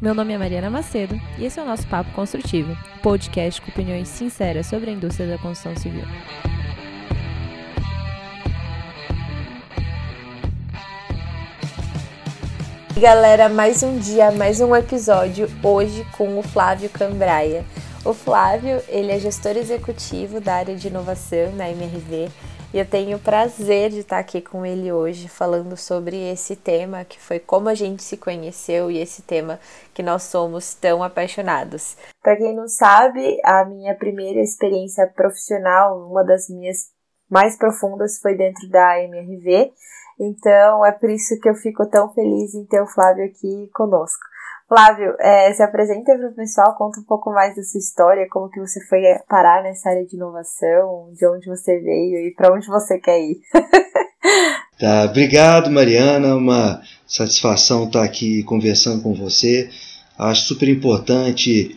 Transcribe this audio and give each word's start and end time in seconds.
Meu 0.00 0.14
nome 0.14 0.32
é 0.32 0.38
Mariana 0.38 0.70
Macedo 0.70 1.20
e 1.36 1.44
esse 1.44 1.60
é 1.60 1.62
o 1.62 1.66
nosso 1.66 1.86
Papo 1.86 2.10
Construtivo, 2.12 2.74
podcast 3.02 3.60
com 3.60 3.70
opiniões 3.70 4.08
sinceras 4.08 4.66
sobre 4.66 4.88
a 4.88 4.94
indústria 4.94 5.28
da 5.28 5.36
construção 5.36 5.76
civil. 5.76 6.04
Galera, 12.98 13.50
mais 13.50 13.82
um 13.82 13.98
dia, 13.98 14.30
mais 14.30 14.62
um 14.62 14.74
episódio 14.74 15.46
hoje 15.62 16.06
com 16.16 16.38
o 16.38 16.42
Flávio 16.42 16.88
Cambraia. 16.88 17.62
O 18.02 18.14
Flávio, 18.14 18.82
ele 18.88 19.12
é 19.12 19.18
gestor 19.18 19.54
executivo 19.58 20.40
da 20.40 20.54
área 20.54 20.74
de 20.74 20.88
inovação 20.88 21.52
na 21.52 21.68
MRV 21.68 22.30
e 22.72 22.78
eu 22.78 22.88
tenho 22.88 23.16
o 23.16 23.20
prazer 23.20 23.90
de 23.90 23.98
estar 23.98 24.18
aqui 24.18 24.40
com 24.40 24.64
ele 24.64 24.92
hoje 24.92 25.28
falando 25.28 25.76
sobre 25.76 26.16
esse 26.30 26.54
tema 26.54 27.04
que 27.04 27.20
foi 27.20 27.40
como 27.40 27.68
a 27.68 27.74
gente 27.74 28.02
se 28.02 28.16
conheceu 28.16 28.90
e 28.90 28.98
esse 28.98 29.22
tema 29.22 29.58
que 29.92 30.02
nós 30.02 30.22
somos 30.22 30.74
tão 30.74 31.02
apaixonados. 31.02 31.96
Para 32.22 32.36
quem 32.36 32.54
não 32.54 32.68
sabe, 32.68 33.38
a 33.44 33.64
minha 33.64 33.94
primeira 33.96 34.40
experiência 34.40 35.06
profissional, 35.08 36.08
uma 36.08 36.22
das 36.22 36.48
minhas 36.48 36.92
mais 37.28 37.56
profundas 37.56 38.18
foi 38.18 38.36
dentro 38.36 38.68
da 38.68 39.02
MRV. 39.02 39.72
Então 40.20 40.86
é 40.86 40.92
por 40.92 41.10
isso 41.10 41.40
que 41.40 41.48
eu 41.48 41.54
fico 41.54 41.88
tão 41.88 42.12
feliz 42.12 42.54
em 42.54 42.64
ter 42.66 42.80
o 42.80 42.86
Flávio 42.86 43.24
aqui 43.24 43.68
conosco. 43.74 44.22
Flávio, 44.70 45.16
é, 45.18 45.52
se 45.52 45.64
apresenta 45.64 46.16
para 46.16 46.28
o 46.28 46.32
pessoal, 46.32 46.76
conta 46.76 47.00
um 47.00 47.02
pouco 47.02 47.32
mais 47.32 47.56
da 47.56 47.62
sua 47.64 47.80
história, 47.80 48.28
como 48.30 48.48
que 48.48 48.60
você 48.60 48.78
foi 48.86 49.00
parar 49.28 49.64
nessa 49.64 49.90
área 49.90 50.06
de 50.06 50.14
inovação, 50.14 51.10
de 51.12 51.26
onde 51.26 51.48
você 51.48 51.80
veio 51.80 52.28
e 52.28 52.32
para 52.36 52.54
onde 52.54 52.68
você 52.68 52.96
quer 53.00 53.18
ir. 53.18 53.40
tá, 54.78 55.06
obrigado, 55.06 55.72
Mariana, 55.72 56.36
uma 56.36 56.80
satisfação 57.04 57.86
estar 57.86 58.04
aqui 58.04 58.44
conversando 58.44 59.02
com 59.02 59.12
você. 59.12 59.68
Acho 60.16 60.42
super 60.42 60.68
importante 60.68 61.76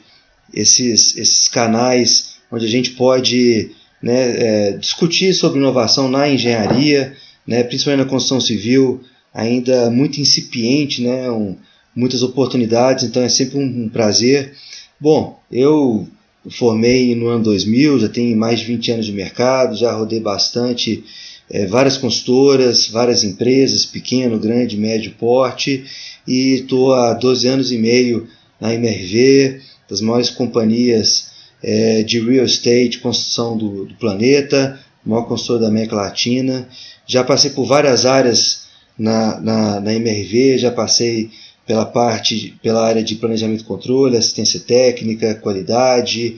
esses, 0.54 1.18
esses 1.18 1.48
canais 1.48 2.38
onde 2.52 2.68
a 2.68 2.70
gente 2.70 2.92
pode 2.92 3.76
né, 4.04 4.36
é, 4.38 4.72
discutir 4.74 5.34
sobre 5.34 5.58
inovação 5.58 6.08
na 6.08 6.30
engenharia, 6.30 7.18
né, 7.48 7.64
principalmente 7.64 8.06
na 8.06 8.10
construção 8.12 8.40
civil, 8.40 9.02
ainda 9.34 9.90
muito 9.90 10.22
incipiente, 10.22 11.02
né, 11.02 11.32
um, 11.32 11.58
muitas 11.96 12.24
oportunidades, 12.24 13.04
então 13.04 13.22
é 13.22 13.30
sempre 13.30 13.58
um, 13.58 13.84
um 13.86 13.90
prazer. 13.90 14.54
Bom, 15.00 15.40
eu 15.52 16.08
formei 16.50 17.16
no 17.16 17.28
ano 17.28 17.44
2000, 17.44 18.00
já 18.00 18.10
tenho 18.10 18.36
mais 18.38 18.60
de 18.60 18.66
20 18.66 18.92
anos 18.92 19.06
de 19.06 19.12
mercado, 19.12 19.76
já 19.76 19.94
rodei 19.94 20.20
bastante 20.20 21.04
é, 21.50 21.66
várias 21.66 21.98
consultoras, 21.98 22.88
várias 22.88 23.24
empresas, 23.24 23.86
pequeno, 23.86 24.40
grande, 24.40 24.78
médio 24.78 25.14
porte, 25.20 25.86
e 26.28 26.56
estou 26.56 26.94
há 26.94 27.14
12 27.14 27.48
anos 27.48 27.72
e 27.72 27.78
meio 27.78 28.28
na 28.60 28.74
MRV, 28.74 29.62
das 29.90 30.02
maiores 30.02 30.30
companhias 30.30 31.28
é, 31.62 32.04
de 32.04 32.20
real 32.20 32.46
estate, 32.46 33.00
construção 33.00 33.58
do, 33.58 33.86
do 33.86 33.94
planeta, 33.96 34.80
maior 35.06 35.24
consultora 35.24 35.62
da 35.62 35.68
América 35.68 35.96
Latina. 35.96 36.68
Já 37.06 37.24
passei 37.24 37.52
por 37.52 37.66
várias 37.66 38.06
áreas 38.06 38.64
na, 38.98 39.40
na, 39.40 39.80
na 39.80 39.94
MRV, 39.94 40.58
já 40.58 40.72
passei 40.72 41.30
pela 41.66 41.86
parte, 41.86 42.56
pela 42.62 42.86
área 42.86 43.04
de 43.04 43.16
planejamento 43.16 43.62
e 43.62 43.66
controle, 43.66 44.18
assistência 44.18 44.60
técnica, 44.60 45.36
qualidade, 45.36 46.38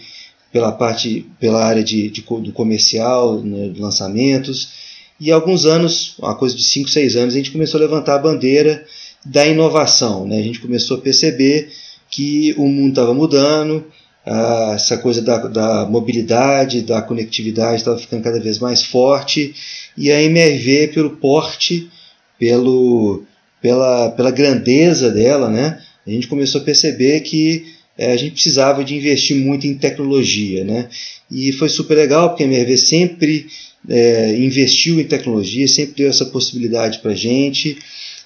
pela 0.52 0.72
parte, 0.72 1.26
pela 1.40 1.64
área 1.64 1.84
de, 1.84 2.09
de 2.09 2.22
do 2.22 2.52
comercial, 2.52 3.42
né, 3.42 3.70
de 3.70 3.81
lançamentos. 3.81 4.70
E 5.20 5.31
há 5.31 5.36
alguns 5.36 5.66
anos, 5.66 6.16
uma 6.20 6.36
coisa 6.36 6.56
de 6.56 6.64
5, 6.64 6.90
6 6.90 7.16
anos, 7.16 7.34
a 7.34 7.38
gente 7.38 7.52
começou 7.52 7.80
a 7.80 7.84
levantar 7.84 8.16
a 8.16 8.20
bandeira 8.20 8.86
da 9.26 9.46
inovação. 9.48 10.28
Né? 10.28 10.38
A 10.38 10.44
gente 10.44 10.59
começou 10.59 10.98
a 10.98 11.02
perceber 11.02 11.69
que 12.09 12.53
o 12.58 12.68
mundo 12.68 12.90
estava 12.90 13.14
mudando, 13.14 13.85
essa 14.74 14.97
coisa 14.97 15.22
da, 15.22 15.38
da, 15.47 15.85
mobilidade, 15.85 16.81
da 16.81 17.02
conectividade 17.02 17.78
estava 17.78 17.97
ficando 17.97 18.24
cada 18.24 18.40
vez 18.40 18.58
mais 18.58 18.84
forte, 18.84 19.53
e 19.96 20.12
a 20.12 20.22
MRV, 20.22 20.88
pelo 20.94 21.12
porte, 21.12 21.90
pelo 22.40 23.24
pela, 23.66 24.12
pela 24.12 24.30
grandeza 24.30 25.09
dela, 25.09 25.50
né, 25.50 25.80
a 26.06 26.09
gente 26.12 26.28
começou 26.28 26.62
a 26.62 26.64
perceber 26.64 27.22
que 27.22 27.66
é, 27.98 28.12
a 28.12 28.16
gente 28.16 28.34
precisava 28.34 28.84
de 28.84 28.96
investir 28.96 29.36
muito 29.38 29.66
em 29.66 29.74
tecnologia. 29.74 30.64
Né? 30.64 30.88
E 31.31 31.52
foi 31.52 31.68
super 31.68 31.96
legal, 31.96 32.30
porque 32.30 32.44
a 32.44 32.46
MRV 32.46 32.78
sempre 32.78 33.48
é, 33.90 34.36
investiu 34.38 35.00
em 35.00 35.03
tecnologia, 35.03 35.68
sempre 35.68 35.96
deu 35.96 36.09
essa 36.12 36.26
possibilidade 36.26 37.00
para 37.00 37.14
a 37.14 37.16
gente. 37.16 37.80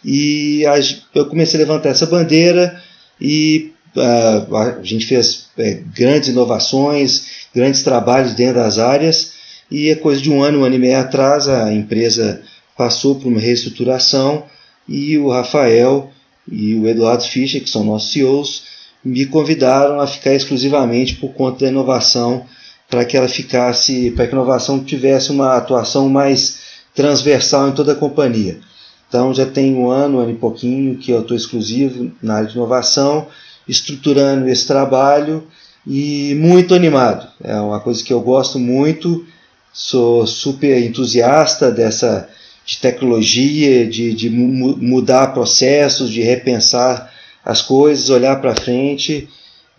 E 0.04 0.66
a, 0.66 0.78
eu 1.16 1.26
comecei 1.28 1.58
a 1.58 1.64
levantar 1.64 1.88
essa 1.88 2.06
bandeira 2.06 2.78
e 3.22 3.72
uh, 3.96 4.56
a 4.58 4.84
gente 4.84 5.06
fez 5.06 5.46
é, 5.58 5.80
grandes 5.96 6.28
inovações, 6.28 7.48
grandes 7.56 7.82
trabalhos 7.82 8.34
dentro 8.34 8.56
das 8.56 8.78
áreas. 8.78 9.32
E 9.72 9.90
a 9.90 9.96
coisa 9.96 10.22
de 10.22 10.30
um 10.30 10.44
ano, 10.44 10.60
um 10.60 10.64
ano 10.66 10.76
e 10.76 10.80
meio 10.80 10.98
atrás, 10.98 11.48
a 11.48 11.72
empresa 11.72 12.42
passou 12.76 13.16
por 13.16 13.30
uma 13.30 13.40
reestruturação 13.40 14.44
e 14.90 15.18
o 15.20 15.30
Rafael 15.30 16.10
e 16.52 16.76
o 16.76 16.88
Eduardo 16.88 17.24
Fischer, 17.24 17.62
que 17.62 17.70
são 17.70 17.84
nossos 17.84 18.12
CEOs, 18.12 18.64
me 19.06 19.26
convidaram 19.28 20.00
a 20.00 20.08
ficar 20.08 20.34
exclusivamente 20.34 21.16
por 21.16 21.30
conta 21.34 21.64
da 21.64 21.72
inovação, 21.72 22.44
para 22.90 23.06
que 23.06 23.16
ela 23.16 23.28
ficasse, 23.28 24.10
para 24.12 24.26
que 24.26 24.34
a 24.34 24.38
inovação 24.38 24.84
tivesse 24.84 25.30
uma 25.30 25.56
atuação 25.56 26.10
mais 26.10 26.60
transversal 26.96 27.70
em 27.70 27.72
toda 27.72 27.92
a 27.92 27.96
companhia. 27.96 28.60
Então 29.08 29.32
já 29.34 29.46
tem 29.46 29.76
um 29.76 29.90
ano, 29.90 30.18
um 30.18 30.22
ano 30.22 30.32
e 30.32 30.36
pouquinho 30.36 30.98
que 30.98 31.12
eu 31.12 31.22
estou 31.22 31.38
exclusivo 31.38 32.12
na 32.22 32.38
área 32.38 32.48
de 32.48 32.56
inovação, 32.56 33.28
estruturando 33.68 34.50
esse 34.50 34.66
trabalho 34.66 35.48
e 35.86 36.36
muito 36.36 36.74
animado. 36.74 37.28
É 37.44 37.56
uma 37.56 37.80
coisa 37.80 38.04
que 38.04 38.12
eu 38.12 38.22
gosto 38.22 38.58
muito, 38.58 39.24
sou 39.72 40.26
super 40.26 40.82
entusiasta 40.84 41.72
dessa 41.72 42.28
de 42.69 42.78
tecnologia, 42.78 43.88
de, 43.88 44.13
de 44.13 44.30
mudar 44.30 45.34
processos, 45.34 46.12
de 46.12 46.22
repensar 46.22 47.12
as 47.44 47.63
coisas, 47.63 48.12
olhar 48.12 48.40
para 48.40 48.56
frente 48.56 49.28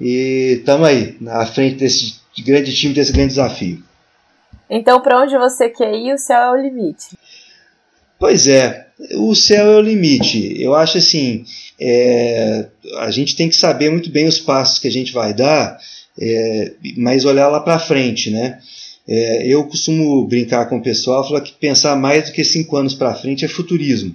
e 0.01 0.57
estamos 0.59 0.89
aí, 0.89 1.17
na 1.21 1.47
frente 1.47 1.77
desse 1.77 2.17
grande 2.45 2.75
time, 2.75 2.93
desse 2.93 3.13
grande 3.13 3.29
desafio. 3.29 3.81
Então, 4.69 5.01
para 5.01 5.23
onde 5.23 5.39
você 5.39 5.69
quer 5.69 5.95
ir, 5.95 6.13
o 6.13 6.19
céu 6.19 6.41
é 6.41 6.51
o 6.51 6.57
limite. 6.57 7.17
Pois 8.19 8.49
é, 8.49 8.89
o 9.15 9.37
céu 9.37 9.71
é 9.71 9.77
o 9.77 9.81
limite. 9.81 10.61
Eu 10.61 10.75
acho 10.75 10.99
assim, 10.99 11.45
é, 11.81 12.67
a 12.99 13.11
gente 13.13 13.37
tem 13.37 13.49
que 13.49 13.55
saber 13.55 13.89
muito 13.89 14.11
bem 14.11 14.27
os 14.27 14.41
passos 14.41 14.81
que 14.81 14.89
a 14.89 14.93
gente 14.93 15.13
vai 15.13 15.33
dar, 15.33 15.79
é, 16.19 16.73
mas 16.97 17.25
olhar 17.25 17.47
lá 17.47 17.61
para 17.61 17.79
frente, 17.79 18.33
né? 18.33 18.59
É, 19.09 19.47
eu 19.47 19.65
costumo 19.65 20.25
brincar 20.27 20.69
com 20.69 20.79
o 20.79 20.83
pessoal, 20.83 21.27
falar 21.27 21.41
que 21.41 21.53
pensar 21.53 21.97
mais 21.97 22.27
do 22.27 22.33
que 22.33 22.45
cinco 22.45 22.77
anos 22.77 22.95
para 22.95 23.15
frente 23.15 23.45
é 23.45 23.49
futurismo. 23.49 24.15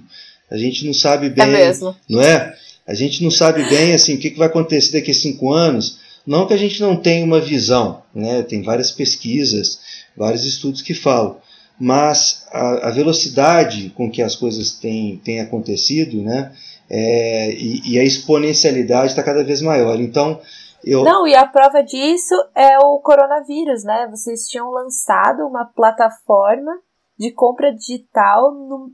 A 0.50 0.56
gente 0.56 0.86
não 0.86 0.94
sabe 0.94 1.28
bem, 1.28 1.54
é 1.54 1.72
não 2.08 2.22
é? 2.22 2.54
A 2.86 2.94
gente 2.94 3.22
não 3.22 3.30
sabe 3.30 3.68
bem 3.68 3.94
assim 3.94 4.14
o 4.14 4.18
que, 4.18 4.30
vai 4.30 4.46
acontecer 4.46 4.92
daqui 4.92 5.10
a 5.10 5.14
cinco 5.14 5.52
anos. 5.52 5.98
Não 6.26 6.46
que 6.46 6.54
a 6.54 6.56
gente 6.56 6.80
não 6.80 6.96
tenha 6.96 7.24
uma 7.24 7.40
visão, 7.40 8.02
né? 8.14 8.42
Tem 8.42 8.62
várias 8.62 8.90
pesquisas, 8.90 9.78
vários 10.16 10.44
estudos 10.44 10.82
que 10.82 10.94
falam, 10.94 11.36
mas 11.78 12.44
a, 12.50 12.88
a 12.88 12.90
velocidade 12.90 13.92
com 13.94 14.10
que 14.10 14.22
as 14.22 14.34
coisas 14.34 14.72
têm, 14.72 15.20
têm 15.24 15.40
acontecido, 15.40 16.22
né? 16.22 16.52
É, 16.88 17.52
e, 17.52 17.92
e 17.92 17.98
a 17.98 18.04
exponencialidade 18.04 19.10
está 19.10 19.22
cada 19.22 19.42
vez 19.42 19.60
maior. 19.60 20.00
Então 20.00 20.40
eu... 20.86 21.02
Não, 21.02 21.26
e 21.26 21.34
a 21.34 21.44
prova 21.44 21.82
disso 21.82 22.34
é 22.54 22.78
o 22.78 23.00
coronavírus, 23.00 23.82
né? 23.82 24.06
Vocês 24.08 24.46
tinham 24.46 24.70
lançado 24.70 25.46
uma 25.46 25.64
plataforma 25.64 26.72
de 27.18 27.32
compra 27.32 27.74
digital 27.74 28.52
no 28.52 28.92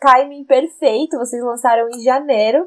timing 0.00 0.44
perfeito. 0.44 1.16
Vocês 1.16 1.42
lançaram 1.42 1.88
em 1.88 2.02
janeiro. 2.02 2.66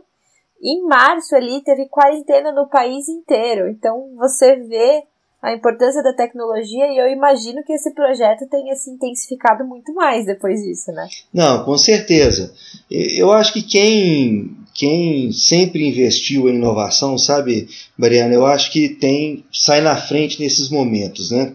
Em 0.63 0.83
março 0.83 1.35
ali 1.35 1.62
teve 1.63 1.89
quarentena 1.89 2.51
no 2.53 2.69
país 2.69 3.09
inteiro. 3.09 3.68
Então 3.68 4.15
você 4.15 4.56
vê 4.56 5.03
a 5.41 5.51
importância 5.53 6.03
da 6.03 6.13
tecnologia 6.13 6.85
e 6.94 6.97
eu 6.97 7.07
imagino 7.07 7.63
que 7.63 7.74
esse 7.74 7.94
projeto 7.95 8.47
tenha 8.47 8.75
se 8.75 8.91
intensificado 8.91 9.65
muito 9.65 9.91
mais 9.94 10.25
depois 10.25 10.62
disso, 10.62 10.91
né? 10.91 11.07
Não, 11.33 11.65
com 11.65 11.77
certeza. 11.77 12.53
Eu 12.89 13.31
acho 13.31 13.51
que 13.51 13.63
quem 13.63 14.56
quem 14.73 15.31
sempre 15.31 15.88
investiu 15.88 16.50
em 16.50 16.56
inovação, 16.56 17.18
sabe, 17.18 17.68
Mariana, 17.97 18.33
eu 18.33 18.45
acho 18.45 18.71
que 18.71 18.89
tem 18.89 19.44
sai 19.51 19.81
na 19.81 19.95
frente 19.95 20.39
nesses 20.39 20.69
momentos, 20.69 21.31
né? 21.31 21.53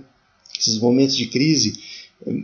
Esses 0.58 0.78
momentos 0.78 1.16
de 1.16 1.26
crise, 1.26 1.74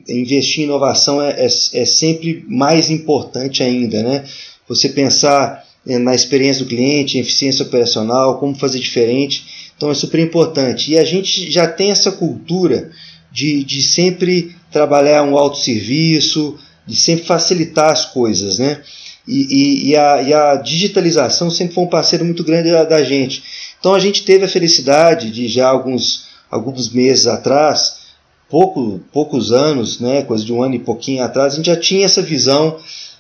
investir 0.09 0.61
em 0.61 0.65
inovação 0.65 1.23
é, 1.23 1.31
é, 1.31 1.47
é 1.47 1.85
sempre 1.85 2.45
mais 2.49 2.91
importante 2.91 3.63
ainda, 3.63 4.03
né? 4.03 4.25
Você 4.69 4.89
pensar 4.89 5.65
eh, 5.87 5.99
na 5.99 6.15
experiência 6.15 6.65
do 6.65 6.69
cliente, 6.69 7.19
em 7.19 7.21
eficiência 7.21 7.65
operacional, 7.65 8.39
como 8.39 8.55
fazer 8.55 8.79
diferente, 8.79 9.73
então 9.77 9.91
é 9.91 9.95
super 9.95 10.21
importante. 10.21 10.93
E 10.93 10.99
a 10.99 11.05
gente 11.05 11.51
já 11.51 11.67
tem 11.67 11.91
essa 11.91 12.13
cultura 12.13 12.91
de, 13.31 13.65
de 13.65 13.83
sempre 13.83 14.55
trabalhar 14.71 15.23
um 15.25 15.37
autosserviço, 15.37 16.59
de 16.87 16.97
sempre 16.97 17.25
facilitar 17.27 17.91
as 17.91 18.07
coisas, 18.07 18.59
né? 18.59 18.83
E, 19.27 19.35
e, 19.35 19.91
e, 19.91 19.97
a, 19.97 20.23
e, 20.23 20.35
a, 20.35 20.57
digitalização 20.57 21.51
sempre 21.51 21.75
foi 21.75 21.85
um 21.85 21.89
parceiro 21.89 22.25
muito 22.25 22.43
grande 22.43 22.71
da, 22.71 22.85
da, 22.85 23.05
gente. 23.05 23.43
Então 23.79 23.95
a 23.95 24.01
gente 24.01 24.25
teve 24.25 24.45
a 24.45 24.49
felicidade 24.49 25.31
de 25.31 25.47
já 25.47 25.69
alguns, 25.69 26.27
alguns 26.51 26.93
meses 26.93 27.27
atrás, 27.27 28.03
pouco, 28.51 29.01
poucos 29.13 29.53
anos, 29.53 30.01
né, 30.01 30.23
coisa 30.23 30.45
de 30.45 30.53
um 30.53 30.63
ano 30.63 30.75
e 30.75 30.81
pouquinho 30.81 31.23
atrás, 31.23 31.53
a 31.53 31.57
gente 31.57 31.67
já 31.67 31.77
tinha 31.77 32.05
essa 32.05 32.21
visão 32.21 32.79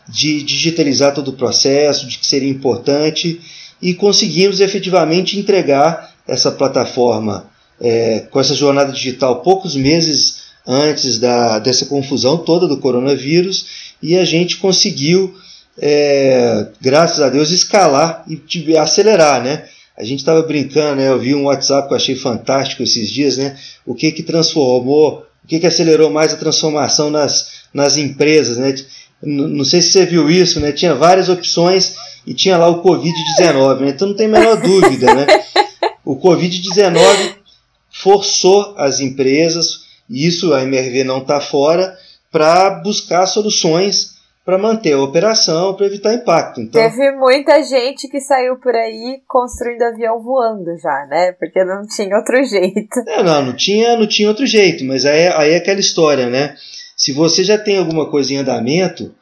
de 0.09 0.43
digitalizar 0.43 1.15
todo 1.15 1.29
o 1.29 1.33
processo, 1.35 2.07
de 2.07 2.19
que 2.19 2.27
seria 2.27 2.51
importante, 2.51 3.41
e 3.81 3.95
conseguimos 3.95 4.61
efetivamente 4.61 5.39
entregar 5.39 6.13
essa 6.27 6.51
plataforma 6.51 7.47
é, 7.81 8.21
com 8.31 8.39
essa 8.39 8.55
jornada 8.55 8.93
digital 8.93 9.43
poucos 9.43 9.75
meses 9.75 10.43
antes 10.67 11.19
da, 11.19 11.59
dessa 11.59 11.87
confusão 11.87 12.39
toda 12.39 12.69
do 12.69 12.79
coronavírus, 12.79 13.67
e 14.03 14.17
a 14.17 14.25
gente 14.25 14.57
conseguiu 14.57 15.35
é, 15.85 16.69
graças 16.81 17.21
a 17.21 17.29
Deus, 17.29 17.51
escalar 17.51 18.25
e 18.29 18.77
acelerar, 18.77 19.43
né? 19.43 19.65
A 19.99 20.05
gente 20.05 20.21
estava 20.21 20.41
brincando, 20.43 20.95
né? 20.97 21.09
Eu 21.09 21.19
vi 21.19 21.35
um 21.35 21.47
WhatsApp 21.47 21.89
que 21.89 21.93
eu 21.93 21.97
achei 21.97 22.15
fantástico 22.15 22.85
esses 22.85 23.11
dias, 23.11 23.37
né? 23.37 23.59
O 23.85 23.93
que 23.93 24.13
que 24.13 24.23
transformou, 24.23 25.27
o 25.45 25.49
que 25.49 25.59
que 25.59 25.67
acelerou 25.67 26.09
mais 26.09 26.33
a 26.33 26.37
transformação 26.37 27.11
nas, 27.11 27.65
nas 27.75 27.97
empresas, 27.97 28.59
né? 28.59 28.73
Não 29.21 29.65
sei 29.65 29.83
se 29.83 29.91
você 29.91 30.07
viu 30.07 30.31
isso, 30.31 30.61
né? 30.61 30.71
Tinha 30.71 30.95
várias 30.95 31.29
opções 31.29 31.97
e 32.25 32.33
tinha 32.33 32.57
lá 32.57 32.69
o 32.69 32.81
Covid-19, 32.81 33.81
né? 33.81 33.89
Então 33.89 34.07
não 34.07 34.15
tem 34.15 34.27
a 34.27 34.31
menor 34.31 34.57
dúvida, 34.63 35.13
né? 35.13 35.27
O 36.05 36.15
Covid-19 36.15 37.35
forçou 37.91 38.75
as 38.79 39.01
empresas, 39.01 39.81
e 40.09 40.29
isso 40.29 40.55
a 40.55 40.63
MRV 40.63 41.03
não 41.03 41.19
está 41.19 41.41
fora, 41.41 41.99
para 42.31 42.71
buscar 42.71 43.27
soluções 43.27 44.12
para 44.45 44.59
manter 44.59 44.93
a 44.93 45.01
operação, 45.01 45.75
para 45.75 45.87
evitar 45.87 46.15
impacto. 46.15 46.61
Então... 46.61 46.83
Teve 46.83 47.13
muita 47.13 47.63
gente 47.63 48.09
que 48.09 48.21
saiu 48.21 48.57
por 48.57 48.75
aí 48.75 49.21
construindo 49.29 49.83
avião 49.83 50.21
voando 50.21 50.77
já, 50.79 51.07
né? 51.09 51.33
Porque 51.39 51.65
não 51.65 51.87
tinha 51.87 52.17
outro 52.17 52.43
jeito. 52.45 52.99
É, 53.07 53.23
não, 53.23 53.47
não 53.47 53.53
tinha, 53.57 53.97
não 53.97 54.07
tinha 54.07 54.29
outro 54.29 54.45
jeito, 54.45 54.85
mas 54.85 55.07
aí, 55.07 55.29
aí 55.29 55.51
é 55.53 55.57
aquela 55.57 55.79
história, 55.79 56.29
né? 56.29 56.57
Se 56.97 57.13
você 57.13 57.45
já 57.45 57.57
tem 57.57 57.79
alguma 57.79 58.11
coisa 58.11 58.35
em 58.35 58.39
andamento, 58.39 59.15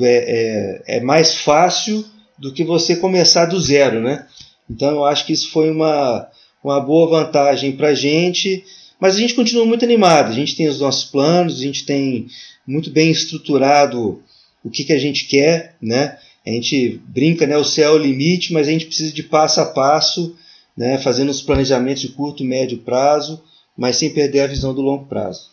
é, 0.00 0.82
é, 0.86 0.98
é 0.98 1.00
mais 1.00 1.34
fácil 1.36 2.04
do 2.38 2.52
que 2.52 2.62
você 2.62 2.96
começar 2.96 3.46
do 3.46 3.58
zero, 3.58 4.00
né? 4.00 4.26
Então 4.70 4.90
eu 4.90 5.04
acho 5.04 5.24
que 5.24 5.32
isso 5.32 5.50
foi 5.50 5.70
uma, 5.70 6.28
uma 6.62 6.78
boa 6.78 7.08
vantagem 7.08 7.72
para 7.72 7.88
a 7.88 7.94
gente, 7.94 8.64
mas 9.00 9.16
a 9.16 9.18
gente 9.18 9.34
continua 9.34 9.64
muito 9.64 9.84
animado. 9.84 10.28
A 10.28 10.34
gente 10.34 10.56
tem 10.56 10.68
os 10.68 10.80
nossos 10.80 11.10
planos, 11.10 11.58
a 11.58 11.62
gente 11.62 11.86
tem 11.86 12.26
muito 12.66 12.90
bem 12.90 13.10
estruturado 13.10 14.22
o 14.64 14.70
que, 14.70 14.84
que 14.84 14.92
a 14.92 14.98
gente 14.98 15.26
quer, 15.28 15.76
né? 15.80 16.18
A 16.46 16.50
gente 16.50 16.98
brinca, 17.06 17.46
né? 17.46 17.56
O 17.56 17.64
céu 17.64 17.92
é 17.92 17.94
o 17.94 17.98
limite, 17.98 18.52
mas 18.52 18.68
a 18.68 18.70
gente 18.70 18.86
precisa 18.86 19.12
de 19.12 19.22
passo 19.22 19.60
a 19.60 19.66
passo, 19.66 20.36
né? 20.76 20.98
Fazendo 20.98 21.30
os 21.30 21.42
planejamentos 21.42 22.02
de 22.02 22.12
curto, 22.12 22.44
médio 22.44 22.78
prazo, 22.78 23.42
mas 23.76 23.96
sem 23.96 24.12
perder 24.12 24.40
a 24.40 24.46
visão 24.46 24.74
do 24.74 24.80
longo 24.80 25.06
prazo. 25.06 25.50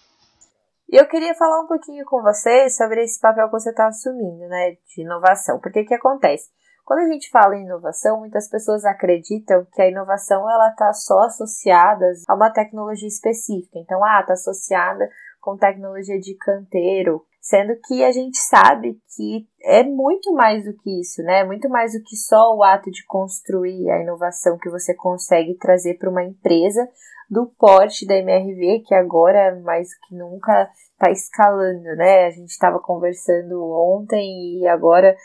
E 0.90 0.98
eu 0.98 1.08
queria 1.08 1.34
falar 1.34 1.62
um 1.64 1.68
pouquinho 1.68 2.06
com 2.06 2.22
você 2.22 2.70
sobre 2.70 3.04
esse 3.04 3.20
papel 3.20 3.46
que 3.48 3.52
você 3.52 3.72
está 3.72 3.88
assumindo, 3.88 4.48
né? 4.48 4.78
De 4.88 5.02
inovação. 5.02 5.60
Porque 5.60 5.84
que 5.84 5.94
acontece? 5.94 6.50
Quando 6.86 7.00
a 7.00 7.12
gente 7.12 7.32
fala 7.32 7.56
em 7.56 7.64
inovação, 7.64 8.20
muitas 8.20 8.48
pessoas 8.48 8.86
acreditam 8.86 9.66
que 9.74 9.82
a 9.82 9.90
inovação 9.90 10.48
ela 10.48 10.70
está 10.70 10.94
só 10.94 11.22
associada 11.22 12.06
a 12.28 12.36
uma 12.36 12.52
tecnologia 12.52 13.08
específica. 13.08 13.80
Então, 13.80 14.04
ah, 14.04 14.20
está 14.22 14.34
associada 14.34 15.10
com 15.42 15.58
tecnologia 15.58 16.20
de 16.20 16.36
canteiro, 16.36 17.26
Sendo 17.46 17.76
que 17.88 18.04
a 18.04 18.12
gente 18.12 18.40
sabe 18.40 19.00
que 19.16 19.48
é 19.62 19.84
muito 19.84 20.34
mais 20.34 20.66
do 20.66 20.74
que 20.74 21.00
isso, 21.00 21.22
né? 21.22 21.44
Muito 21.44 21.70
mais 21.70 21.94
do 21.94 22.02
que 22.04 22.16
só 22.16 22.56
o 22.56 22.64
ato 22.64 22.90
de 22.90 23.06
construir 23.06 23.88
a 23.92 24.02
inovação 24.02 24.58
que 24.58 24.68
você 24.68 24.96
consegue 24.96 25.54
trazer 25.54 26.00
para 26.00 26.10
uma 26.10 26.24
empresa 26.24 26.90
do 27.30 27.46
porte 27.46 28.04
da 28.08 28.16
MRV, 28.16 28.84
que 28.88 28.96
agora 28.96 29.62
mais 29.64 29.90
do 29.90 30.08
que 30.08 30.16
nunca 30.16 30.72
está 30.94 31.12
escalando, 31.12 31.96
né? 31.96 32.26
A 32.26 32.32
gente 32.32 32.50
estava 32.50 32.80
conversando 32.80 33.64
ontem 33.64 34.62
e 34.62 34.68
agora 34.68 35.16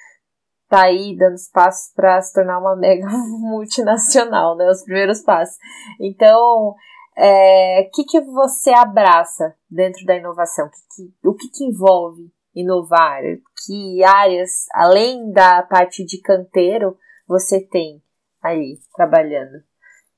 tá 0.69 0.85
aí 0.85 1.17
dando 1.17 1.37
passos 1.55 1.91
para 1.95 2.21
se 2.21 2.35
tornar 2.35 2.59
uma 2.59 2.77
mega 2.77 3.09
multinacional, 3.41 4.59
né? 4.59 4.69
Os 4.69 4.85
primeiros 4.85 5.23
passos. 5.23 5.57
Então, 5.99 6.75
é, 7.23 7.91
que, 7.93 8.05
que 8.05 8.21
você 8.23 8.71
abraça 8.71 9.55
dentro 9.71 10.07
da 10.07 10.17
inovação? 10.17 10.69
Que, 10.69 11.05
que, 11.05 11.29
o 11.29 11.35
que, 11.35 11.49
que 11.49 11.65
envolve 11.65 12.31
inovar? 12.55 13.21
Que 13.67 14.03
áreas, 14.03 14.51
além 14.73 15.31
da 15.31 15.63
parte 15.63 16.05
de 16.05 16.19
canteiro, 16.23 16.97
você 17.29 17.61
tem 17.61 18.03
aí 18.43 18.79
trabalhando? 18.97 19.63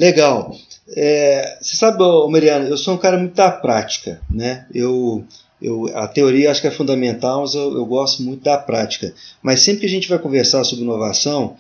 Legal. 0.00 0.52
É, 0.96 1.58
você 1.60 1.76
sabe, 1.76 1.98
Mariana, 2.30 2.68
eu 2.68 2.76
sou 2.76 2.94
um 2.94 2.98
cara 2.98 3.18
muito 3.18 3.34
da 3.34 3.50
prática, 3.50 4.20
né? 4.30 4.66
Eu, 4.72 5.24
eu, 5.60 5.88
a 5.96 6.06
teoria 6.06 6.50
acho 6.50 6.60
que 6.60 6.68
é 6.68 6.72
fundamental, 6.72 7.40
mas 7.40 7.54
eu, 7.54 7.74
eu 7.74 7.84
gosto 7.84 8.22
muito 8.22 8.44
da 8.44 8.58
prática. 8.58 9.12
Mas 9.42 9.62
sempre 9.62 9.80
que 9.80 9.86
a 9.86 9.90
gente 9.90 10.08
vai 10.08 10.20
conversar 10.20 10.62
sobre 10.62 10.84
inovação, 10.84 11.56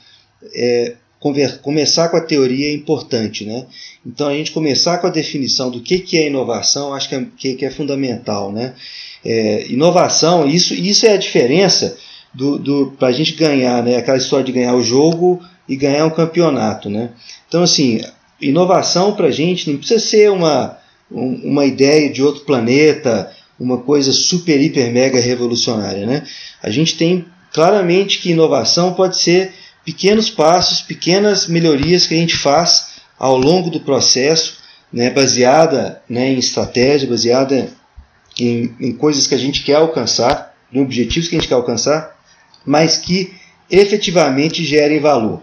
é, 0.54 0.96
começar 1.62 2.08
com 2.08 2.16
a 2.16 2.20
teoria 2.20 2.68
é 2.68 2.74
importante, 2.74 3.44
né? 3.44 3.66
Então 4.04 4.28
a 4.28 4.34
gente 4.34 4.50
começar 4.50 4.98
com 4.98 5.06
a 5.06 5.10
definição 5.10 5.70
do 5.70 5.80
que, 5.80 6.00
que 6.00 6.18
é 6.18 6.26
inovação, 6.26 6.92
acho 6.92 7.08
que 7.08 7.14
é, 7.14 7.26
que, 7.36 7.54
que 7.54 7.64
é 7.64 7.70
fundamental, 7.70 8.50
né? 8.50 8.74
É, 9.24 9.66
inovação, 9.68 10.48
isso, 10.48 10.74
isso 10.74 11.06
é 11.06 11.12
a 11.12 11.16
diferença 11.16 11.96
do, 12.34 12.58
do 12.58 12.92
para 12.98 13.08
a 13.08 13.12
gente 13.12 13.34
ganhar, 13.34 13.82
né? 13.84 13.96
Aquela 13.96 14.18
história 14.18 14.44
de 14.44 14.50
ganhar 14.50 14.74
o 14.74 14.82
jogo 14.82 15.40
e 15.68 15.76
ganhar 15.76 16.04
um 16.04 16.10
campeonato, 16.10 16.90
né? 16.90 17.10
Então 17.46 17.62
assim, 17.62 18.00
inovação 18.40 19.14
para 19.14 19.28
a 19.28 19.32
gente 19.32 19.70
não 19.70 19.78
precisa 19.78 20.00
ser 20.00 20.28
uma, 20.30 20.76
uma 21.08 21.64
ideia 21.64 22.10
de 22.12 22.20
outro 22.20 22.44
planeta, 22.44 23.30
uma 23.60 23.78
coisa 23.78 24.12
super, 24.12 24.60
hiper, 24.60 24.92
mega 24.92 25.20
revolucionária, 25.20 26.04
né? 26.04 26.24
A 26.60 26.68
gente 26.68 26.96
tem 26.96 27.24
claramente 27.52 28.18
que 28.18 28.32
inovação 28.32 28.94
pode 28.94 29.18
ser 29.18 29.52
pequenos 29.84 30.30
passos, 30.30 30.80
pequenas 30.80 31.46
melhorias 31.46 32.06
que 32.06 32.14
a 32.14 32.18
gente 32.18 32.36
faz 32.36 32.92
ao 33.18 33.36
longo 33.36 33.70
do 33.70 33.80
processo, 33.80 34.58
né, 34.92 35.10
baseada 35.10 36.02
né, 36.08 36.28
em 36.28 36.38
estratégia, 36.38 37.08
baseada 37.08 37.70
em, 38.38 38.74
em 38.80 38.92
coisas 38.92 39.26
que 39.26 39.34
a 39.34 39.38
gente 39.38 39.62
quer 39.62 39.76
alcançar, 39.76 40.54
em 40.72 40.80
objetivos 40.80 41.28
que 41.28 41.36
a 41.36 41.38
gente 41.38 41.48
quer 41.48 41.54
alcançar, 41.54 42.16
mas 42.64 42.96
que 42.96 43.34
efetivamente 43.70 44.64
gerem 44.64 45.00
valor. 45.00 45.40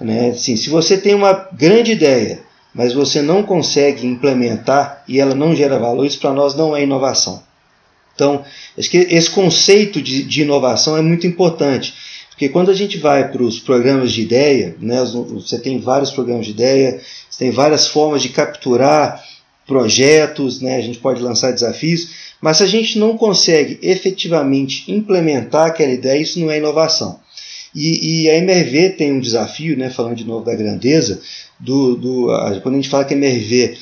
Né? 0.00 0.30
Assim, 0.30 0.56
se 0.56 0.68
você 0.68 0.96
tem 0.96 1.14
uma 1.14 1.48
grande 1.52 1.92
ideia, 1.92 2.40
mas 2.74 2.92
você 2.92 3.22
não 3.22 3.42
consegue 3.42 4.06
implementar 4.06 5.02
e 5.08 5.18
ela 5.18 5.34
não 5.34 5.54
gera 5.54 5.78
valor, 5.78 6.04
isso 6.04 6.20
para 6.20 6.32
nós 6.32 6.54
não 6.54 6.76
é 6.76 6.82
inovação. 6.82 7.42
Então, 8.14 8.44
acho 8.76 8.90
que 8.90 8.98
esse 8.98 9.30
conceito 9.30 10.02
de, 10.02 10.24
de 10.24 10.42
inovação 10.42 10.96
é 10.96 11.02
muito 11.02 11.26
importante. 11.26 11.94
Porque 12.38 12.50
quando 12.50 12.70
a 12.70 12.74
gente 12.74 12.98
vai 12.98 13.32
para 13.32 13.42
os 13.42 13.58
programas 13.58 14.12
de 14.12 14.22
ideia, 14.22 14.76
né, 14.80 15.02
você 15.02 15.58
tem 15.58 15.80
vários 15.80 16.12
programas 16.12 16.46
de 16.46 16.52
ideia, 16.52 17.00
você 17.28 17.46
tem 17.46 17.50
várias 17.50 17.88
formas 17.88 18.22
de 18.22 18.28
capturar 18.28 19.20
projetos, 19.66 20.60
né, 20.60 20.76
a 20.76 20.80
gente 20.80 21.00
pode 21.00 21.20
lançar 21.20 21.50
desafios, 21.50 22.10
mas 22.40 22.58
se 22.58 22.62
a 22.62 22.66
gente 22.68 22.96
não 22.96 23.18
consegue 23.18 23.80
efetivamente 23.82 24.84
implementar 24.86 25.66
aquela 25.66 25.90
ideia, 25.90 26.22
isso 26.22 26.38
não 26.38 26.48
é 26.48 26.58
inovação. 26.58 27.18
E, 27.74 28.22
e 28.22 28.30
a 28.30 28.36
MRV 28.36 28.90
tem 28.90 29.12
um 29.12 29.18
desafio, 29.18 29.76
né, 29.76 29.90
falando 29.90 30.14
de 30.14 30.24
novo 30.24 30.44
da 30.44 30.54
grandeza, 30.54 31.20
do, 31.58 31.96
do, 31.96 32.30
a, 32.30 32.60
quando 32.60 32.76
a 32.76 32.78
gente 32.78 32.88
fala 32.88 33.04
que 33.04 33.14
a 33.14 33.16
MRV 33.16 33.76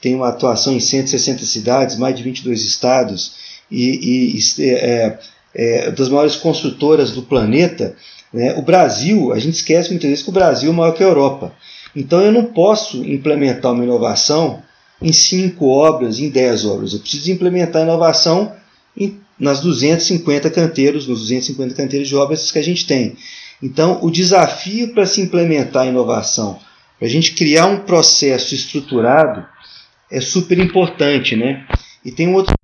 tem 0.00 0.16
uma 0.16 0.30
atuação 0.30 0.74
em 0.74 0.80
160 0.80 1.44
cidades, 1.44 1.96
mais 1.96 2.16
de 2.16 2.24
22 2.24 2.64
estados, 2.64 3.34
e, 3.70 4.36
e 4.36 4.62
é, 4.64 5.16
é, 5.54 5.90
das 5.90 6.08
maiores 6.08 6.36
construtoras 6.36 7.12
do 7.12 7.22
planeta, 7.22 7.96
né, 8.32 8.54
o 8.56 8.62
Brasil, 8.62 9.32
a 9.32 9.38
gente 9.38 9.54
esquece 9.54 9.90
muitas 9.90 10.08
vezes 10.08 10.24
que 10.24 10.30
o 10.30 10.34
Brasil 10.34 10.70
é 10.70 10.74
maior 10.74 10.92
que 10.92 11.02
a 11.02 11.06
Europa. 11.06 11.52
Então 11.94 12.20
eu 12.20 12.30
não 12.30 12.44
posso 12.44 13.04
implementar 13.04 13.72
uma 13.72 13.84
inovação 13.84 14.62
em 15.02 15.12
cinco 15.12 15.66
obras, 15.68 16.18
em 16.18 16.28
dez 16.28 16.64
obras. 16.64 16.92
Eu 16.92 17.00
preciso 17.00 17.32
implementar 17.32 17.82
inovação 17.82 18.54
em, 18.96 19.18
nas 19.38 19.60
250 19.60 20.50
canteiros, 20.50 21.08
nos 21.08 21.20
250 21.20 21.74
canteiros 21.74 22.08
de 22.08 22.14
obras 22.14 22.52
que 22.52 22.58
a 22.58 22.64
gente 22.64 22.86
tem. 22.86 23.16
Então 23.62 23.98
o 24.02 24.10
desafio 24.10 24.94
para 24.94 25.06
se 25.06 25.20
implementar 25.20 25.82
a 25.82 25.86
inovação, 25.86 26.58
para 26.98 27.08
a 27.08 27.10
gente 27.10 27.32
criar 27.32 27.66
um 27.66 27.80
processo 27.80 28.54
estruturado, 28.54 29.44
é 30.10 30.20
super 30.20 30.58
importante, 30.58 31.36
né? 31.36 31.66
E 32.04 32.10
tem 32.10 32.28
um 32.28 32.34
outro 32.34 32.54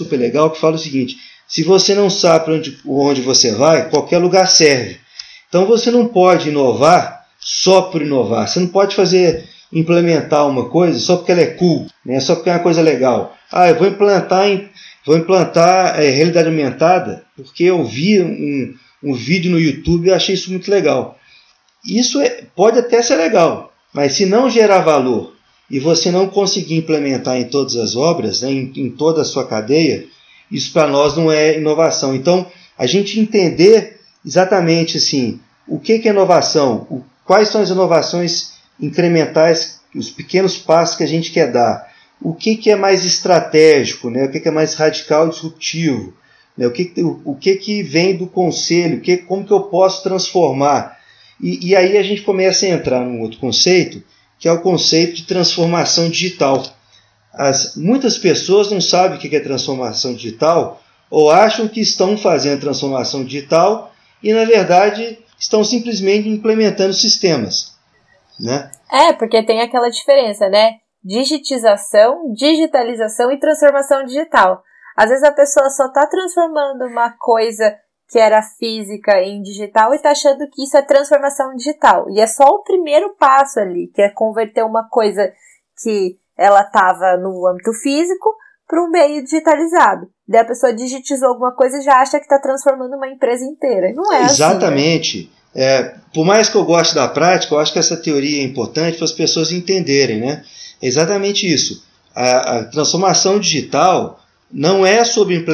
super 0.00 0.16
legal 0.16 0.50
que 0.50 0.60
fala 0.60 0.76
o 0.76 0.78
seguinte: 0.78 1.16
se 1.46 1.62
você 1.62 1.94
não 1.94 2.08
sabe 2.10 2.52
onde, 2.52 2.78
onde 2.86 3.20
você 3.20 3.52
vai, 3.52 3.88
qualquer 3.88 4.18
lugar 4.18 4.46
serve. 4.46 4.98
Então 5.48 5.66
você 5.66 5.90
não 5.90 6.08
pode 6.08 6.48
inovar 6.48 7.26
só 7.38 7.82
por 7.82 8.02
inovar. 8.02 8.48
Você 8.48 8.60
não 8.60 8.68
pode 8.68 8.96
fazer 8.96 9.44
implementar 9.72 10.48
uma 10.48 10.68
coisa 10.68 10.98
só 10.98 11.16
porque 11.16 11.32
ela 11.32 11.40
é 11.40 11.46
cool, 11.46 11.86
né? 12.04 12.20
só 12.20 12.34
porque 12.34 12.50
é 12.50 12.54
uma 12.54 12.62
coisa 12.62 12.80
legal. 12.80 13.36
Ah, 13.52 13.68
eu 13.68 13.76
vou 13.76 13.86
implantar, 13.86 14.46
vou 15.04 15.16
implantar 15.16 16.00
é, 16.00 16.10
realidade 16.10 16.48
aumentada 16.48 17.24
porque 17.36 17.64
eu 17.64 17.84
vi 17.84 18.20
um, 18.22 18.74
um 19.02 19.14
vídeo 19.14 19.50
no 19.50 19.60
YouTube, 19.60 20.08
eu 20.08 20.14
achei 20.14 20.34
isso 20.34 20.50
muito 20.50 20.70
legal. 20.70 21.18
Isso 21.84 22.20
é, 22.20 22.44
pode 22.56 22.78
até 22.78 23.02
ser 23.02 23.16
legal, 23.16 23.72
mas 23.92 24.14
se 24.14 24.24
não 24.24 24.48
gerar 24.48 24.80
valor 24.80 25.34
e 25.70 25.78
você 25.78 26.10
não 26.10 26.28
conseguir 26.28 26.76
implementar 26.76 27.36
em 27.36 27.44
todas 27.44 27.76
as 27.76 27.96
obras, 27.96 28.40
né, 28.40 28.50
em, 28.50 28.72
em 28.76 28.90
toda 28.90 29.22
a 29.22 29.24
sua 29.24 29.46
cadeia, 29.46 30.06
isso 30.54 30.72
para 30.72 30.86
nós 30.86 31.16
não 31.16 31.32
é 31.32 31.58
inovação. 31.58 32.14
Então, 32.14 32.46
a 32.78 32.86
gente 32.86 33.18
entender 33.18 33.98
exatamente 34.24 34.98
assim, 34.98 35.40
o 35.66 35.80
que, 35.80 35.98
que 35.98 36.08
é 36.08 36.12
inovação, 36.12 36.86
o, 36.88 37.02
quais 37.24 37.48
são 37.48 37.60
as 37.60 37.70
inovações 37.70 38.52
incrementais, 38.80 39.80
os 39.94 40.10
pequenos 40.10 40.56
passos 40.56 40.96
que 40.96 41.02
a 41.02 41.08
gente 41.08 41.32
quer 41.32 41.50
dar, 41.50 41.92
o 42.22 42.32
que, 42.32 42.56
que 42.56 42.70
é 42.70 42.76
mais 42.76 43.04
estratégico, 43.04 44.08
né, 44.10 44.24
o 44.24 44.30
que, 44.30 44.38
que 44.38 44.48
é 44.48 44.52
mais 44.52 44.74
radical 44.74 45.28
disruptivo, 45.28 46.14
né, 46.56 46.68
o, 46.68 46.70
que, 46.70 46.92
o, 46.98 47.20
o 47.24 47.34
que, 47.34 47.56
que 47.56 47.82
vem 47.82 48.16
do 48.16 48.28
conselho, 48.28 49.00
que, 49.00 49.16
como 49.16 49.44
que 49.44 49.52
eu 49.52 49.64
posso 49.64 50.04
transformar. 50.04 50.98
E, 51.40 51.68
e 51.68 51.76
aí 51.76 51.98
a 51.98 52.02
gente 52.02 52.22
começa 52.22 52.64
a 52.64 52.68
entrar 52.68 53.00
num 53.00 53.20
outro 53.20 53.40
conceito, 53.40 54.00
que 54.38 54.46
é 54.46 54.52
o 54.52 54.60
conceito 54.60 55.14
de 55.14 55.24
transformação 55.24 56.08
digital. 56.08 56.62
As, 57.36 57.76
muitas 57.76 58.16
pessoas 58.16 58.70
não 58.70 58.80
sabem 58.80 59.18
o 59.18 59.20
que 59.20 59.34
é 59.34 59.40
transformação 59.40 60.14
digital 60.14 60.80
ou 61.10 61.30
acham 61.30 61.68
que 61.68 61.80
estão 61.80 62.16
fazendo 62.16 62.60
transformação 62.60 63.24
digital 63.24 63.92
e, 64.22 64.32
na 64.32 64.44
verdade, 64.44 65.18
estão 65.38 65.62
simplesmente 65.62 66.28
implementando 66.28 66.92
sistemas. 66.92 67.74
Né? 68.40 68.70
É, 68.90 69.12
porque 69.12 69.44
tem 69.44 69.60
aquela 69.60 69.88
diferença, 69.90 70.48
né? 70.48 70.78
Digitização, 71.04 72.32
digitalização 72.32 73.30
e 73.30 73.38
transformação 73.38 74.04
digital. 74.04 74.62
Às 74.96 75.10
vezes 75.10 75.24
a 75.24 75.32
pessoa 75.32 75.68
só 75.70 75.86
está 75.86 76.06
transformando 76.06 76.86
uma 76.86 77.10
coisa 77.18 77.76
que 78.08 78.18
era 78.18 78.42
física 78.42 79.20
em 79.20 79.42
digital 79.42 79.92
e 79.92 79.96
está 79.96 80.10
achando 80.10 80.48
que 80.50 80.62
isso 80.62 80.76
é 80.76 80.82
transformação 80.82 81.54
digital. 81.54 82.08
E 82.10 82.20
é 82.20 82.26
só 82.26 82.44
o 82.44 82.62
primeiro 82.62 83.14
passo 83.16 83.60
ali, 83.60 83.88
que 83.88 84.00
é 84.00 84.08
converter 84.08 84.64
uma 84.64 84.88
coisa 84.88 85.32
que 85.82 86.18
ela 86.38 86.62
estava 86.62 87.16
no 87.16 87.46
âmbito 87.46 87.72
físico 87.82 88.34
para 88.66 88.82
um 88.82 88.90
meio 88.90 89.22
digitalizado. 89.22 90.08
Daí 90.26 90.40
a 90.40 90.46
pessoa 90.46 90.74
digitizou 90.74 91.28
alguma 91.28 91.52
coisa 91.52 91.78
e 91.78 91.82
já 91.82 91.96
acha 91.96 92.18
que 92.18 92.24
está 92.24 92.38
transformando 92.38 92.96
uma 92.96 93.08
empresa 93.08 93.44
inteira. 93.44 93.92
Não 93.94 94.12
é 94.12 94.24
Exatamente. 94.24 95.18
Assim, 95.18 95.28
né? 95.28 95.34
É, 95.56 95.94
por 96.12 96.24
mais 96.24 96.48
que 96.48 96.56
eu 96.56 96.64
goste 96.64 96.94
da 96.94 97.06
prática, 97.06 97.54
eu 97.54 97.60
acho 97.60 97.72
que 97.72 97.78
essa 97.78 97.96
teoria 97.96 98.40
é 98.40 98.44
importante 98.44 98.96
para 98.96 99.04
as 99.04 99.12
pessoas 99.12 99.52
entenderem, 99.52 100.18
né? 100.18 100.42
É 100.82 100.86
exatamente 100.86 101.50
isso. 101.50 101.84
A, 102.14 102.58
a, 102.58 102.64
transformação 102.64 103.38
digital 103.38 104.20
não 104.50 104.84
é 104.84 105.04
sobre 105.04 105.44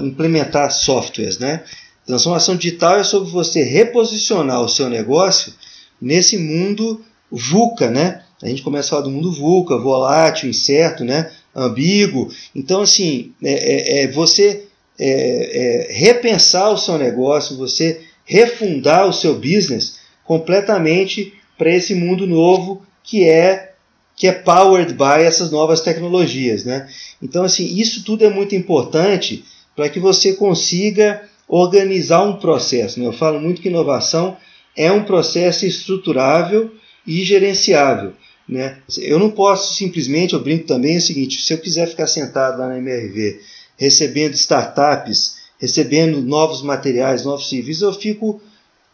implementar 0.00 0.70
softwares, 0.72 1.38
né? 1.38 1.62
Transformação 2.06 2.56
digital 2.56 2.96
é 2.96 3.04
sobre 3.04 3.30
você 3.30 3.62
reposicionar 3.62 4.60
o 4.60 4.68
seu 4.68 4.88
negócio 4.88 5.52
nesse 6.00 6.36
mundo 6.36 7.04
VUCA, 7.30 7.88
né? 7.88 8.22
A 8.42 8.48
gente 8.48 8.62
começa 8.62 8.88
a 8.88 8.90
falar 8.90 9.02
do 9.02 9.10
mundo 9.10 9.32
VUCA, 9.32 9.78
volátil, 9.78 10.48
incerto, 10.48 11.04
né? 11.04 11.30
ambíguo. 11.54 12.28
Então, 12.54 12.82
assim, 12.82 13.32
é, 13.42 13.52
é, 13.52 14.04
é 14.04 14.08
você 14.08 14.66
é, 14.98 15.88
é, 15.88 15.92
repensar 15.92 16.70
o 16.70 16.78
seu 16.78 16.98
negócio, 16.98 17.56
você 17.56 18.00
refundar 18.24 19.08
o 19.08 19.12
seu 19.12 19.34
business 19.34 19.98
completamente 20.24 21.34
para 21.58 21.74
esse 21.74 21.94
mundo 21.94 22.26
novo 22.26 22.82
que 23.02 23.28
é 23.28 23.68
que 24.16 24.26
é 24.26 24.32
powered 24.32 24.92
by 24.92 25.24
essas 25.24 25.50
novas 25.50 25.80
tecnologias, 25.80 26.62
né? 26.62 26.86
Então 27.22 27.42
assim, 27.42 27.64
isso 27.64 28.04
tudo 28.04 28.22
é 28.22 28.28
muito 28.28 28.54
importante 28.54 29.44
para 29.74 29.88
que 29.88 29.98
você 29.98 30.34
consiga 30.34 31.22
organizar 31.48 32.22
um 32.22 32.36
processo. 32.36 33.00
Né? 33.00 33.06
Eu 33.06 33.14
falo 33.14 33.40
muito 33.40 33.62
que 33.62 33.68
inovação 33.68 34.36
é 34.76 34.92
um 34.92 35.04
processo 35.04 35.64
estruturável 35.64 36.70
e 37.06 37.24
gerenciável. 37.24 38.12
Né? 38.50 38.78
Eu 38.98 39.18
não 39.18 39.30
posso 39.30 39.74
simplesmente, 39.74 40.34
eu 40.34 40.42
brinco 40.42 40.66
também, 40.66 40.96
é 40.96 40.98
o 40.98 41.02
seguinte: 41.02 41.40
se 41.40 41.52
eu 41.52 41.58
quiser 41.58 41.86
ficar 41.86 42.06
sentado 42.06 42.58
lá 42.58 42.68
na 42.68 42.78
MRV 42.78 43.40
recebendo 43.76 44.34
startups 44.34 45.40
recebendo 45.60 46.22
novos 46.22 46.62
materiais, 46.62 47.24
novos 47.24 47.50
serviços, 47.50 47.82
eu 47.82 47.92
fico 47.92 48.40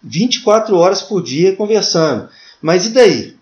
24 0.02 0.76
horas 0.76 1.00
por 1.00 1.22
dia 1.22 1.54
conversando. 1.54 2.28
Mas 2.60 2.86
e 2.86 2.90
daí? 2.90 3.36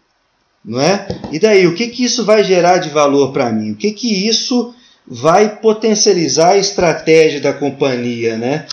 Não 0.63 0.81
é? 0.81 1.09
E 1.33 1.39
daí, 1.39 1.67
o 1.67 1.75
que, 1.75 1.89
que 1.89 2.05
isso 2.05 2.25
vai 2.25 2.45
gerar 2.45 2.79
de 2.79 2.91
valor 2.91 3.33
para 3.33 3.51
mim? 3.51 3.73
O 3.73 3.77
que, 3.77 3.93
que 3.93 4.29
isso 4.29 4.75
vai 5.07 5.59
potencializar 5.59 6.51
a 6.51 6.59
estratégia 6.59 7.41
da 7.41 7.53
companhia, 7.53 8.37
né? 8.37 8.67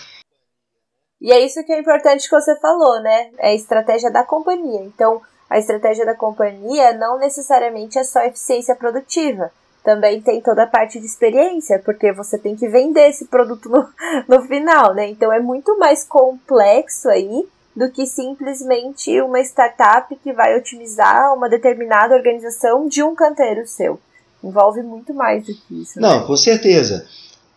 E 1.20 1.32
é 1.32 1.44
isso 1.44 1.64
que 1.64 1.72
é 1.72 1.78
importante 1.78 2.28
que 2.28 2.34
você 2.34 2.58
falou, 2.60 3.00
né? 3.02 3.30
É 3.38 3.50
a 3.50 3.54
estratégia 3.54 4.10
da 4.10 4.24
companhia. 4.24 4.80
Então, 4.84 5.20
a 5.52 5.58
estratégia 5.58 6.06
da 6.06 6.14
companhia 6.14 6.92
não 6.94 7.18
necessariamente 7.18 7.98
é 7.98 8.04
só 8.04 8.20
eficiência 8.20 8.74
produtiva 8.74 9.50
também 9.82 10.20
tem 10.20 10.40
toda 10.40 10.62
a 10.62 10.66
parte 10.66 11.00
de 11.00 11.06
experiência, 11.06 11.80
porque 11.84 12.12
você 12.12 12.38
tem 12.38 12.54
que 12.54 12.68
vender 12.68 13.08
esse 13.08 13.26
produto 13.26 13.68
no, 13.68 13.88
no 14.28 14.42
final, 14.46 14.94
né? 14.94 15.08
Então 15.08 15.32
é 15.32 15.40
muito 15.40 15.76
mais 15.78 16.04
complexo 16.04 17.08
aí 17.08 17.46
do 17.74 17.90
que 17.90 18.06
simplesmente 18.06 19.20
uma 19.22 19.40
startup 19.40 20.14
que 20.22 20.32
vai 20.32 20.56
otimizar 20.56 21.34
uma 21.34 21.48
determinada 21.48 22.14
organização 22.14 22.86
de 22.86 23.02
um 23.02 23.14
canteiro 23.14 23.66
seu. 23.66 23.98
Envolve 24.44 24.82
muito 24.82 25.14
mais 25.14 25.46
do 25.46 25.54
que 25.54 25.82
isso. 25.82 26.00
Não, 26.00 26.20
né? 26.20 26.26
com 26.26 26.36
certeza. 26.36 27.06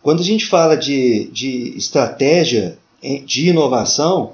Quando 0.02 0.20
a 0.20 0.24
gente 0.24 0.48
fala 0.48 0.76
de, 0.76 1.28
de 1.32 1.76
estratégia 1.76 2.78
de 3.24 3.50
inovação, 3.50 4.32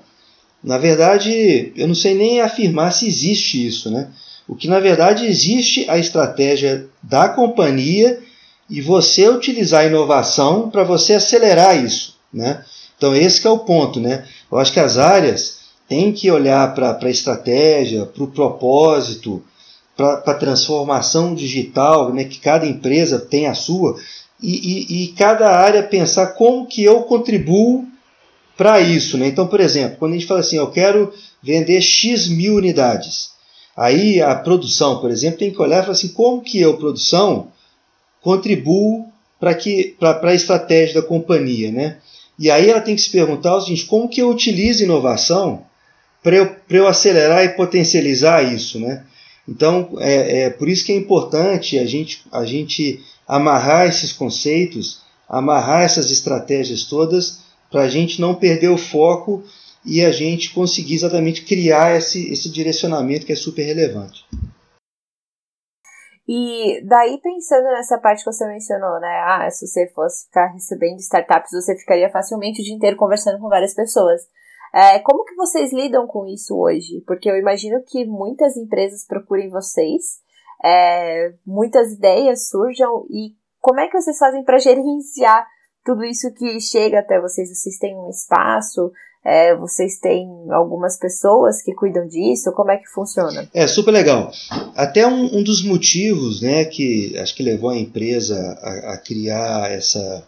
na 0.63 0.79
verdade, 0.79 1.73
eu 1.77 1.89
não 1.89 1.95
sei 1.95 2.15
nem 2.15 2.41
afirmar 2.41 2.93
se 2.93 3.07
existe 3.07 3.67
isso, 3.67 3.91
né? 3.91 4.09
O 4.47 4.55
que 4.55 4.69
na 4.69 4.79
verdade 4.79 5.27
existe 5.27 5.89
a 5.89 5.99
estratégia 5.99 6.87
da 7.03 7.29
companhia 7.29 8.21
e 8.71 8.81
você 8.81 9.29
utilizar 9.29 9.81
a 9.81 9.87
inovação 9.87 10.71
para 10.71 10.85
você 10.85 11.15
acelerar 11.15 11.83
isso, 11.83 12.17
né? 12.33 12.65
Então 12.97 13.15
esse 13.15 13.45
é 13.47 13.51
o 13.51 13.59
ponto, 13.59 13.99
né? 13.99 14.25
Eu 14.51 14.59
acho 14.59 14.73
que 14.73 14.81
as 14.81 14.99
áreas 14.99 15.59
têm 15.89 16.13
que 16.13 16.31
olhar 16.31 16.75
para 16.75 16.97
a 17.01 17.11
estratégia, 17.11 18.07
para 18.07 18.23
o 18.23 18.29
propósito, 18.29 19.43
para 19.97 20.23
a 20.27 20.35
transformação 20.35 21.35
digital, 21.35 22.15
né? 22.15 22.25
Que 22.25 22.39
cada 22.39 22.67
empresa 22.67 23.19
tem 23.19 23.47
a 23.47 23.55
sua 23.55 23.97
e, 24.41 24.53
e, 24.91 25.05
e 25.05 25.09
cada 25.09 25.49
área 25.57 25.83
pensar 25.83 26.29
como 26.29 26.67
que 26.67 26.83
eu 26.83 27.03
contribuo 27.03 27.87
para 28.57 28.81
isso, 28.81 29.17
né? 29.19 29.27
Então, 29.27 29.47
por 29.47 29.61
exemplo, 29.61 29.97
quando 29.99 30.13
a 30.13 30.15
gente 30.15 30.27
fala 30.27 30.41
assim, 30.41 30.57
eu 30.57 30.71
quero 30.71 31.13
vender 31.43 31.81
x 31.81 32.29
mil 32.29 32.57
unidades, 32.57 33.33
Aí 33.77 34.21
a 34.21 34.35
produção, 34.35 35.01
por 35.01 35.11
exemplo, 35.11 35.39
tem 35.39 35.51
que 35.51 35.61
olhar 35.61 35.79
e 35.79 35.83
falar 35.83 35.93
assim, 35.93 36.09
como 36.09 36.43
que 36.43 36.61
eu, 36.61 36.77
produção, 36.77 37.49
contribuo 38.21 39.07
para 39.41 40.31
a 40.31 40.35
estratégia 40.35 41.01
da 41.01 41.07
companhia, 41.07 41.73
né? 41.73 41.97
E 42.39 42.51
aí 42.51 42.69
ela 42.69 42.81
tem 42.81 42.95
que 42.95 43.03
se 43.03 43.11
perguntar 43.11 43.57
o 43.57 43.87
como 43.87 44.09
que 44.09 44.21
eu 44.21 44.29
utilizo 44.29 44.85
inovação 44.85 45.65
para 46.23 46.37
eu, 46.37 46.57
eu 46.71 46.87
acelerar 46.87 47.45
e 47.45 47.51
potencializar 47.51 48.43
isso, 48.43 48.79
né? 48.79 49.05
Então, 49.49 49.97
é, 49.99 50.43
é 50.43 50.51
por 50.51 50.69
isso 50.69 50.85
que 50.85 50.93
é 50.93 50.97
importante 50.97 51.79
a 51.79 51.85
gente, 51.85 52.23
a 52.31 52.45
gente 52.45 53.01
amarrar 53.27 53.89
esses 53.89 54.13
conceitos, 54.13 55.01
amarrar 55.29 55.83
essas 55.83 56.11
estratégias 56.11 56.85
todas, 56.85 57.41
para 57.73 57.83
a 57.83 57.89
gente 57.89 58.21
não 58.21 58.35
perder 58.35 58.69
o 58.69 58.79
foco 58.79 59.43
e 59.85 60.05
a 60.05 60.13
gente 60.13 60.55
conseguir 60.55 60.95
exatamente 60.95 61.45
criar 61.45 61.97
esse, 61.97 62.31
esse 62.31 62.53
direcionamento 62.53 63.27
que 63.27 63.33
é 63.33 63.37
super 63.37 63.63
relevante. 63.65 64.25
E 66.29 66.81
daí 66.85 67.19
pensando 67.21 67.65
nessa 67.65 67.99
parte 67.99 68.23
que 68.23 68.33
você 68.33 68.47
mencionou, 68.47 69.01
né? 69.01 69.23
Ah, 69.27 69.51
se 69.51 69.67
você 69.67 69.89
fosse 69.89 70.27
ficar 70.27 70.53
recebendo 70.53 71.01
startups, 71.01 71.51
você 71.51 71.77
ficaria 71.77 72.09
facilmente 72.11 72.61
o 72.61 72.65
dia 72.65 72.75
inteiro 72.75 72.97
conversando 72.97 73.41
com 73.41 73.49
várias 73.49 73.75
pessoas. 73.75 74.23
É, 74.73 75.01
como 75.01 75.25
que 75.25 75.35
vocês 75.35 75.73
lidam 75.73 76.07
com 76.07 76.27
isso 76.27 76.57
hoje? 76.57 77.03
Porque 77.07 77.29
eu 77.29 77.37
imagino 77.37 77.83
que 77.85 78.07
muitas 78.07 78.57
empresas 78.57 79.05
procurem 79.05 79.51
vocês, 79.51 80.21
é, 80.65 81.35
muitas 81.45 81.93
ideias 81.93 82.49
surjam 82.49 83.05
e 83.11 83.35
como 83.61 83.81
é 83.81 83.89
que 83.89 84.01
vocês 84.01 84.17
fazem 84.17 84.45
para 84.45 84.59
gerenciar 84.63 85.47
tudo 85.85 86.05
isso 86.05 86.33
que 86.33 86.61
chega 86.61 87.01
até 87.01 87.21
vocês? 87.21 87.49
Vocês 87.49 87.79
têm 87.79 87.97
um 87.97 88.09
espaço? 88.11 88.93
É, 89.25 89.55
vocês 89.55 89.99
têm 90.01 90.27
algumas 90.51 90.99
pessoas 90.99 91.63
que 91.63 91.73
cuidam 91.75 92.09
disso? 92.09 92.53
Como 92.53 92.73
é 92.73 92.77
que 92.77 92.89
funciona? 92.89 93.49
É 93.55 93.67
super 93.69 93.93
legal. 93.93 94.33
Até 94.75 95.07
um, 95.07 95.39
um 95.39 95.43
dos 95.45 95.63
motivos 95.63 96.43
né, 96.43 96.65
que 96.65 97.17
acho 97.19 97.35
que 97.35 97.43
levou 97.43 97.71
a 97.71 97.79
empresa 97.79 98.37
a, 98.61 98.95
a, 98.95 98.99
criar 98.99 99.71
essa. 99.71 100.27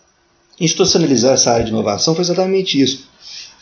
institucionalizar 0.61 1.35
essa 1.35 1.51
área 1.51 1.65
de 1.65 1.73
inovação 1.73 2.15
foi 2.15 2.23
exatamente 2.23 2.81
isso. 2.81 3.09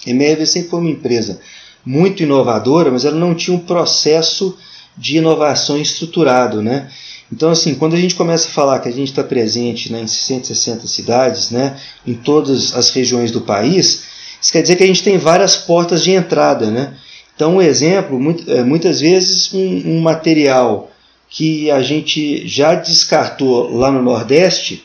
A 0.07 0.11
MRV 0.11 0.45
sempre 0.45 0.69
foi 0.69 0.81
uma 0.81 0.91
empresa 0.91 1.41
muito 1.85 2.23
inovadora, 2.23 2.91
mas 2.91 3.07
ela 3.07 3.17
não 3.17 3.35
tinha 3.35 3.57
um 3.57 3.61
processo 3.61 4.57
de 4.97 5.17
inovação 5.17 5.79
estruturado. 5.79 6.61
Né? 6.61 6.91
Então, 7.33 7.51
assim, 7.51 7.75
quando 7.75 7.95
a 7.95 7.99
gente 7.99 8.15
começa 8.15 8.47
a 8.47 8.51
falar 8.51 8.79
que 8.81 8.89
a 8.91 8.93
gente 8.93 9.09
está 9.09 9.25
presente 9.25 9.91
né, 9.91 10.03
em 10.03 10.07
160 10.07 10.87
cidades, 10.87 11.51
né, 11.51 11.79
em 12.07 12.12
todas 12.12 12.75
as 12.77 12.91
regiões 12.91 13.31
do 13.31 13.41
país, 13.41 14.05
Isso 14.41 14.53
quer 14.53 14.61
dizer 14.61 14.77
que 14.77 14.85
a 14.85 14.87
gente 14.87 15.03
tem 15.03 15.17
várias 15.17 15.57
portas 15.57 16.05
de 16.05 16.11
entrada, 16.11 16.71
né? 16.71 16.95
Então, 17.35 17.57
um 17.57 17.62
exemplo, 17.62 18.19
é, 18.49 18.62
muitas 18.62 19.01
vezes 19.01 19.53
um, 19.55 19.97
um 19.97 20.01
material 20.01 20.91
que 21.31 21.71
a 21.71 21.81
gente 21.81 22.47
já 22.47 22.75
descartou 22.75 23.75
lá 23.75 23.91
no 23.91 24.03
Nordeste, 24.03 24.85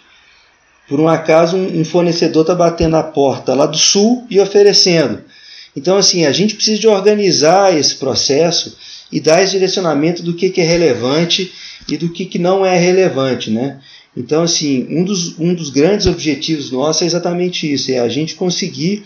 por 0.87 1.01
um 1.01 1.07
acaso 1.09 1.57
um 1.57 1.83
fornecedor 1.83 2.43
está 2.43 2.55
batendo 2.55 2.91
na 2.91 3.03
porta 3.03 3.53
lá 3.53 3.65
do 3.65 3.77
Sul 3.77 4.25
e 4.29 4.39
oferecendo. 4.39 5.21
Então, 5.75 5.97
assim, 5.97 6.25
a 6.25 6.31
gente 6.31 6.55
precisa 6.55 6.79
de 6.79 6.87
organizar 6.87 7.77
esse 7.77 7.95
processo 7.95 8.77
e 9.11 9.19
dar 9.19 9.43
esse 9.43 9.51
direcionamento 9.51 10.23
do 10.23 10.33
que, 10.33 10.49
que 10.49 10.61
é 10.61 10.63
relevante 10.63 11.51
e 11.87 11.97
do 11.97 12.09
que, 12.11 12.25
que 12.25 12.39
não 12.39 12.65
é 12.65 12.77
relevante, 12.77 13.49
né? 13.49 13.79
Então, 14.15 14.43
assim, 14.43 14.87
um 14.89 15.03
dos, 15.03 15.39
um 15.39 15.53
dos 15.53 15.69
grandes 15.69 16.07
objetivos 16.07 16.71
nossos 16.71 17.03
é 17.03 17.05
exatamente 17.05 17.71
isso, 17.71 17.91
é 17.91 17.99
a 17.99 18.09
gente 18.09 18.35
conseguir 18.35 19.03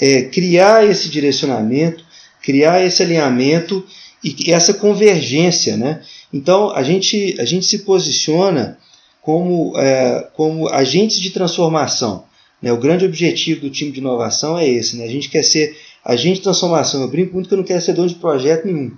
é, 0.00 0.22
criar 0.22 0.84
esse 0.84 1.08
direcionamento, 1.08 2.04
criar 2.42 2.84
esse 2.84 3.02
alinhamento 3.02 3.84
e 4.22 4.50
essa 4.52 4.74
convergência, 4.74 5.76
né? 5.76 6.02
Então, 6.32 6.70
a 6.70 6.82
gente, 6.82 7.36
a 7.38 7.44
gente 7.44 7.66
se 7.66 7.80
posiciona 7.80 8.78
como, 9.22 9.78
é, 9.78 10.28
como 10.34 10.68
agentes 10.68 11.20
de 11.20 11.30
transformação. 11.30 12.24
Né? 12.60 12.72
O 12.72 12.78
grande 12.78 13.04
objetivo 13.04 13.60
do 13.60 13.70
time 13.70 13.92
de 13.92 14.00
inovação 14.00 14.58
é 14.58 14.68
esse, 14.68 14.96
né? 14.96 15.04
A 15.04 15.10
gente 15.10 15.28
quer 15.28 15.44
ser 15.44 15.76
agente 16.04 16.36
de 16.36 16.42
transformação. 16.42 17.02
Eu 17.02 17.08
brinco 17.08 17.34
muito 17.34 17.48
que 17.48 17.54
eu 17.54 17.58
não 17.58 17.64
quero 17.64 17.80
ser 17.80 17.92
dono 17.92 18.08
de 18.08 18.16
projeto 18.16 18.66
nenhum. 18.66 18.92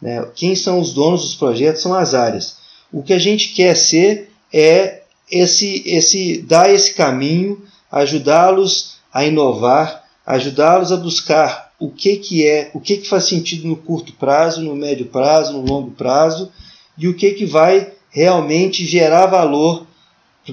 Né? 0.00 0.26
Quem 0.34 0.54
são 0.56 0.80
os 0.80 0.92
donos 0.92 1.22
dos 1.22 1.34
projetos 1.34 1.82
são 1.82 1.94
as 1.94 2.14
áreas. 2.14 2.56
O 2.92 3.02
que 3.02 3.12
a 3.12 3.18
gente 3.18 3.54
quer 3.54 3.76
ser 3.76 4.30
é 4.52 5.02
esse, 5.30 5.82
esse 5.86 6.42
dar 6.42 6.72
esse 6.72 6.94
caminho, 6.94 7.62
ajudá-los 7.90 8.98
a 9.12 9.24
inovar, 9.24 10.04
ajudá-los 10.24 10.92
a 10.92 10.96
buscar 10.96 11.72
o 11.78 11.90
que, 11.90 12.16
que 12.16 12.46
é, 12.46 12.70
o 12.72 12.80
que, 12.80 12.98
que 12.98 13.08
faz 13.08 13.24
sentido 13.24 13.66
no 13.66 13.76
curto 13.76 14.12
prazo, 14.14 14.62
no 14.62 14.74
médio 14.74 15.06
prazo, 15.06 15.52
no 15.52 15.66
longo 15.66 15.90
prazo, 15.90 16.52
e 16.96 17.08
o 17.08 17.16
que, 17.16 17.32
que 17.32 17.44
vai 17.44 17.92
realmente 18.10 18.86
gerar 18.86 19.26
valor 19.26 19.86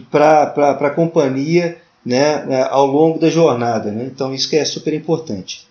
para 0.09 0.88
a 0.88 0.89
companhia 0.89 1.79
né, 2.05 2.45
né, 2.45 2.67
ao 2.69 2.85
longo 2.85 3.19
da 3.19 3.29
jornada. 3.29 3.91
Né? 3.91 4.05
Então 4.05 4.33
isso 4.33 4.50
que 4.50 4.55
é 4.55 4.65
super 4.65 4.93
importante. 4.93 5.67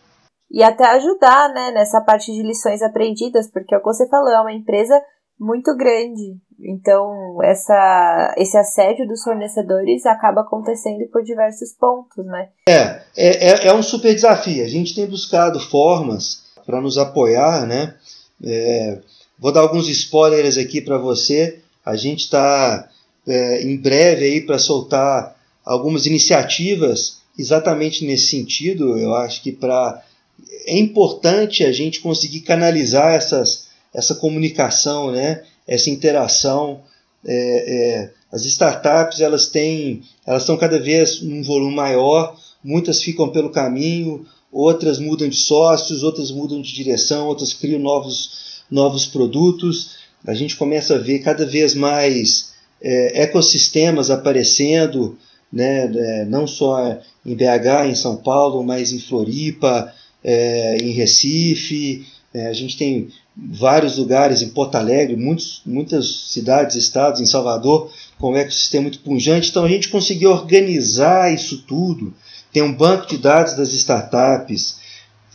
E 0.51 0.63
até 0.63 0.85
ajudar 0.85 1.53
né, 1.53 1.71
nessa 1.73 2.01
parte 2.01 2.33
de 2.33 2.43
lições 2.43 2.83
aprendidas, 2.83 3.51
porque 3.51 3.75
é 3.75 3.79
o 3.79 3.81
que 3.81 3.87
você 3.87 4.09
falou, 4.09 4.31
é 4.31 4.41
uma 4.41 4.53
empresa 4.53 5.01
muito 5.39 5.77
grande. 5.77 6.37
Então, 6.63 7.43
essa, 7.43 8.35
esse 8.37 8.57
assédio 8.57 9.07
dos 9.07 9.23
fornecedores 9.23 10.05
acaba 10.05 10.43
acontecendo 10.43 11.07
por 11.11 11.23
diversos 11.23 11.73
pontos, 11.73 12.25
né? 12.27 12.49
É, 12.69 13.03
é, 13.17 13.67
é 13.69 13.75
um 13.75 13.83
super 13.83 14.15
desafio. 14.15 14.65
A 14.65 14.69
gente 14.69 14.95
tem 14.95 15.07
buscado 15.07 15.59
formas 15.59 16.45
para 16.67 16.81
nos 16.81 16.99
apoiar, 16.99 17.67
né? 17.67 17.95
É, 18.45 18.99
vou 19.39 19.53
dar 19.53 19.61
alguns 19.61 19.89
spoilers 19.89 20.59
aqui 20.59 20.81
para 20.81 20.99
você. 20.99 21.61
A 21.85 21.97
gente 21.97 22.21
está 22.21 22.89
é, 23.27 23.63
em 23.63 23.77
breve 23.77 24.25
aí 24.25 24.41
para 24.41 24.59
soltar 24.59 25.37
algumas 25.65 26.07
iniciativas 26.07 27.21
exatamente 27.39 28.05
nesse 28.05 28.29
sentido. 28.29 28.99
Eu 28.99 29.15
acho 29.15 29.43
que 29.43 29.53
para 29.53 30.03
é 30.67 30.79
importante 30.79 31.65
a 31.65 31.73
gente 31.73 32.01
conseguir 32.01 32.41
canalizar 32.41 33.15
essas 33.15 33.69
essa 33.93 34.15
comunicação, 34.15 35.11
né? 35.11 35.43
Essa 35.71 35.89
interação. 35.89 36.81
É, 37.25 37.33
é, 37.33 38.11
as 38.33 38.45
startups 38.45 39.21
elas 39.21 39.47
têm, 39.47 40.03
elas 40.27 40.43
estão 40.43 40.57
cada 40.57 40.79
vez 40.79 41.23
um 41.23 41.43
volume 41.43 41.75
maior, 41.75 42.37
muitas 42.63 43.03
ficam 43.03 43.31
pelo 43.31 43.51
caminho, 43.51 44.27
outras 44.53 44.99
mudam 44.99 45.29
de 45.29 45.37
sócios, 45.37 46.03
outras 46.03 46.31
mudam 46.31 46.61
de 46.61 46.75
direção, 46.75 47.29
outras 47.29 47.55
criam 47.55 47.81
novos, 47.81 48.63
novos 48.71 49.07
produtos. 49.07 49.97
A 50.27 50.35
gente 50.35 50.57
começa 50.57 50.97
a 50.97 50.99
ver 50.99 51.21
cada 51.21 51.47
vez 51.47 51.75
mais 51.75 52.53
é, 52.83 53.23
ecossistemas 53.23 54.11
aparecendo, 54.11 55.17
né, 55.53 55.91
é, 55.93 56.25
não 56.25 56.47
só 56.47 56.99
em 57.25 57.35
BH, 57.35 57.87
em 57.89 57.95
São 57.95 58.17
Paulo, 58.17 58.63
mas 58.63 58.93
em 58.93 59.01
Floripa, 59.01 59.93
é, 60.23 60.77
em 60.79 60.93
Recife, 60.93 62.07
é, 62.33 62.47
a 62.47 62.53
gente 62.53 62.77
tem 62.77 63.09
vários 63.37 63.97
lugares 63.97 64.43
em 64.43 64.49
Porto 64.49 64.75
Alegre, 64.77 65.17
muitos, 65.17 65.63
muitas 65.65 66.31
cidades, 66.31 66.77
estados, 66.77 67.21
em 67.21 67.27
Salvador, 67.27 67.91
com 68.19 68.33
um 68.33 68.37
ecossistema 68.37 68.83
muito 68.83 69.01
pungente. 69.01 69.51
Então 69.51 69.65
a 69.65 69.69
gente 69.69 69.89
conseguiu 69.89 70.31
organizar 70.31 71.33
isso 71.33 71.63
tudo, 71.63 72.13
ter 72.53 72.63
um 72.63 72.73
banco 72.73 73.07
de 73.07 73.19
dados 73.19 73.55
das 73.55 73.73
startups, 73.73 74.79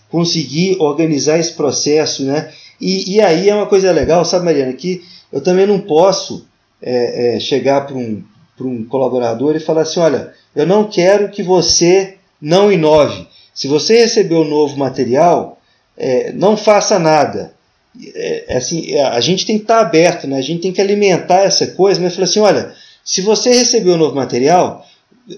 conseguir 0.10 0.78
organizar 0.80 1.40
esse 1.40 1.54
processo, 1.54 2.24
né? 2.24 2.52
E, 2.80 3.16
e 3.16 3.22
aí 3.22 3.50
é 3.50 3.56
uma 3.56 3.66
coisa 3.66 3.92
legal, 3.92 4.24
sabe, 4.26 4.46
Mariana, 4.46 4.74
que 4.74 5.04
eu 5.32 5.42
também 5.42 5.66
não 5.66 5.80
posso 5.80 6.46
é, 6.82 7.36
é, 7.36 7.40
chegar 7.40 7.88
para 7.88 7.96
um, 7.96 8.24
um 8.62 8.86
colaborador 8.86 9.56
e 9.56 9.60
falar 9.60 9.82
assim: 9.82 10.00
olha, 10.00 10.34
eu 10.56 10.68
não 10.68 10.86
quero 10.86 11.30
que 11.30 11.42
você 11.42 12.18
não 12.42 12.72
inove. 12.72 13.28
Se 13.54 13.68
você 13.68 14.00
recebeu 14.00 14.40
um 14.42 14.50
novo 14.50 14.78
material, 14.78 15.60
é, 15.98 16.32
não 16.34 16.58
faça 16.58 17.00
nada. 17.00 17.55
É, 18.14 18.54
é, 18.54 18.58
assim, 18.58 18.92
é, 18.92 19.04
a 19.04 19.22
gente 19.22 19.46
tem 19.46 19.58
que 19.58 19.64
estar 19.64 19.80
aberto, 19.80 20.28
né? 20.28 20.38
a 20.38 20.42
gente 20.42 20.62
tem 20.62 20.72
que 20.72 20.82
alimentar 20.82 21.42
essa 21.42 21.68
coisa, 21.68 22.02
mas 22.02 22.14
falar 22.14 22.26
assim, 22.26 22.40
olha, 22.40 22.74
se 23.04 23.22
você 23.22 23.50
recebeu 23.54 23.94
um 23.94 23.98
novo 23.98 24.16
material, 24.16 24.86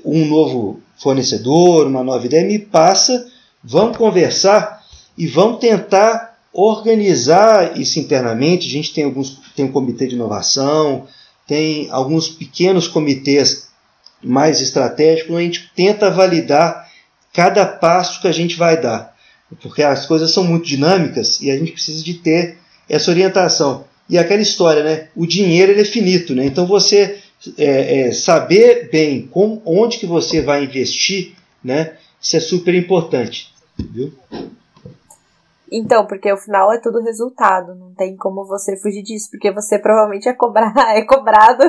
um 0.03 0.25
novo 0.25 0.81
fornecedor, 0.97 1.87
uma 1.87 2.03
nova 2.03 2.25
ideia, 2.25 2.45
me 2.45 2.57
passa, 2.59 3.27
vamos 3.63 3.97
conversar 3.97 4.83
e 5.17 5.27
vamos 5.27 5.59
tentar 5.59 6.37
organizar 6.51 7.79
isso 7.79 7.99
internamente. 7.99 8.67
A 8.67 8.71
gente 8.71 8.93
tem 8.93 9.03
alguns 9.03 9.39
tem 9.55 9.65
um 9.65 9.71
comitê 9.71 10.07
de 10.07 10.15
inovação, 10.15 11.07
tem 11.47 11.87
alguns 11.91 12.29
pequenos 12.29 12.87
comitês 12.87 13.67
mais 14.23 14.61
estratégicos, 14.61 15.35
a 15.35 15.41
gente 15.41 15.71
tenta 15.75 16.09
validar 16.09 16.87
cada 17.33 17.65
passo 17.65 18.21
que 18.21 18.27
a 18.27 18.31
gente 18.31 18.55
vai 18.55 18.79
dar 18.79 19.15
porque 19.61 19.81
as 19.81 20.05
coisas 20.05 20.31
são 20.31 20.43
muito 20.43 20.65
dinâmicas 20.65 21.41
e 21.41 21.49
a 21.49 21.57
gente 21.57 21.71
precisa 21.71 22.03
de 22.03 22.15
ter 22.15 22.57
essa 22.89 23.11
orientação. 23.11 23.85
E 24.09 24.17
aquela 24.17 24.41
história, 24.41 24.83
né? 24.83 25.07
O 25.15 25.25
dinheiro 25.25 25.71
ele 25.71 25.81
é 25.81 25.85
finito, 25.85 26.33
né? 26.33 26.45
Então 26.45 26.65
você 26.65 27.17
é, 27.57 27.99
é, 27.99 28.11
saber 28.11 28.89
bem 28.91 29.29
onde 29.65 29.97
que 29.97 30.05
você 30.05 30.41
vai 30.41 30.63
investir, 30.63 31.33
né? 31.63 31.93
Isso 32.21 32.37
é 32.37 32.39
super 32.39 32.73
importante, 32.73 33.53
viu? 33.93 34.13
Então, 35.71 36.05
porque 36.07 36.31
o 36.31 36.37
final 36.37 36.71
é 36.71 36.79
tudo 36.79 37.01
resultado, 37.01 37.75
não 37.75 37.93
tem 37.93 38.15
como 38.15 38.45
você 38.45 38.77
fugir 38.77 39.03
disso, 39.03 39.29
porque 39.29 39.51
você 39.51 39.77
provavelmente 39.77 40.29
é, 40.29 40.33
cobrar, 40.33 40.73
é 40.95 41.01
cobrado 41.03 41.63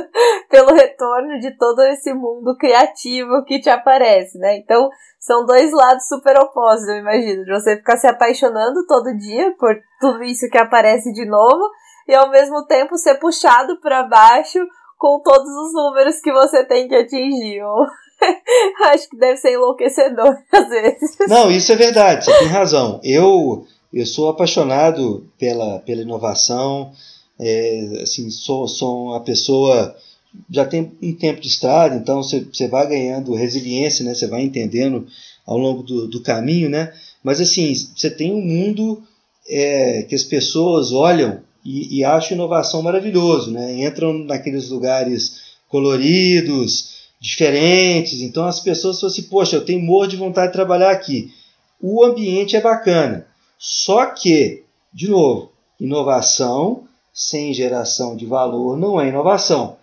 pelo 0.49 0.73
retorno 0.75 1.39
de 1.41 1.51
todo 1.57 1.83
esse 1.83 2.13
mundo 2.15 2.57
criativo 2.57 3.45
que 3.45 3.61
te 3.61 3.69
aparece, 3.69 4.39
né? 4.39 4.57
Então, 4.57 4.89
são 5.19 5.45
dois 5.45 5.73
lados 5.73 6.07
super 6.07 6.39
opostos, 6.39 6.89
eu 6.89 6.97
imagino. 6.97 7.45
De 7.45 7.53
você 7.53 7.77
ficar 7.77 7.97
se 7.97 8.07
apaixonando 8.07 8.87
todo 8.87 9.17
dia 9.17 9.55
por 9.59 9.77
tudo 10.01 10.23
isso 10.23 10.49
que 10.49 10.59
aparece 10.59 11.13
de 11.13 11.27
novo 11.27 11.69
e 12.07 12.15
ao 12.15 12.31
mesmo 12.31 12.65
tempo 12.67 12.97
ser 12.97 13.17
puxado 13.17 13.81
para 13.81 14.05
baixo 14.05 14.61
com 14.97 15.21
todos 15.21 15.49
os 15.49 15.73
números 15.73 16.21
que 16.21 16.33
você 16.33 16.65
tem 16.65 16.89
que 16.89 16.95
atingir. 16.95 17.63
Acho 18.93 19.09
que 19.09 19.17
deve 19.17 19.37
ser 19.37 19.53
enlouquecedor 19.53 20.37
às 20.53 20.69
vezes. 20.69 21.17
Não, 21.29 21.51
isso 21.51 21.73
é 21.73 21.77
verdade, 21.77 22.25
você 22.25 22.39
tem 22.39 22.49
razão. 22.49 23.01
Eu 23.03 23.65
eu 23.93 24.07
sou 24.07 24.29
apaixonado 24.29 25.29
pela, 25.39 25.79
pela 25.81 26.03
inovação, 26.03 26.93
é, 27.39 28.01
assim, 28.03 28.31
sou, 28.31 28.67
sou 28.67 29.07
uma 29.07 29.21
pessoa 29.21 29.97
já 30.51 30.65
tem 30.65 30.93
um 31.03 31.13
tempo 31.15 31.41
de 31.41 31.49
estrada, 31.49 31.97
então 31.97 32.23
você, 32.23 32.69
vai 32.69 32.87
ganhando 32.87 33.35
resiliência, 33.35 34.05
né? 34.05 34.15
Você 34.15 34.27
vai 34.27 34.43
entendendo 34.43 35.07
ao 35.47 35.57
longo 35.57 35.83
do, 35.83 36.07
do 36.07 36.21
caminho, 36.21 36.69
né? 36.69 36.93
Mas 37.23 37.41
assim, 37.41 37.75
você 37.75 38.11
tem 38.11 38.33
um 38.33 38.41
mundo 38.41 39.03
é, 39.49 40.03
que 40.03 40.15
as 40.15 40.23
pessoas 40.23 40.93
olham 40.93 41.41
e, 41.65 41.99
e 41.99 42.05
acham 42.05 42.37
inovação 42.37 42.83
maravilhoso, 42.83 43.51
né? 43.51 43.85
Entram 43.85 44.13
naqueles 44.13 44.69
lugares 44.69 45.57
coloridos, 45.69 46.99
diferentes. 47.21 48.21
Então 48.21 48.47
as 48.47 48.61
pessoas 48.61 49.01
falam 49.01 49.13
assim, 49.13 49.23
poxa, 49.23 49.57
eu 49.57 49.65
tenho 49.65 49.81
morro 49.81 50.07
de 50.07 50.17
vontade 50.17 50.49
de 50.49 50.53
trabalhar 50.53 50.91
aqui. 50.91 51.33
O 51.81 52.05
ambiente 52.05 52.57
é 52.57 52.61
bacana. 52.61 53.27
Só 53.59 54.07
que, 54.07 54.63
de 54.93 55.09
novo, 55.09 55.51
inovação 55.81 56.85
sem 57.13 57.53
geração 57.53 58.17
de 58.17 58.25
valor 58.25 58.79
não 58.79 59.01
é 59.01 59.09
inovação. 59.09 59.77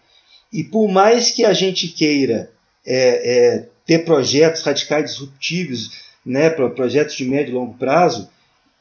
E 0.51 0.63
por 0.63 0.87
mais 0.87 1.31
que 1.31 1.43
a 1.43 1.53
gente 1.53 1.89
queira 1.89 2.49
é, 2.85 3.57
é, 3.57 3.69
ter 3.85 4.05
projetos 4.05 4.61
radicais 4.61 5.11
disruptivos, 5.11 5.91
né, 6.25 6.49
projetos 6.49 7.15
de 7.15 7.25
médio 7.25 7.51
e 7.51 7.55
longo 7.55 7.73
prazo, 7.73 8.29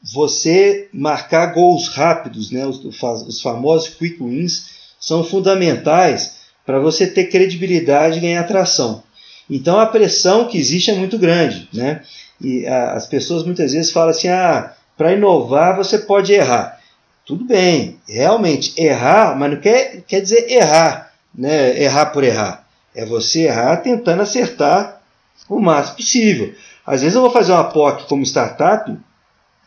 você 0.01 0.87
marcar 0.93 1.47
gols 1.47 1.89
rápidos, 1.89 2.49
né, 2.51 2.65
os, 2.65 2.79
os 2.83 3.41
famosos 3.41 3.89
quick 3.89 4.23
wins, 4.23 4.69
são 4.99 5.23
fundamentais 5.23 6.37
para 6.65 6.79
você 6.79 7.05
ter 7.05 7.25
credibilidade 7.25 8.17
e 8.17 8.21
ganhar 8.21 8.41
atração. 8.41 9.03
Então 9.49 9.79
a 9.79 9.85
pressão 9.85 10.47
que 10.47 10.57
existe 10.57 10.89
é 10.89 10.95
muito 10.95 11.17
grande, 11.17 11.67
né? 11.73 12.01
E 12.41 12.65
a, 12.65 12.93
as 12.93 13.05
pessoas 13.05 13.43
muitas 13.43 13.73
vezes 13.73 13.91
falam 13.91 14.09
assim: 14.09 14.27
ah, 14.27 14.75
para 14.97 15.13
inovar 15.13 15.75
você 15.75 15.99
pode 15.99 16.33
errar. 16.33 16.79
Tudo 17.25 17.43
bem, 17.43 17.99
realmente 18.07 18.79
errar, 18.79 19.35
mas 19.37 19.51
não 19.51 19.59
quer, 19.59 20.03
quer 20.07 20.21
dizer 20.21 20.51
errar, 20.51 21.11
né? 21.33 21.81
Errar 21.81 22.07
por 22.07 22.23
errar. 22.23 22.67
É 22.93 23.05
você 23.05 23.41
errar 23.41 23.77
tentando 23.77 24.21
acertar 24.21 25.01
o 25.49 25.59
máximo 25.59 25.97
possível. 25.97 26.53
Às 26.85 27.01
vezes 27.01 27.15
eu 27.15 27.21
vou 27.21 27.31
fazer 27.31 27.51
uma 27.51 27.63
POC 27.63 28.07
como 28.07 28.23
startup 28.23 28.95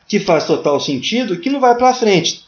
que 0.06 0.20
faz 0.20 0.44
total 0.44 0.80
sentido, 0.80 1.38
que 1.38 1.50
não 1.50 1.60
vai 1.60 1.74
para 1.74 1.92
frente. 1.92 2.44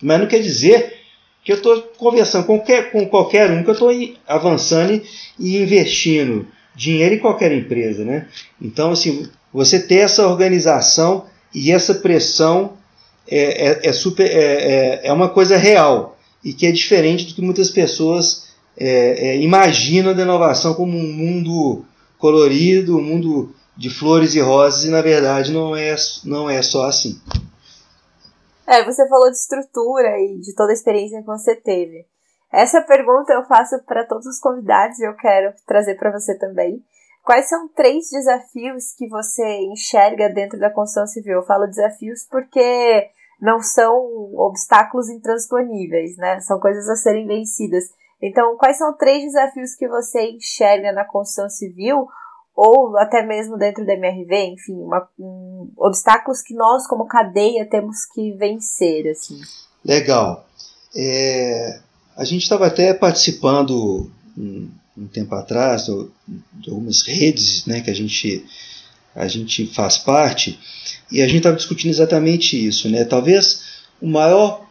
Mas 0.00 0.20
não 0.20 0.26
quer 0.26 0.40
dizer 0.40 1.00
que 1.44 1.52
eu 1.52 1.56
estou 1.56 1.82
conversando 1.98 2.46
com 2.46 2.56
qualquer, 2.58 2.92
com 2.92 3.06
qualquer 3.06 3.50
um, 3.50 3.62
que 3.62 3.70
eu 3.70 3.74
estou 3.74 3.90
avançando 4.26 5.02
e 5.38 5.58
investindo 5.58 6.46
dinheiro 6.74 7.16
em 7.16 7.18
qualquer 7.18 7.52
empresa. 7.52 8.04
Né? 8.04 8.28
Então, 8.60 8.92
assim, 8.92 9.28
você 9.52 9.80
ter 9.80 9.96
essa 9.96 10.26
organização 10.26 11.26
e 11.54 11.72
essa 11.72 11.94
pressão 11.94 12.74
é, 13.28 13.68
é, 13.68 13.88
é 13.88 13.92
super, 13.92 14.26
é, 14.26 14.30
é, 14.34 15.06
é 15.08 15.12
uma 15.12 15.28
coisa 15.28 15.56
real 15.56 16.16
e 16.44 16.52
que 16.52 16.66
é 16.66 16.72
diferente 16.72 17.26
do 17.26 17.34
que 17.34 17.42
muitas 17.42 17.70
pessoas 17.70 18.52
é, 18.76 19.28
é, 19.28 19.36
imaginam 19.40 20.14
da 20.14 20.22
inovação 20.22 20.74
como 20.74 20.96
um 20.96 21.12
mundo 21.12 21.84
colorido, 22.18 22.98
um 22.98 23.02
mundo 23.02 23.54
de 23.76 23.90
flores 23.90 24.34
e 24.34 24.40
rosas, 24.40 24.84
e 24.84 24.90
na 24.90 25.00
verdade 25.00 25.52
não 25.52 25.74
é, 25.74 25.94
não 26.24 26.48
é 26.48 26.60
só 26.62 26.86
assim. 26.86 27.20
É, 28.66 28.84
você 28.84 29.06
falou 29.08 29.30
de 29.30 29.36
estrutura 29.36 30.18
e 30.20 30.38
de 30.40 30.54
toda 30.54 30.70
a 30.70 30.74
experiência 30.74 31.20
que 31.20 31.26
você 31.26 31.54
teve. 31.56 32.06
Essa 32.52 32.82
pergunta 32.82 33.32
eu 33.32 33.44
faço 33.44 33.78
para 33.86 34.06
todos 34.06 34.26
os 34.26 34.38
convidados 34.38 34.98
e 34.98 35.06
eu 35.06 35.14
quero 35.14 35.52
trazer 35.66 35.96
para 35.96 36.12
você 36.12 36.36
também. 36.38 36.82
Quais 37.22 37.48
são 37.48 37.68
três 37.68 38.10
desafios 38.10 38.92
que 38.96 39.08
você 39.08 39.60
enxerga 39.72 40.28
dentro 40.28 40.58
da 40.58 40.70
construção 40.70 41.06
civil? 41.06 41.34
Eu 41.34 41.46
falo 41.46 41.66
desafios 41.66 42.26
porque 42.28 43.10
não 43.40 43.60
são 43.60 43.94
obstáculos 44.34 45.08
intransponíveis, 45.08 46.16
né? 46.16 46.40
São 46.40 46.58
coisas 46.58 46.88
a 46.88 46.96
serem 46.96 47.26
vencidas. 47.26 47.84
Então, 48.20 48.56
quais 48.56 48.78
são 48.78 48.96
três 48.96 49.24
desafios 49.24 49.74
que 49.74 49.88
você 49.88 50.30
enxerga 50.30 50.92
na 50.92 51.04
construção 51.04 51.48
civil 51.48 52.08
ou 52.54 52.96
até 52.98 53.22
mesmo 53.22 53.56
dentro 53.56 53.84
da 53.86 53.94
MRV, 53.94 54.52
enfim, 54.52 54.74
uma, 54.74 55.08
um, 55.18 55.70
obstáculos 55.76 56.42
que 56.42 56.54
nós 56.54 56.86
como 56.86 57.06
cadeia 57.06 57.66
temos 57.68 58.04
que 58.12 58.32
vencer, 58.32 59.10
assim. 59.10 59.40
Legal. 59.84 60.44
É, 60.94 61.80
a 62.16 62.24
gente 62.24 62.42
estava 62.42 62.66
até 62.66 62.92
participando 62.92 64.10
um, 64.96 65.06
tempo 65.06 65.34
atrás 65.34 65.86
do, 65.86 66.12
de 66.54 66.70
algumas 66.70 67.02
redes, 67.02 67.66
né, 67.66 67.80
que 67.80 67.90
a 67.90 67.94
gente 67.94 68.44
a 69.14 69.28
gente 69.28 69.66
faz 69.66 69.98
parte 69.98 70.58
e 71.10 71.20
a 71.20 71.26
gente 71.26 71.38
estava 71.38 71.56
discutindo 71.56 71.90
exatamente 71.90 72.56
isso, 72.56 72.88
né? 72.88 73.04
Talvez 73.04 73.60
o 74.00 74.06
maior 74.08 74.66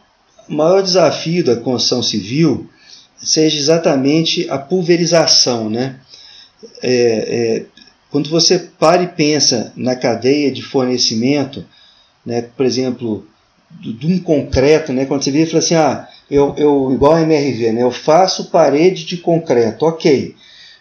o 0.48 0.52
maior 0.52 0.82
desafio 0.82 1.44
da 1.44 1.54
construção 1.54 2.02
civil 2.02 2.68
seja 3.16 3.56
exatamente 3.56 4.50
a 4.50 4.58
pulverização, 4.58 5.70
né? 5.70 6.00
É, 6.82 6.90
é, 6.90 7.66
quando 8.10 8.28
você 8.28 8.58
para 8.58 9.02
e 9.02 9.08
pensa 9.08 9.72
na 9.76 9.96
cadeia 9.96 10.52
de 10.52 10.62
fornecimento, 10.62 11.64
né, 12.26 12.42
por 12.42 12.66
exemplo, 12.66 13.26
de 13.80 14.06
um 14.06 14.18
concreto, 14.18 14.92
né, 14.92 15.06
quando 15.06 15.24
você 15.24 15.30
vira 15.30 15.44
e 15.44 15.46
fala 15.46 15.58
assim, 15.60 15.74
ah, 15.74 16.08
eu, 16.32 16.54
eu, 16.56 16.90
igual 16.90 17.12
a 17.12 17.20
MRV, 17.20 17.72
né, 17.72 17.82
eu 17.82 17.90
faço 17.90 18.46
parede 18.46 19.04
de 19.04 19.18
concreto, 19.18 19.84
ok. 19.84 20.34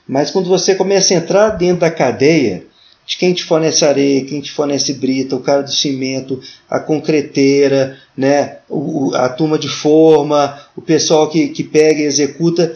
Mas 0.07 0.31
quando 0.31 0.47
você 0.47 0.75
começa 0.75 1.13
a 1.13 1.17
entrar 1.17 1.49
dentro 1.49 1.81
da 1.81 1.91
cadeia, 1.91 2.63
de 3.05 3.17
quem 3.17 3.33
te 3.33 3.43
fornece 3.43 3.83
areia, 3.83 4.23
quem 4.23 4.39
te 4.39 4.49
fornece 4.49 4.93
brita, 4.93 5.35
o 5.35 5.41
cara 5.41 5.61
do 5.61 5.71
cimento, 5.71 6.41
a 6.69 6.79
concreteira, 6.79 7.97
né, 8.15 8.59
o, 8.69 9.13
a 9.13 9.27
turma 9.27 9.59
de 9.59 9.67
forma, 9.67 10.57
o 10.73 10.81
pessoal 10.81 11.27
que, 11.29 11.49
que 11.49 11.65
pega 11.65 11.99
e 11.99 12.05
executa, 12.05 12.73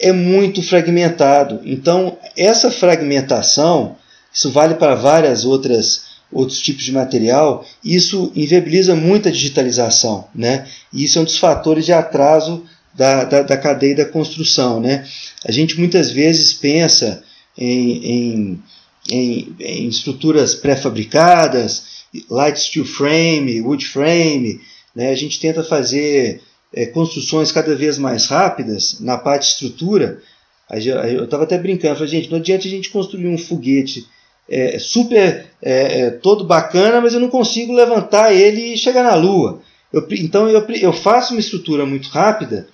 é 0.00 0.10
muito 0.10 0.62
fragmentado. 0.62 1.60
Então, 1.66 2.16
essa 2.34 2.70
fragmentação, 2.70 3.94
isso 4.32 4.50
vale 4.50 4.76
para 4.76 4.94
várias 4.94 5.44
outras 5.44 6.15
outros 6.30 6.60
tipos 6.60 6.84
de 6.84 6.92
material, 6.92 7.64
isso 7.84 8.32
inviabiliza 8.34 8.94
muito 8.94 9.28
a 9.28 9.32
digitalização, 9.32 10.26
né? 10.34 10.66
E 10.92 11.04
isso 11.04 11.18
é 11.18 11.22
um 11.22 11.24
dos 11.24 11.38
fatores 11.38 11.84
de 11.84 11.92
atraso 11.92 12.64
da, 12.94 13.24
da, 13.24 13.42
da 13.42 13.56
cadeia 13.56 13.96
da 13.96 14.04
construção, 14.04 14.80
né? 14.80 15.06
A 15.44 15.52
gente 15.52 15.78
muitas 15.78 16.10
vezes 16.10 16.52
pensa 16.52 17.22
em, 17.56 18.04
em, 18.04 18.62
em, 19.10 19.56
em 19.60 19.88
estruturas 19.88 20.54
pré-fabricadas, 20.54 21.96
light 22.30 22.58
steel 22.58 22.84
frame, 22.84 23.60
wood 23.60 23.86
frame, 23.86 24.60
né? 24.94 25.10
A 25.10 25.16
gente 25.16 25.38
tenta 25.38 25.62
fazer 25.62 26.42
é, 26.74 26.86
construções 26.86 27.52
cada 27.52 27.74
vez 27.76 27.98
mais 27.98 28.26
rápidas 28.26 28.98
na 29.00 29.16
parte 29.16 29.42
de 29.42 29.52
estrutura, 29.52 30.20
eu 30.68 31.24
estava 31.24 31.44
até 31.44 31.56
brincando, 31.56 31.94
falei, 31.94 32.10
gente, 32.10 32.30
não 32.30 32.38
adianta 32.38 32.66
a 32.66 32.70
gente 32.70 32.90
construir 32.90 33.28
um 33.28 33.38
foguete 33.38 34.04
é, 34.48 34.78
super 34.78 35.46
é, 35.62 36.00
é, 36.00 36.10
todo 36.10 36.44
bacana, 36.44 37.00
mas 37.00 37.14
eu 37.14 37.20
não 37.20 37.28
consigo 37.28 37.72
levantar 37.72 38.32
ele 38.32 38.74
e 38.74 38.78
chegar 38.78 39.02
na 39.02 39.14
Lua. 39.14 39.60
Eu, 39.92 40.06
então 40.10 40.48
eu, 40.48 40.64
eu 40.80 40.92
faço 40.92 41.34
uma 41.34 41.40
estrutura 41.40 41.84
muito 41.84 42.08
rápida, 42.08 42.68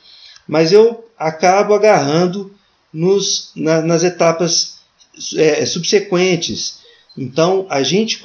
mas 0.47 0.73
eu 0.73 1.05
acabo 1.19 1.75
agarrando 1.75 2.55
nos, 2.93 3.53
na, 3.57 3.81
nas 3.81 4.05
etapas 4.05 4.81
é, 5.37 5.65
subsequentes. 5.67 6.81
Então 7.17 7.67
a 7.69 7.83
gente 7.83 8.19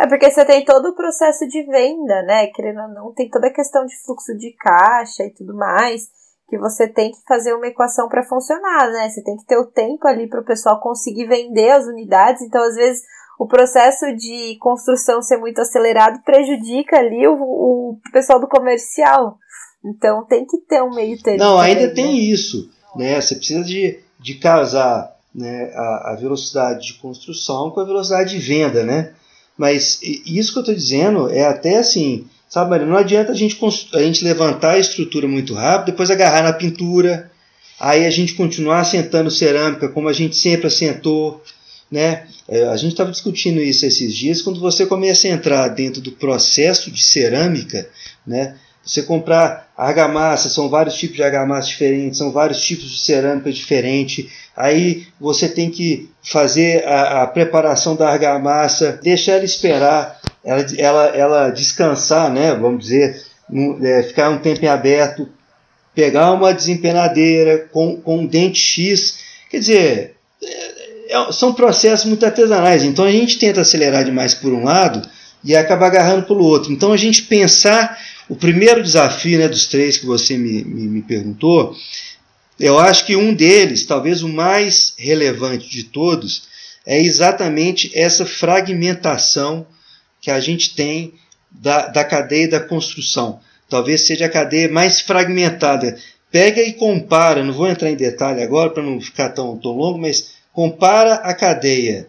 é 0.00 0.06
porque 0.06 0.30
você 0.30 0.46
tem 0.46 0.64
todo 0.64 0.86
o 0.86 0.94
processo 0.94 1.46
de 1.46 1.62
venda, 1.62 2.22
né? 2.22 2.46
Querendo 2.54 2.80
ou 2.80 2.88
não, 2.88 3.12
tem 3.12 3.28
toda 3.28 3.48
a 3.48 3.52
questão 3.52 3.84
de 3.84 3.94
fluxo 4.02 4.34
de 4.34 4.50
caixa 4.52 5.24
e 5.24 5.30
tudo 5.30 5.54
mais, 5.54 6.08
que 6.50 6.58
você 6.58 6.88
tem 6.88 7.12
que 7.12 7.18
fazer 7.26 7.54
uma 7.54 7.68
equação 7.68 8.08
para 8.08 8.24
funcionar, 8.24 8.90
né? 8.90 9.08
Você 9.08 9.22
tem 9.22 9.36
que 9.36 9.46
ter 9.46 9.56
o 9.56 9.66
tempo 9.66 10.06
ali 10.08 10.28
para 10.28 10.40
o 10.40 10.44
pessoal 10.44 10.80
conseguir 10.80 11.26
vender 11.26 11.70
as 11.70 11.86
unidades. 11.86 12.42
Então, 12.42 12.60
às 12.60 12.74
vezes, 12.74 13.02
o 13.38 13.46
processo 13.46 14.04
de 14.16 14.58
construção 14.58 15.22
ser 15.22 15.36
muito 15.36 15.60
acelerado 15.60 16.20
prejudica 16.24 16.98
ali 16.98 17.24
o, 17.28 17.34
o 17.34 17.98
pessoal 18.12 18.40
do 18.40 18.48
comercial. 18.48 19.38
Então, 19.84 20.26
tem 20.26 20.44
que 20.44 20.58
ter 20.58 20.82
um 20.82 20.92
meio 20.92 21.22
termo. 21.22 21.38
Não, 21.38 21.58
ainda 21.58 21.86
né? 21.86 21.94
tem 21.94 22.18
isso, 22.18 22.68
né? 22.96 23.20
Você 23.20 23.36
precisa 23.36 23.62
de, 23.62 24.00
de 24.18 24.34
casar 24.34 25.16
né, 25.32 25.72
a, 25.72 26.10
a 26.10 26.16
velocidade 26.16 26.84
de 26.84 26.94
construção 26.94 27.70
com 27.70 27.80
a 27.80 27.84
velocidade 27.84 28.30
de 28.30 28.38
venda, 28.40 28.82
né? 28.82 29.14
Mas 29.56 30.00
isso 30.02 30.52
que 30.52 30.58
eu 30.58 30.62
estou 30.62 30.74
dizendo 30.74 31.30
é 31.30 31.44
até 31.44 31.78
assim, 31.78 32.26
sabe, 32.50 32.70
Maria? 32.70 32.86
Não 32.86 32.96
adianta 32.96 33.30
a 33.30 33.34
gente, 33.34 33.56
a 33.94 34.02
gente 34.02 34.24
levantar 34.24 34.72
a 34.72 34.78
estrutura 34.78 35.28
muito 35.28 35.54
rápido, 35.54 35.92
depois 35.92 36.10
agarrar 36.10 36.42
na 36.42 36.52
pintura, 36.52 37.30
aí 37.78 38.04
a 38.04 38.10
gente 38.10 38.34
continuar 38.34 38.80
assentando 38.80 39.30
cerâmica 39.30 39.88
como 39.88 40.08
a 40.08 40.12
gente 40.12 40.36
sempre 40.36 40.66
assentou. 40.66 41.42
Né? 41.90 42.26
É, 42.48 42.64
a 42.66 42.76
gente 42.76 42.92
estava 42.92 43.10
discutindo 43.10 43.60
isso 43.60 43.86
esses 43.86 44.14
dias. 44.14 44.42
Quando 44.42 44.60
você 44.60 44.84
começa 44.84 45.26
a 45.26 45.30
entrar 45.30 45.68
dentro 45.68 46.00
do 46.00 46.12
processo 46.12 46.90
de 46.90 47.02
cerâmica, 47.02 47.88
né? 48.26 48.56
Você 48.82 49.02
comprar 49.02 49.70
argamassa, 49.76 50.48
são 50.48 50.68
vários 50.68 50.94
tipos 50.94 51.16
de 51.16 51.22
argamassa 51.22 51.68
diferentes, 51.68 52.18
são 52.18 52.32
vários 52.32 52.62
tipos 52.62 52.90
de 52.90 52.98
cerâmica 52.98 53.52
diferente. 53.52 54.30
Aí 54.56 55.06
você 55.20 55.48
tem 55.48 55.70
que 55.70 56.08
fazer 56.22 56.84
a, 56.86 57.22
a 57.22 57.26
preparação 57.26 57.94
da 57.94 58.08
argamassa, 58.08 58.98
deixar 59.02 59.32
ela 59.32 59.44
esperar, 59.44 60.20
ela, 60.44 60.66
ela, 60.76 61.06
ela 61.08 61.50
descansar, 61.50 62.32
né? 62.32 62.54
Vamos 62.54 62.84
dizer, 62.84 63.22
é, 63.82 64.02
ficar 64.02 64.30
um 64.30 64.38
tempo 64.38 64.64
em 64.64 64.68
aberto, 64.68 65.28
pegar 65.94 66.32
uma 66.32 66.52
desempenadeira 66.52 67.68
com, 67.70 68.00
com 68.00 68.18
um 68.20 68.26
dente 68.26 68.60
X. 68.60 69.18
Quer 69.50 69.58
dizer, 69.58 70.16
é, 70.42 71.16
é, 71.16 71.32
são 71.32 71.52
processos 71.52 72.06
muito 72.06 72.24
artesanais. 72.24 72.82
Então 72.82 73.04
a 73.04 73.10
gente 73.10 73.38
tenta 73.38 73.60
acelerar 73.60 74.04
demais 74.04 74.34
por 74.34 74.52
um 74.52 74.64
lado 74.64 75.06
e 75.44 75.56
acaba 75.56 75.86
agarrando 75.86 76.26
pelo 76.26 76.44
outro. 76.44 76.72
Então 76.72 76.92
a 76.92 76.96
gente 76.96 77.22
pensar 77.22 77.98
o 78.28 78.36
primeiro 78.36 78.82
desafio 78.82 79.38
né, 79.38 79.48
dos 79.48 79.66
três 79.66 79.98
que 79.98 80.06
você 80.06 80.38
me, 80.38 80.62
me, 80.64 80.86
me 80.86 81.02
perguntou, 81.02 81.74
eu 82.58 82.78
acho 82.78 83.06
que 83.06 83.16
um 83.16 83.34
deles, 83.34 83.86
talvez 83.86 84.22
o 84.22 84.28
mais 84.28 84.92
relevante 84.96 85.68
de 85.68 85.84
todos, 85.84 86.42
é 86.86 87.00
exatamente 87.00 87.90
essa 87.94 88.24
fragmentação 88.24 89.66
que 90.20 90.30
a 90.30 90.40
gente 90.40 90.74
tem 90.74 91.14
da, 91.50 91.86
da 91.86 92.04
cadeia 92.04 92.48
da 92.48 92.60
construção. 92.60 93.40
Talvez 93.68 94.06
seja 94.06 94.26
a 94.26 94.30
cadeia 94.30 94.70
mais 94.70 95.00
fragmentada. 95.00 95.96
Pega 96.30 96.62
e 96.62 96.72
compara, 96.72 97.44
não 97.44 97.52
vou 97.52 97.68
entrar 97.68 97.90
em 97.90 97.96
detalhe 97.96 98.42
agora 98.42 98.70
para 98.70 98.82
não 98.82 99.00
ficar 99.00 99.30
tão, 99.30 99.56
tão 99.58 99.72
longo, 99.72 99.98
mas 99.98 100.32
compara 100.52 101.14
a 101.14 101.34
cadeia 101.34 102.08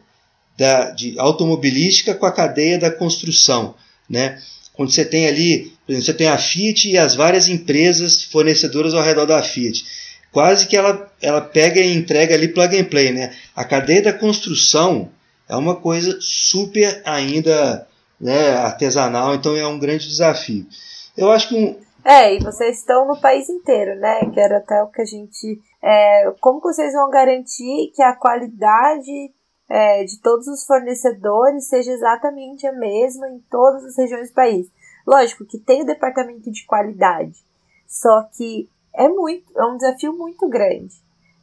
da, 0.58 0.91
de 0.91 1.17
automobilística 1.17 2.13
com 2.13 2.26
a 2.26 2.32
cadeia 2.32 2.78
da 2.78 2.91
construção. 2.91 3.76
Né? 4.10 4.39
Quando 4.74 4.91
você 4.91 5.06
tem 5.06 5.28
ali, 5.28 5.74
por 5.86 5.91
exemplo, 5.91 6.06
você 6.06 6.13
tem 6.13 6.28
a 6.28 6.38
Fiat 6.38 6.89
e 6.89 6.97
as 6.97 7.15
várias 7.15 7.47
empresas 7.47 8.24
fornecedoras 8.24 8.93
ao 8.93 9.04
redor 9.04 9.26
da 9.26 9.41
Fiat. 9.41 9.84
Quase 10.32 10.67
que 10.67 10.78
ela, 10.78 11.12
ela 11.21 11.41
pega 11.41 11.82
e 11.82 11.93
entrega 11.93 12.36
ali 12.36 12.47
plug 12.47 12.78
and 12.78 12.86
play, 12.86 13.12
né? 13.12 13.36
A 13.56 13.65
cadeia 13.65 14.02
da 14.02 14.13
construção 14.13 15.10
é 15.50 15.56
uma 15.56 15.76
coisa 15.76 16.17
super 16.21 17.02
ainda 17.04 17.86
né, 18.22 18.56
artesanal, 18.56 19.34
então 19.34 19.56
é 19.56 19.68
um 19.68 19.80
grande 19.80 20.08
desafio. 20.08 20.66
Eu 21.18 21.32
acho 21.32 21.50
que 21.50 21.56
um, 21.56 21.76
é, 22.04 22.36
e 22.36 22.40
vocês 22.40 22.80
estão 22.80 23.06
no 23.08 23.20
país 23.20 23.48
inteiro, 23.48 24.00
né? 24.00 24.26
Que 24.32 24.40
era 24.40 24.58
até 24.58 24.82
o 24.82 24.88
que 24.88 25.02
a 25.02 25.06
gente. 25.06 25.62
É, 25.82 26.32
como 26.40 26.60
que 26.60 26.68
vocês 26.68 26.94
vão 26.94 27.10
garantir 27.10 27.92
que 27.96 28.02
a 28.02 28.16
qualidade 28.16 29.32
é, 29.70 30.04
de 30.04 30.20
todos 30.20 30.48
os 30.48 30.66
fornecedores 30.66 31.68
seja 31.68 31.92
exatamente 31.92 32.66
a 32.66 32.74
mesma 32.74 33.30
em 33.30 33.40
todas 33.50 33.86
as 33.86 33.98
regiões 33.98 34.30
do 34.30 34.34
país? 34.34 34.68
Lógico 35.06 35.46
que 35.46 35.60
tem 35.60 35.84
o 35.84 35.86
departamento 35.86 36.52
de 36.52 36.66
qualidade, 36.66 37.40
só 37.88 38.24
que 38.36 38.70
é 38.94 39.08
muito, 39.08 39.52
é 39.58 39.66
um 39.66 39.78
desafio 39.78 40.14
muito 40.14 40.48
grande. 40.48 41.01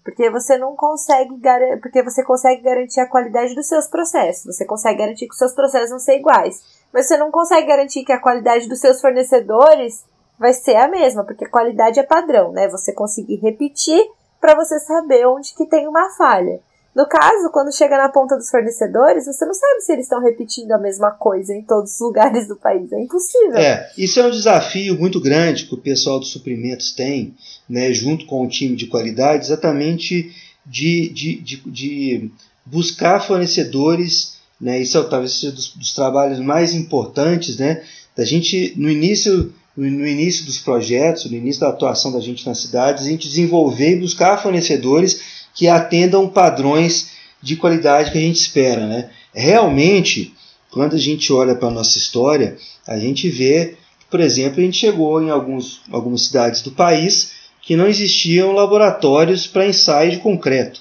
Porque 0.08 0.30
você 0.30 0.56
não 0.56 0.74
consegue 0.74 1.38
porque 1.82 2.02
você 2.02 2.24
consegue 2.24 2.62
garantir 2.62 2.98
a 2.98 3.06
qualidade 3.06 3.54
dos 3.54 3.68
seus 3.68 3.86
processos. 3.86 4.56
Você 4.56 4.64
consegue 4.64 5.00
garantir 5.00 5.26
que 5.26 5.34
os 5.34 5.38
seus 5.38 5.52
processos 5.52 5.90
vão 5.90 5.98
ser 5.98 6.16
iguais. 6.16 6.62
Mas 6.90 7.06
você 7.06 7.18
não 7.18 7.30
consegue 7.30 7.66
garantir 7.66 8.04
que 8.04 8.12
a 8.12 8.18
qualidade 8.18 8.66
dos 8.70 8.80
seus 8.80 9.02
fornecedores 9.02 10.06
vai 10.38 10.54
ser 10.54 10.76
a 10.76 10.88
mesma, 10.88 11.24
porque 11.24 11.44
qualidade 11.44 12.00
é 12.00 12.02
padrão, 12.02 12.52
né? 12.52 12.68
Você 12.68 12.90
conseguir 12.90 13.36
repetir 13.36 14.02
para 14.40 14.54
você 14.54 14.80
saber 14.80 15.26
onde 15.26 15.54
que 15.54 15.66
tem 15.66 15.86
uma 15.86 16.08
falha. 16.16 16.58
No 16.98 17.06
caso, 17.06 17.48
quando 17.52 17.72
chega 17.72 17.96
na 17.96 18.08
ponta 18.08 18.36
dos 18.36 18.50
fornecedores, 18.50 19.24
você 19.24 19.46
não 19.46 19.54
sabe 19.54 19.82
se 19.82 19.92
eles 19.92 20.06
estão 20.06 20.20
repetindo 20.20 20.72
a 20.72 20.78
mesma 20.78 21.12
coisa 21.12 21.54
em 21.54 21.62
todos 21.62 21.92
os 21.92 22.00
lugares 22.00 22.48
do 22.48 22.56
país. 22.56 22.90
É 22.90 23.00
impossível. 23.00 23.56
É, 23.56 23.88
isso 23.96 24.18
é 24.18 24.26
um 24.26 24.32
desafio 24.32 24.98
muito 24.98 25.20
grande 25.20 25.66
que 25.66 25.74
o 25.74 25.80
pessoal 25.80 26.18
dos 26.18 26.32
suprimentos 26.32 26.90
tem, 26.90 27.36
né, 27.68 27.92
junto 27.92 28.26
com 28.26 28.44
o 28.44 28.48
time 28.48 28.74
de 28.74 28.88
qualidade, 28.88 29.44
exatamente 29.44 30.34
de, 30.66 31.08
de, 31.10 31.40
de, 31.40 31.70
de 31.70 32.30
buscar 32.66 33.24
fornecedores. 33.24 34.36
Né, 34.60 34.80
isso 34.80 34.98
é 34.98 35.04
talvez 35.04 35.38
seja 35.38 35.52
dos, 35.52 35.68
dos 35.76 35.94
trabalhos 35.94 36.40
mais 36.40 36.74
importantes, 36.74 37.58
né? 37.58 37.80
Da 38.16 38.24
gente, 38.24 38.74
no 38.76 38.90
início 38.90 39.54
no 39.76 40.04
início 40.04 40.44
dos 40.44 40.58
projetos, 40.58 41.30
no 41.30 41.36
início 41.36 41.60
da 41.60 41.68
atuação 41.68 42.10
da 42.10 42.18
gente 42.18 42.44
nas 42.44 42.58
cidades, 42.58 43.06
a 43.06 43.08
gente 43.08 43.28
desenvolver 43.28 43.92
e 43.92 44.00
buscar 44.00 44.42
fornecedores 44.42 45.37
que 45.58 45.66
atendam 45.66 46.28
padrões 46.28 47.10
de 47.42 47.56
qualidade 47.56 48.12
que 48.12 48.18
a 48.18 48.20
gente 48.20 48.36
espera. 48.36 48.86
Né? 48.86 49.10
Realmente, 49.34 50.32
quando 50.70 50.94
a 50.94 50.98
gente 50.98 51.32
olha 51.32 51.56
para 51.56 51.66
a 51.66 51.72
nossa 51.72 51.98
história, 51.98 52.56
a 52.86 52.96
gente 52.96 53.28
vê, 53.28 53.74
por 54.08 54.20
exemplo, 54.20 54.60
a 54.60 54.62
gente 54.62 54.78
chegou 54.78 55.20
em 55.20 55.30
alguns, 55.30 55.80
algumas 55.90 56.26
cidades 56.26 56.62
do 56.62 56.70
país 56.70 57.32
que 57.60 57.74
não 57.74 57.88
existiam 57.88 58.52
laboratórios 58.52 59.48
para 59.48 59.66
ensaio 59.66 60.12
de 60.12 60.18
concreto. 60.18 60.80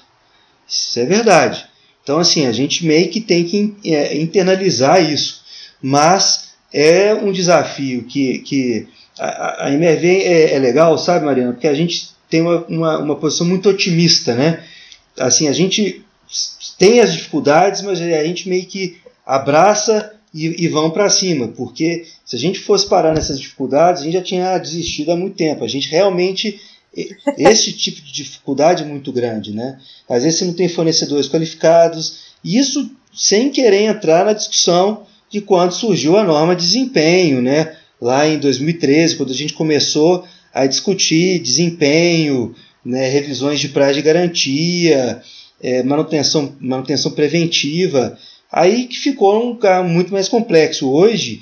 Isso 0.68 1.00
é 1.00 1.04
verdade. 1.04 1.66
Então, 2.04 2.20
assim, 2.20 2.46
a 2.46 2.52
gente 2.52 2.86
meio 2.86 3.10
que 3.10 3.20
tem 3.20 3.42
que 3.44 3.74
é, 3.84 4.16
internalizar 4.16 5.02
isso. 5.02 5.42
Mas 5.82 6.50
é 6.72 7.12
um 7.14 7.32
desafio 7.32 8.04
que, 8.04 8.38
que 8.38 8.86
a, 9.18 9.66
a 9.66 9.72
MRV 9.72 10.06
é, 10.06 10.54
é, 10.54 10.58
legal, 10.60 10.96
sabe, 10.98 11.24
Mariana? 11.24 11.52
Porque 11.52 11.66
a 11.66 11.74
gente 11.74 12.10
tem 12.30 12.42
uma, 12.42 12.64
uma, 12.68 12.98
uma, 12.98 13.16
posição 13.16 13.46
muito 13.46 13.68
otimista, 13.68 14.34
né? 14.34 14.62
Assim, 15.18 15.48
a 15.48 15.52
gente 15.52 16.04
tem 16.78 17.00
as 17.00 17.12
dificuldades, 17.12 17.82
mas 17.82 18.00
a 18.00 18.24
gente 18.24 18.48
meio 18.48 18.66
que 18.66 18.98
abraça 19.26 20.12
e, 20.32 20.64
e 20.64 20.68
vão 20.68 20.90
para 20.90 21.08
cima, 21.08 21.48
porque 21.48 22.06
se 22.24 22.36
a 22.36 22.38
gente 22.38 22.60
fosse 22.60 22.86
parar 22.86 23.14
nessas 23.14 23.38
dificuldades, 23.38 24.02
a 24.02 24.04
gente 24.04 24.14
já 24.14 24.22
tinha 24.22 24.58
desistido 24.58 25.12
há 25.12 25.16
muito 25.16 25.36
tempo. 25.36 25.64
A 25.64 25.68
gente 25.68 25.88
realmente 25.88 26.60
esse 27.38 27.72
tipo 27.72 28.00
de 28.00 28.12
dificuldade 28.12 28.82
é 28.82 28.86
muito 28.86 29.12
grande, 29.12 29.52
né? 29.52 29.78
Às 30.08 30.24
vezes 30.24 30.38
você 30.38 30.44
não 30.44 30.54
tem 30.54 30.68
fornecedores 30.68 31.28
qualificados, 31.28 32.28
isso 32.44 32.90
sem 33.14 33.50
querer 33.50 33.82
entrar 33.82 34.24
na 34.24 34.32
discussão 34.32 35.06
de 35.30 35.40
quando 35.40 35.72
surgiu 35.72 36.16
a 36.16 36.24
norma 36.24 36.54
de 36.54 36.64
desempenho, 36.64 37.42
né? 37.42 37.76
lá 38.00 38.26
em 38.26 38.38
2013, 38.38 39.16
quando 39.16 39.30
a 39.30 39.34
gente 39.34 39.52
começou 39.52 40.24
a 40.52 40.66
discutir 40.66 41.40
desempenho, 41.40 42.54
né, 42.84 43.08
revisões 43.08 43.60
de 43.60 43.68
prazo 43.68 43.94
de 43.94 44.02
garantia, 44.02 45.22
é, 45.60 45.82
manutenção, 45.82 46.56
manutenção 46.60 47.12
preventiva, 47.12 48.16
aí 48.50 48.86
que 48.86 48.98
ficou 48.98 49.34
um 49.34 49.48
lugar 49.50 49.84
muito 49.84 50.12
mais 50.12 50.28
complexo. 50.28 50.90
Hoje 50.90 51.40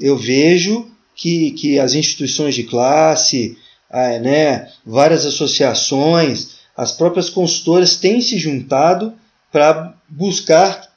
eu 0.00 0.16
vejo 0.16 0.86
que, 1.14 1.52
que 1.52 1.78
as 1.78 1.94
instituições 1.94 2.54
de 2.54 2.64
classe, 2.64 3.56
ah, 3.90 4.18
né, 4.18 4.68
várias 4.84 5.24
associações, 5.24 6.56
as 6.76 6.92
próprias 6.92 7.30
consultoras 7.30 7.96
têm 7.96 8.20
se 8.20 8.38
juntado 8.38 9.14
para 9.50 9.94
buscar 10.08 10.92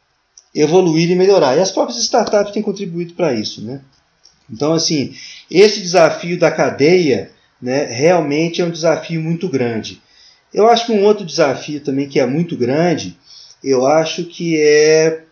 evoluir 0.54 1.10
e 1.10 1.16
melhorar. 1.16 1.56
E 1.56 1.62
as 1.62 1.72
próprias 1.72 2.00
startups 2.00 2.52
têm 2.52 2.62
contribuído 2.62 3.14
para 3.14 3.34
isso. 3.34 3.64
Né? 3.64 3.82
Então, 4.50 4.74
assim, 4.74 5.14
esse 5.50 5.80
desafio 5.80 6.38
da 6.38 6.52
cadeia 6.52 7.32
né, 7.62 7.86
realmente 7.86 8.62
é 8.62 8.66
um 8.66 8.72
desafio 8.72 9.22
muito 9.22 9.48
grande. 9.50 10.02
Eu 10.54 10.68
acho 10.68 10.88
que 10.88 10.92
um 10.92 11.04
outro 11.04 11.26
desafio 11.26 11.80
também 11.82 12.08
que 12.08 12.20
é 12.20 12.26
muito 12.26 12.58
grande, 12.58 13.18
eu 13.64 13.86
acho 13.86 14.26
que 14.26 14.60
é 14.60 15.24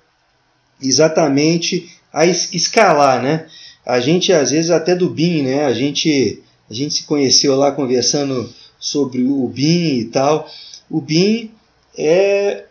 exatamente 0.81 1.89
a 2.13 2.25
escalar, 2.25 3.21
né? 3.21 3.47
A 3.85 3.99
gente 3.99 4.31
às 4.33 4.51
vezes 4.51 4.69
até 4.69 4.95
do 4.95 5.09
BIM, 5.09 5.43
né? 5.43 5.65
A 5.65 5.73
gente 5.73 6.43
a 6.69 6.73
gente 6.73 6.95
se 6.95 7.03
conheceu 7.03 7.55
lá 7.55 7.71
conversando 7.71 8.53
sobre 8.79 9.23
o 9.23 9.47
BIM 9.47 9.99
e 9.99 10.05
tal. 10.05 10.49
O 10.89 10.99
BIM 11.01 11.51
é 11.97 12.65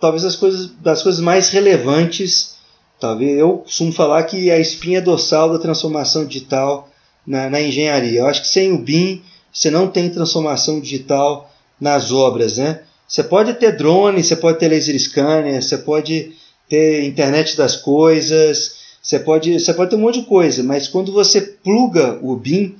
talvez 0.00 0.24
as 0.24 0.36
coisas, 0.36 0.70
das 0.80 1.02
coisas 1.02 1.20
mais 1.20 1.48
relevantes. 1.48 2.56
Talvez 3.00 3.38
eu 3.38 3.58
costumo 3.58 3.92
falar 3.92 4.22
que 4.24 4.50
é 4.50 4.54
a 4.54 4.60
espinha 4.60 5.00
dorsal 5.00 5.52
da 5.52 5.58
transformação 5.58 6.26
digital 6.26 6.90
na, 7.28 7.50
na 7.50 7.60
engenharia. 7.60 8.20
Eu 8.20 8.26
acho 8.26 8.42
que 8.42 8.48
sem 8.48 8.72
o 8.72 8.78
BIM 8.78 9.22
você 9.52 9.70
não 9.70 9.86
tem 9.86 10.08
transformação 10.08 10.80
digital 10.80 11.52
nas 11.78 12.10
obras, 12.10 12.56
né? 12.56 12.80
Você 13.06 13.22
pode 13.22 13.54
ter 13.54 13.76
drone, 13.76 14.24
você 14.24 14.34
pode 14.34 14.58
ter 14.58 14.68
laser 14.68 14.98
scanner, 14.98 15.62
você 15.62 15.78
pode 15.78 16.32
ter 16.68 17.04
internet 17.04 17.56
das 17.56 17.76
coisas, 17.76 18.76
você 19.02 19.18
pode, 19.18 19.58
você 19.58 19.72
pode 19.72 19.90
ter 19.90 19.96
um 19.96 20.00
monte 20.00 20.20
de 20.20 20.26
coisa, 20.26 20.62
mas 20.62 20.88
quando 20.88 21.12
você 21.12 21.40
pluga 21.40 22.18
o 22.22 22.34
BIM, 22.36 22.76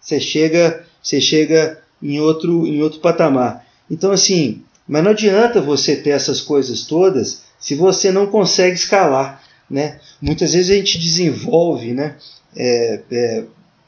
você 0.00 0.20
chega, 0.20 0.84
você 1.02 1.20
chega 1.20 1.80
em 2.02 2.20
outro, 2.20 2.66
em 2.66 2.82
outro 2.82 3.00
patamar. 3.00 3.66
Então 3.90 4.12
assim, 4.12 4.62
mas 4.86 5.02
não 5.02 5.12
adianta 5.12 5.60
você 5.60 5.96
ter 5.96 6.10
essas 6.10 6.40
coisas 6.40 6.84
todas 6.84 7.42
se 7.58 7.74
você 7.74 8.10
não 8.10 8.26
consegue 8.26 8.74
escalar. 8.74 9.42
Né? 9.70 9.98
Muitas 10.20 10.52
vezes 10.52 10.70
a 10.70 10.74
gente 10.74 10.98
desenvolve 10.98 11.92
né, 11.92 12.16
é, 12.54 13.00
é, 13.10 13.44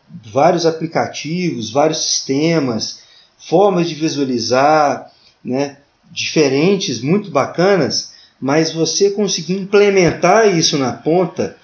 vários 0.09 0.67
aplicativos, 0.67 1.71
vários 1.71 1.99
sistemas, 1.99 3.01
formas 3.38 3.88
de 3.88 3.95
visualizar 3.95 5.11
né, 5.45 5.79
diferentes, 6.11 7.01
muito 7.01 7.31
bacanas, 7.31 8.12
mas 8.40 8.73
você 8.73 9.11
conseguir 9.11 9.55
implementar 9.55 10.57
isso 10.57 10.79
na 10.79 10.93
ponta 10.93 11.57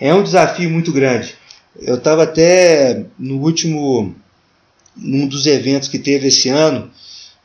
é 0.00 0.14
um 0.14 0.22
desafio 0.22 0.70
muito 0.70 0.92
grande. 0.92 1.34
Eu 1.80 1.96
estava 1.96 2.24
até 2.24 3.04
no 3.18 3.40
último, 3.40 4.14
num 4.96 5.26
dos 5.26 5.46
eventos 5.46 5.88
que 5.88 5.98
teve 5.98 6.28
esse 6.28 6.48
ano, 6.48 6.90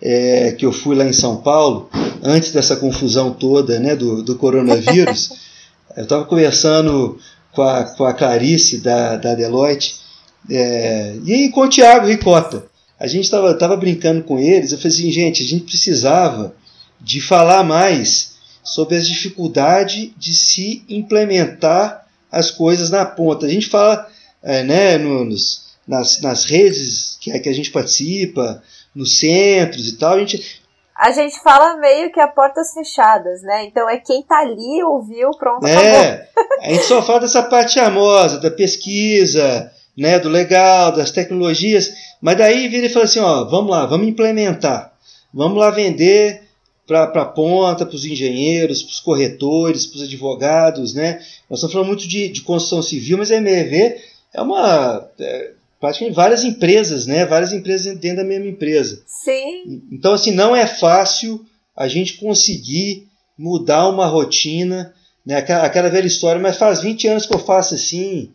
é, 0.02 0.52
que 0.52 0.66
eu 0.66 0.72
fui 0.72 0.96
lá 0.96 1.06
em 1.06 1.14
São 1.14 1.38
Paulo, 1.38 1.90
antes 2.22 2.52
dessa 2.52 2.76
confusão 2.76 3.32
toda 3.32 3.80
né, 3.80 3.96
do, 3.96 4.22
do 4.22 4.36
coronavírus, 4.36 5.32
eu 5.96 6.04
estava 6.04 6.26
conversando 6.26 7.18
com 7.52 7.62
a, 7.62 7.84
com 7.84 8.06
a 8.06 8.14
Clarice 8.14 8.80
da, 8.80 9.16
da 9.16 9.36
Deloitte 9.36 10.03
é, 10.50 11.16
e 11.26 11.50
com 11.50 11.62
o 11.62 11.70
Tiago 11.70 12.08
Ricota. 12.08 12.66
A 13.00 13.08
gente 13.08 13.26
estava 13.26 13.54
tava 13.54 13.76
brincando 13.76 14.24
com 14.24 14.40
eles, 14.40 14.72
eu 14.72 14.78
falei 14.78 14.96
assim, 14.96 15.12
gente, 15.12 15.44
a 15.44 15.46
gente 15.46 15.66
precisava 15.66 16.56
de 17.02 17.20
falar 17.20 17.64
mais 17.64 18.34
sobre 18.64 18.96
as 18.96 19.08
dificuldades 19.08 20.12
de 20.18 20.34
se 20.34 20.86
implementar 20.88 22.06
as 22.32 22.50
coisas 22.50 22.90
na 22.90 23.06
ponta. 23.06 23.46
A 23.46 23.50
gente 23.50 23.68
fala 23.68 24.10
é, 24.42 24.64
né, 24.64 24.98
nos, 24.98 25.76
nas, 25.88 26.22
nas 26.22 26.46
redes 26.46 27.18
que, 27.20 27.38
que 27.40 27.50
a 27.50 27.54
gente 27.54 27.72
participa, 27.72 28.64
nos 28.96 29.20
centros 29.20 29.88
e 29.88 29.98
tal, 29.98 30.14
a 30.14 30.20
gente. 30.20 30.62
A 30.96 31.12
gente 31.12 31.42
fala 31.42 31.78
meio 31.78 32.12
que 32.12 32.20
a 32.20 32.28
portas 32.28 32.72
fechadas, 32.74 33.42
né? 33.42 33.66
Então 33.66 33.90
é 33.90 33.98
quem 33.98 34.24
tá 34.24 34.40
ali, 34.40 34.84
ouviu, 34.84 35.32
pronto, 35.32 35.66
é, 35.66 36.30
A 36.62 36.70
gente 36.70 36.86
só 36.86 37.02
fala 37.02 37.22
dessa 37.22 37.44
parte 37.44 37.74
charmosa, 37.74 38.40
da 38.40 38.52
pesquisa, 38.52 39.72
né, 39.98 40.20
do 40.20 40.30
legal, 40.30 40.92
das 40.92 41.12
tecnologias, 41.12 41.94
mas 42.22 42.38
daí 42.38 42.68
vira 42.68 42.88
e 42.88 42.90
fala 42.90 43.06
assim, 43.06 43.20
ó, 43.20 43.44
vamos 43.44 43.72
lá, 43.72 43.86
vamos 43.86 44.08
implementar. 44.08 44.94
Vamos 45.34 45.58
lá 45.58 45.70
vender 45.72 46.44
para 46.86 47.04
a 47.04 47.26
ponta, 47.26 47.86
para 47.86 47.96
os 47.96 48.06
engenheiros, 48.06 48.84
para 48.84 48.92
os 48.92 49.00
corretores, 49.00 49.86
para 49.86 49.98
os 49.98 50.04
advogados, 50.04 50.94
né? 50.94 51.20
Nós 51.50 51.60
estamos 51.60 51.74
falando 51.74 51.88
muito 51.88 52.08
de, 52.08 52.28
de 52.30 52.42
construção 52.42 52.82
civil, 52.82 53.18
mas 53.18 53.32
a 53.32 53.38
MRV 53.38 53.98
é 54.34 54.42
uma. 54.42 55.08
É, 55.20 55.52
praticamente 55.80 56.16
várias 56.16 56.44
empresas, 56.44 57.06
né? 57.06 57.26
Várias 57.26 57.54
empresas 57.54 57.98
dentro 57.98 58.18
da 58.18 58.24
mesma 58.24 58.48
empresa. 58.48 59.02
Sim. 59.08 59.82
Então, 59.92 60.14
assim, 60.14 60.32
não 60.32 60.56
é 60.56 60.68
fácil 60.68 61.44
a 61.76 61.88
gente 61.88 62.18
conseguir 62.18 63.08
mudar 63.38 63.90
uma 63.90 64.06
rotina, 64.06 64.94
né? 65.26 65.38
Aquela, 65.38 65.66
aquela 65.66 65.90
velha 65.90 66.08
história, 66.08 66.42
mas 66.42 66.58
faz 66.58 66.82
20 66.82 67.08
anos 67.08 67.26
que 67.26 67.34
eu 67.34 67.40
faço 67.40 67.76
assim. 67.76 68.30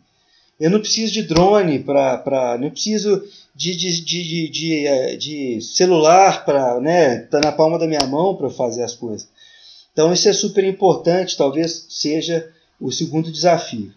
Eu 0.59 0.69
não 0.69 0.79
preciso 0.79 1.13
de 1.13 1.23
drone 1.23 1.79
para. 1.79 2.57
Não 2.59 2.69
preciso 2.69 3.23
de, 3.55 3.75
de, 3.75 4.03
de, 4.03 4.49
de, 4.49 4.87
eh, 4.87 5.15
de 5.15 5.61
celular 5.61 6.43
para. 6.43 6.79
Né, 6.81 7.19
tá 7.19 7.39
na 7.39 7.51
palma 7.51 7.79
da 7.79 7.87
minha 7.87 8.05
mão 8.05 8.35
para 8.35 8.49
fazer 8.49 8.83
as 8.83 8.93
coisas. 8.93 9.29
Então, 9.93 10.11
isso 10.13 10.27
é 10.29 10.33
super 10.33 10.63
importante, 10.63 11.37
talvez 11.37 11.87
seja 11.89 12.51
o 12.79 12.91
segundo 12.91 13.31
desafio. 13.31 13.93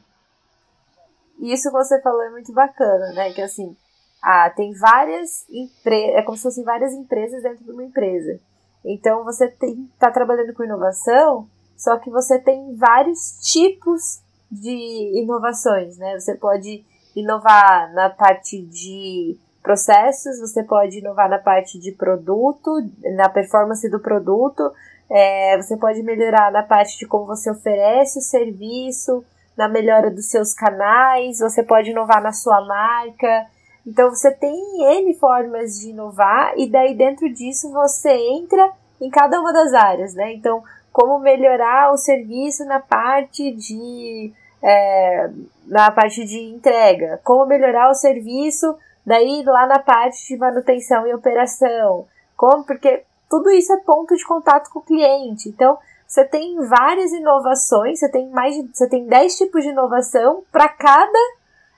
Isso 1.40 1.64
que 1.64 1.76
você 1.76 2.00
falou 2.00 2.22
é 2.22 2.30
muito 2.30 2.52
bacana, 2.52 3.12
né? 3.12 3.32
Que 3.32 3.42
assim, 3.42 3.76
ah, 4.22 4.50
tem 4.50 4.72
várias 4.74 5.44
empresas, 5.50 6.16
é 6.16 6.22
como 6.22 6.36
se 6.36 6.44
fossem 6.44 6.64
várias 6.64 6.92
empresas 6.92 7.42
dentro 7.42 7.64
de 7.64 7.70
uma 7.70 7.84
empresa. 7.84 8.38
Então 8.84 9.24
você 9.24 9.46
está 9.46 10.10
trabalhando 10.10 10.54
com 10.54 10.64
inovação, 10.64 11.48
só 11.76 11.98
que 11.98 12.10
você 12.10 12.38
tem 12.38 12.74
vários 12.76 13.38
tipos 13.42 14.20
de 14.52 15.22
inovações, 15.22 15.96
né? 15.96 16.20
Você 16.20 16.34
pode 16.34 16.84
inovar 17.16 17.90
na 17.94 18.10
parte 18.10 18.60
de 18.60 19.38
processos, 19.62 20.38
você 20.40 20.62
pode 20.62 20.98
inovar 20.98 21.30
na 21.30 21.38
parte 21.38 21.78
de 21.78 21.92
produto, 21.92 22.70
na 23.16 23.30
performance 23.30 23.88
do 23.88 23.98
produto, 23.98 24.70
é, 25.08 25.56
você 25.56 25.76
pode 25.76 26.02
melhorar 26.02 26.52
na 26.52 26.62
parte 26.62 26.98
de 26.98 27.06
como 27.06 27.24
você 27.24 27.50
oferece 27.50 28.18
o 28.18 28.22
serviço, 28.22 29.24
na 29.56 29.68
melhora 29.68 30.10
dos 30.10 30.26
seus 30.26 30.52
canais, 30.52 31.38
você 31.38 31.62
pode 31.62 31.90
inovar 31.90 32.22
na 32.22 32.32
sua 32.32 32.64
marca. 32.64 33.46
Então 33.86 34.10
você 34.10 34.30
tem 34.30 34.54
N 34.98 35.14
formas 35.14 35.78
de 35.78 35.90
inovar 35.90 36.54
e 36.56 36.68
daí 36.70 36.94
dentro 36.94 37.32
disso 37.32 37.72
você 37.72 38.10
entra 38.10 38.70
em 39.00 39.10
cada 39.10 39.40
uma 39.40 39.52
das 39.52 39.72
áreas, 39.74 40.14
né? 40.14 40.32
Então, 40.32 40.62
como 40.92 41.18
melhorar 41.18 41.92
o 41.92 41.96
serviço 41.96 42.64
na 42.64 42.78
parte 42.78 43.50
de 43.52 44.32
é, 44.62 45.30
na 45.66 45.90
parte 45.90 46.24
de 46.24 46.38
entrega, 46.38 47.20
como 47.24 47.46
melhorar 47.46 47.90
o 47.90 47.94
serviço 47.94 48.76
daí 49.04 49.42
lá 49.44 49.66
na 49.66 49.78
parte 49.78 50.28
de 50.28 50.36
manutenção 50.36 51.06
e 51.06 51.14
operação, 51.14 52.06
como 52.36 52.64
porque 52.64 53.02
tudo 53.28 53.50
isso 53.50 53.72
é 53.72 53.78
ponto 53.78 54.14
de 54.14 54.24
contato 54.24 54.70
com 54.70 54.78
o 54.78 54.82
cliente. 54.82 55.48
Então, 55.48 55.78
você 56.06 56.24
tem 56.24 56.56
várias 56.66 57.10
inovações, 57.12 57.98
você 57.98 58.08
tem 58.08 58.28
mais 58.28 58.54
de, 58.54 58.68
você 58.72 58.86
tem 58.86 59.06
10 59.06 59.36
tipos 59.36 59.64
de 59.64 59.70
inovação 59.70 60.44
para 60.52 60.68
cada, 60.68 61.18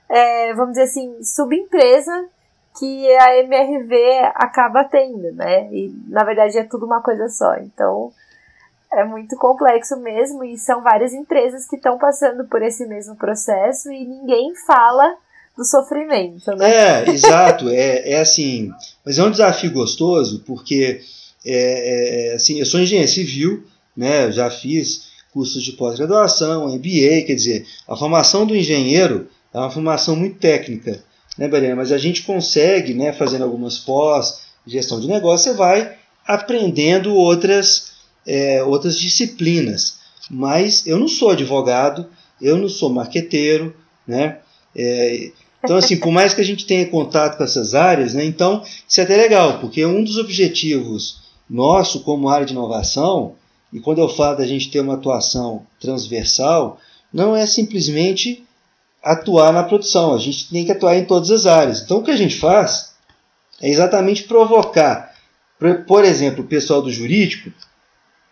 é, 0.09 0.53
vamos 0.53 0.71
dizer 0.71 0.83
assim, 0.83 1.23
subempresa 1.23 2.27
que 2.77 3.15
a 3.15 3.37
MRV 3.37 3.95
acaba 4.35 4.83
tendo, 4.83 5.31
né? 5.31 5.69
E 5.71 5.95
na 6.09 6.25
verdade 6.25 6.57
é 6.57 6.65
tudo 6.65 6.85
uma 6.85 7.01
coisa 7.01 7.29
só. 7.29 7.55
Então 7.55 8.11
é 8.93 9.03
muito 9.03 9.35
complexo 9.35 9.97
mesmo 9.97 10.43
e 10.43 10.57
são 10.57 10.81
várias 10.81 11.13
empresas 11.13 11.67
que 11.67 11.75
estão 11.75 11.97
passando 11.97 12.45
por 12.45 12.61
esse 12.61 12.85
mesmo 12.85 13.15
processo 13.15 13.91
e 13.91 14.05
ninguém 14.05 14.53
fala 14.55 15.17
do 15.57 15.63
sofrimento, 15.63 16.51
né? 16.55 17.05
É, 17.05 17.09
exato. 17.09 17.69
É, 17.69 18.11
é 18.11 18.19
assim, 18.19 18.71
mas 19.05 19.17
é 19.17 19.23
um 19.23 19.31
desafio 19.31 19.71
gostoso 19.71 20.43
porque 20.45 21.01
é, 21.45 22.31
é, 22.31 22.35
assim, 22.35 22.59
eu 22.59 22.65
sou 22.65 22.79
engenheiro 22.79 23.11
civil, 23.11 23.63
né? 23.95 24.25
Eu 24.25 24.31
já 24.31 24.49
fiz 24.49 25.13
cursos 25.31 25.61
de 25.63 25.73
pós-graduação, 25.73 26.67
MBA, 26.67 27.23
quer 27.27 27.35
dizer, 27.35 27.67
a 27.87 27.95
formação 27.95 28.45
do 28.45 28.55
engenheiro 28.55 29.27
é 29.53 29.57
uma 29.57 29.69
formação 29.69 30.15
muito 30.15 30.39
técnica, 30.39 31.03
né, 31.37 31.47
Mariana? 31.47 31.75
Mas 31.75 31.91
a 31.91 31.97
gente 31.97 32.23
consegue, 32.23 32.93
né, 32.93 33.11
fazendo 33.13 33.43
algumas 33.43 33.77
pós, 33.77 34.45
gestão 34.65 34.99
de 34.99 35.07
negócio, 35.07 35.51
você 35.51 35.57
vai 35.57 35.97
aprendendo 36.25 37.13
outras, 37.13 37.91
é, 38.25 38.63
outras 38.63 38.99
disciplinas. 38.99 39.99
Mas 40.29 40.85
eu 40.87 40.97
não 40.97 41.07
sou 41.07 41.29
advogado, 41.29 42.07
eu 42.41 42.57
não 42.57 42.67
sou 42.67 42.89
marqueteiro, 42.89 43.75
né? 44.07 44.39
É, 44.75 45.31
então, 45.63 45.77
assim, 45.77 45.97
por 45.97 46.11
mais 46.11 46.33
que 46.33 46.41
a 46.41 46.45
gente 46.45 46.65
tenha 46.65 46.87
contato 46.87 47.37
com 47.37 47.43
essas 47.43 47.73
áreas, 47.73 48.13
né, 48.13 48.23
então 48.23 48.61
isso 48.87 49.01
é 49.01 49.03
até 49.03 49.17
legal, 49.17 49.59
porque 49.59 49.83
um 49.83 50.03
dos 50.03 50.17
objetivos 50.17 51.23
nosso 51.49 52.01
como 52.01 52.29
área 52.29 52.45
de 52.45 52.53
inovação 52.53 53.35
e 53.73 53.79
quando 53.79 53.99
eu 53.99 54.07
falo 54.07 54.37
da 54.37 54.45
gente 54.45 54.69
ter 54.69 54.79
uma 54.79 54.93
atuação 54.93 55.65
transversal, 55.79 56.79
não 57.11 57.35
é 57.35 57.47
simplesmente 57.47 58.43
atuar 59.03 59.51
na 59.51 59.63
produção, 59.63 60.13
a 60.13 60.19
gente 60.19 60.49
tem 60.49 60.65
que 60.65 60.71
atuar 60.71 60.97
em 60.97 61.05
todas 61.05 61.31
as 61.31 61.45
áreas. 61.45 61.81
Então 61.81 61.97
o 61.97 62.03
que 62.03 62.11
a 62.11 62.17
gente 62.17 62.35
faz 62.35 62.93
é 63.59 63.69
exatamente 63.69 64.23
provocar, 64.23 65.13
por 65.87 66.03
exemplo, 66.03 66.43
o 66.43 66.47
pessoal 66.47 66.81
do 66.81 66.91
jurídico 66.91 67.51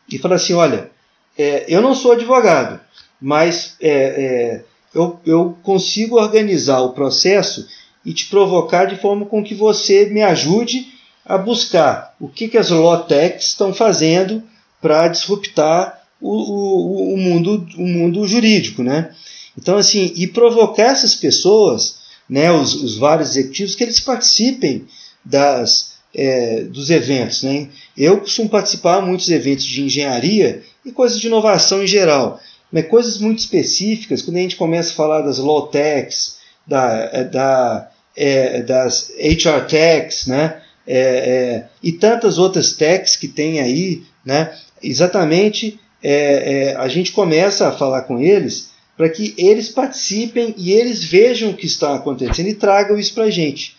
e 0.10 0.18
falar 0.18 0.36
assim: 0.36 0.54
olha, 0.54 0.92
é, 1.38 1.66
eu 1.68 1.82
não 1.82 1.96
sou 1.96 2.12
advogado, 2.12 2.80
mas 3.22 3.76
é, 3.82 3.92
é, 3.92 4.64
eu, 4.94 5.20
eu 5.26 5.58
consigo 5.64 6.20
organizar 6.20 6.82
o 6.82 6.94
processo 6.94 7.68
e 8.06 8.14
te 8.14 8.28
provocar 8.28 8.86
de 8.86 8.98
forma 8.98 9.26
com 9.26 9.44
que 9.44 9.56
você 9.56 10.06
me 10.08 10.22
ajude 10.22 10.94
a 11.26 11.38
buscar 11.38 12.16
o 12.20 12.28
que, 12.28 12.48
que 12.48 12.58
as 12.58 12.70
law 12.70 13.04
techs 13.04 13.46
estão 13.46 13.74
fazendo 13.74 14.44
para 14.82 15.08
disruptar 15.08 16.02
o, 16.20 16.30
o, 16.30 17.14
o, 17.14 17.18
mundo, 17.18 17.66
o 17.78 17.88
mundo 17.88 18.28
jurídico, 18.28 18.84
né? 18.84 19.14
Então, 19.58 19.78
assim, 19.78 20.12
e 20.16 20.28
provocar 20.28 20.92
essas 20.92 21.16
pessoas, 21.16 22.00
né, 22.30 22.52
os, 22.52 22.74
os 22.74 22.98
vários 22.98 23.30
executivos, 23.30 23.76
que 23.76 23.84
eles 23.84 24.00
participem 24.00 24.86
das, 25.24 25.93
é, 26.16 26.62
dos 26.62 26.90
eventos. 26.90 27.44
Né? 27.44 27.70
Eu 27.98 28.20
costumo 28.20 28.50
participar 28.50 29.02
de 29.02 29.08
muitos 29.08 29.30
eventos 29.30 29.66
de 29.66 29.84
engenharia 29.84 30.62
e 30.86 30.92
coisas 30.92 31.20
de 31.20 31.28
inovação 31.28 31.84
em 31.84 31.88
geral, 31.88 32.40
mas 32.72 32.88
coisas 32.88 33.18
muito 33.18 33.40
específicas, 33.40 34.22
quando 34.22 34.38
a 34.38 34.42
gente 34.42 34.56
começa 34.56 34.92
a 34.92 34.96
falar 34.96 35.22
das 35.22 35.38
low 35.38 35.68
techs, 35.68 36.38
da, 36.66 37.10
é, 37.12 37.24
da, 37.24 37.92
é, 38.16 38.62
das 38.62 39.12
HR 39.20 39.68
techs, 39.68 40.28
né? 40.28 40.60
É, 40.86 40.98
é, 40.98 41.66
e 41.82 41.94
tantas 41.94 42.38
outras 42.38 42.74
techs 42.74 43.16
que 43.16 43.30
tem 43.30 43.62
aí, 43.62 44.04
né? 44.26 44.54
exatamente 44.84 45.80
é, 46.04 46.76
a 46.78 46.88
gente 46.90 47.14
começa 47.14 47.70
a 47.70 47.72
falar 47.72 48.02
com 48.02 48.20
eles 48.20 48.72
para 48.98 49.10
que 49.10 49.34
eles 49.38 49.70
participem 49.70 50.54
e 50.58 50.74
eles 50.74 51.04
vejam 51.04 51.52
o 51.52 51.54
que 51.54 51.66
está 51.66 51.96
acontecendo 51.96 52.50
e 52.50 52.54
tragam 52.54 53.00
isso 53.00 53.14
para 53.14 53.24
a 53.24 53.30
gente. 53.30 53.76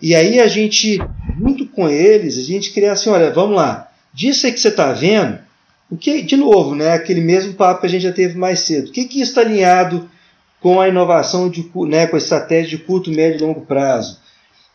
E 0.00 0.14
aí 0.14 0.40
a 0.40 0.48
gente, 0.48 0.98
junto 1.38 1.66
com 1.66 1.88
eles, 1.88 2.38
a 2.38 2.42
gente 2.42 2.72
cria 2.72 2.92
assim, 2.92 3.10
olha, 3.10 3.30
vamos 3.30 3.56
lá, 3.56 3.90
disso 4.12 4.46
aí 4.46 4.52
que 4.52 4.60
você 4.60 4.68
está 4.68 4.92
vendo, 4.92 5.38
o 5.90 5.96
que, 5.96 6.22
de 6.22 6.36
novo, 6.36 6.74
né, 6.74 6.92
aquele 6.92 7.20
mesmo 7.20 7.54
papo 7.54 7.80
que 7.80 7.86
a 7.86 7.90
gente 7.90 8.02
já 8.02 8.12
teve 8.12 8.36
mais 8.36 8.60
cedo, 8.60 8.88
o 8.88 8.92
que, 8.92 9.04
que 9.04 9.20
está 9.20 9.40
alinhado 9.40 10.08
com 10.60 10.80
a 10.80 10.88
inovação, 10.88 11.48
de, 11.48 11.70
né, 11.88 12.06
com 12.06 12.16
a 12.16 12.18
estratégia 12.18 12.78
de 12.78 12.84
curto, 12.84 13.10
médio 13.10 13.38
e 13.38 13.42
longo 13.42 13.62
prazo? 13.62 14.18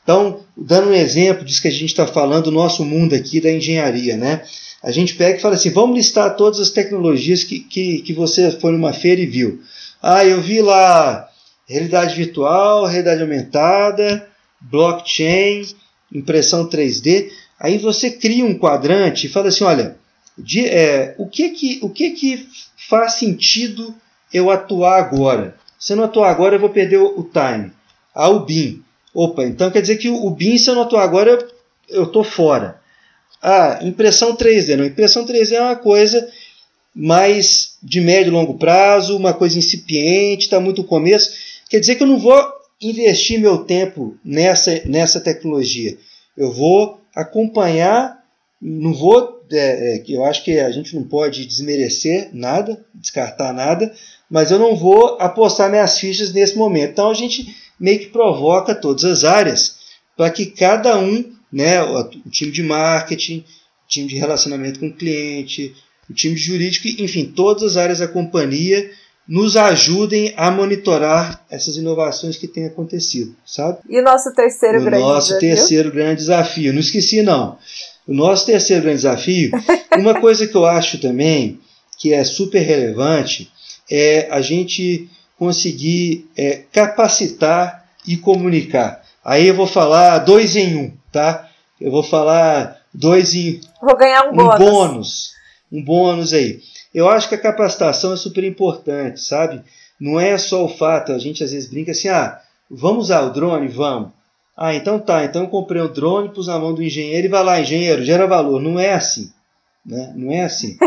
Então, 0.03 0.39
dando 0.57 0.89
um 0.89 0.93
exemplo 0.93 1.45
disso 1.45 1.61
que 1.61 1.67
a 1.67 1.71
gente 1.71 1.85
está 1.85 2.07
falando, 2.07 2.47
o 2.47 2.51
nosso 2.51 2.83
mundo 2.83 3.13
aqui 3.13 3.39
da 3.39 3.51
engenharia, 3.51 4.17
né? 4.17 4.41
A 4.81 4.91
gente 4.91 5.13
pega 5.13 5.37
e 5.37 5.41
fala 5.41 5.53
assim: 5.55 5.69
vamos 5.69 5.95
listar 5.95 6.35
todas 6.35 6.59
as 6.59 6.71
tecnologias 6.71 7.43
que, 7.43 7.59
que, 7.59 8.01
que 8.01 8.13
você 8.13 8.49
foi 8.49 8.71
numa 8.71 8.93
feira 8.93 9.21
e 9.21 9.27
viu. 9.27 9.61
Ah, 10.01 10.25
eu 10.25 10.41
vi 10.41 10.61
lá 10.61 11.29
realidade 11.67 12.15
virtual, 12.15 12.85
realidade 12.85 13.21
aumentada, 13.21 14.27
blockchain, 14.61 15.65
impressão 16.13 16.67
3D. 16.67 17.31
Aí 17.59 17.77
você 17.77 18.11
cria 18.11 18.45
um 18.45 18.57
quadrante 18.57 19.27
e 19.27 19.29
fala 19.29 19.49
assim: 19.49 19.63
olha, 19.63 19.97
de, 20.37 20.65
é, 20.65 21.15
o, 21.17 21.27
que, 21.27 21.49
que, 21.49 21.79
o 21.81 21.89
que, 21.89 22.11
que 22.11 22.47
faz 22.89 23.13
sentido 23.13 23.93
eu 24.33 24.49
atuar 24.49 24.97
agora? 24.99 25.55
Se 25.77 25.93
eu 25.93 25.97
não 25.97 26.05
atuar 26.05 26.29
agora, 26.29 26.55
eu 26.55 26.59
vou 26.59 26.69
perder 26.69 26.97
o, 26.97 27.23
time. 27.23 27.71
Ah, 28.13 28.29
o 28.29 28.41
BIM. 28.41 28.83
Opa, 29.13 29.43
então 29.43 29.71
quer 29.71 29.81
dizer 29.81 29.97
que 29.97 30.09
o, 30.09 30.25
o 30.25 30.29
BIM, 30.29 30.57
se 30.57 30.69
eu 30.69 30.75
não 30.75 30.83
atuar 30.83 31.03
agora, 31.03 31.47
eu 31.87 32.03
estou 32.03 32.23
fora. 32.23 32.79
Ah, 33.41 33.79
impressão 33.81 34.35
3D. 34.35 34.75
Não, 34.75 34.85
impressão 34.85 35.25
3D 35.25 35.53
é 35.53 35.61
uma 35.61 35.75
coisa 35.75 36.27
mais 36.93 37.77
de 37.81 38.01
médio 38.01 38.29
e 38.29 38.33
longo 38.33 38.57
prazo, 38.57 39.15
uma 39.15 39.33
coisa 39.33 39.57
incipiente, 39.57 40.45
está 40.45 40.59
muito 40.59 40.81
no 40.81 40.87
começo. 40.87 41.31
Quer 41.69 41.79
dizer 41.79 41.95
que 41.95 42.03
eu 42.03 42.07
não 42.07 42.19
vou 42.19 42.58
investir 42.81 43.39
meu 43.39 43.59
tempo 43.59 44.17
nessa, 44.23 44.81
nessa 44.85 45.19
tecnologia. 45.19 45.97
Eu 46.37 46.51
vou 46.51 47.01
acompanhar, 47.15 48.23
não 48.61 48.93
vou. 48.93 49.39
É, 49.51 49.95
é, 49.97 50.03
eu 50.07 50.23
acho 50.25 50.43
que 50.43 50.59
a 50.59 50.71
gente 50.71 50.95
não 50.95 51.03
pode 51.03 51.45
desmerecer 51.45 52.29
nada, 52.33 52.85
descartar 52.93 53.51
nada, 53.51 53.91
mas 54.29 54.51
eu 54.51 54.59
não 54.59 54.75
vou 54.75 55.17
apostar 55.19 55.69
minhas 55.69 55.99
fichas 55.99 56.31
nesse 56.31 56.55
momento. 56.55 56.91
Então 56.91 57.09
a 57.09 57.15
gente 57.15 57.55
meio 57.79 57.99
que 57.99 58.07
provoca 58.07 58.75
todas 58.75 59.03
as 59.03 59.23
áreas 59.23 59.77
para 60.15 60.29
que 60.29 60.45
cada 60.45 60.99
um 60.99 61.33
né, 61.51 61.81
o, 61.81 62.03
time 62.29 62.51
de 62.51 62.61
marketing, 62.61 63.39
o 63.85 63.87
time 63.87 64.07
de 64.07 64.17
relacionamento 64.17 64.79
com 64.79 64.87
o 64.87 64.93
cliente, 64.93 65.75
o 66.09 66.13
time 66.13 66.37
jurídico, 66.37 66.87
enfim, 67.01 67.25
todas 67.25 67.63
as 67.63 67.77
áreas 67.77 67.99
da 67.99 68.07
companhia 68.07 68.91
nos 69.29 69.55
ajudem 69.55 70.33
a 70.35 70.49
monitorar 70.49 71.45
essas 71.51 71.77
inovações 71.77 72.35
que 72.35 72.47
têm 72.47 72.65
acontecido, 72.65 73.35
sabe? 73.45 73.77
E 73.87 73.99
o 73.99 74.03
nosso 74.03 74.33
terceiro 74.33 74.79
o 74.79 74.83
grande 74.83 75.03
nosso 75.03 75.27
desafio? 75.27 75.49
terceiro 75.49 75.91
grande 75.91 76.15
desafio. 76.15 76.73
Não 76.73 76.79
esqueci, 76.79 77.21
não. 77.21 77.59
O 78.07 78.13
nosso 78.13 78.47
terceiro 78.47 78.81
grande 78.81 78.97
desafio, 78.97 79.51
uma 79.95 80.19
coisa 80.19 80.47
que 80.47 80.55
eu 80.55 80.65
acho 80.65 80.99
também 80.99 81.59
que 81.99 82.11
é 82.11 82.23
super 82.23 82.61
relevante 82.61 83.51
é 83.87 84.27
a 84.31 84.41
gente 84.41 85.07
conseguir 85.37 86.27
é, 86.35 86.63
capacitar 86.71 87.85
e 88.07 88.17
comunicar. 88.17 89.03
Aí 89.23 89.47
eu 89.47 89.53
vou 89.53 89.67
falar 89.67 90.17
dois 90.19 90.55
em 90.55 90.75
um, 90.75 90.91
tá? 91.11 91.47
Eu 91.79 91.91
vou 91.91 92.01
falar 92.01 92.81
dois 92.91 93.35
em. 93.35 93.61
Vou 93.79 93.95
ganhar 93.95 94.23
um, 94.23 94.31
um 94.31 94.35
bônus. 94.35 94.57
bônus. 94.57 95.31
Um 95.71 95.83
bônus 95.83 96.33
aí. 96.33 96.61
Eu 96.93 97.09
acho 97.09 97.29
que 97.29 97.35
a 97.35 97.41
capacitação 97.41 98.13
é 98.13 98.17
super 98.17 98.43
importante, 98.43 99.21
sabe? 99.21 99.61
Não 99.99 100.19
é 100.19 100.37
só 100.37 100.65
o 100.65 100.69
fato, 100.69 101.11
a 101.11 101.19
gente 101.19 101.43
às 101.43 101.51
vezes 101.51 101.69
brinca 101.69 101.91
assim, 101.91 102.07
ah, 102.07 102.39
vamos 102.69 103.05
usar 103.05 103.21
o 103.21 103.31
drone? 103.31 103.67
Vamos. 103.67 104.11
Ah, 104.57 104.73
então 104.73 104.99
tá, 104.99 105.23
então 105.23 105.43
eu 105.43 105.47
comprei 105.47 105.81
um 105.81 105.87
drone, 105.87 106.29
pus 106.29 106.47
na 106.47 106.59
mão 106.59 106.73
do 106.73 106.83
engenheiro 106.83 107.27
e 107.27 107.29
vai 107.29 107.43
lá, 107.43 107.61
engenheiro, 107.61 108.03
gera 108.03 108.27
valor. 108.27 108.61
Não 108.61 108.79
é 108.79 108.93
assim. 108.93 109.31
Né? 109.85 110.11
Não 110.15 110.31
é 110.31 110.43
assim. 110.43 110.77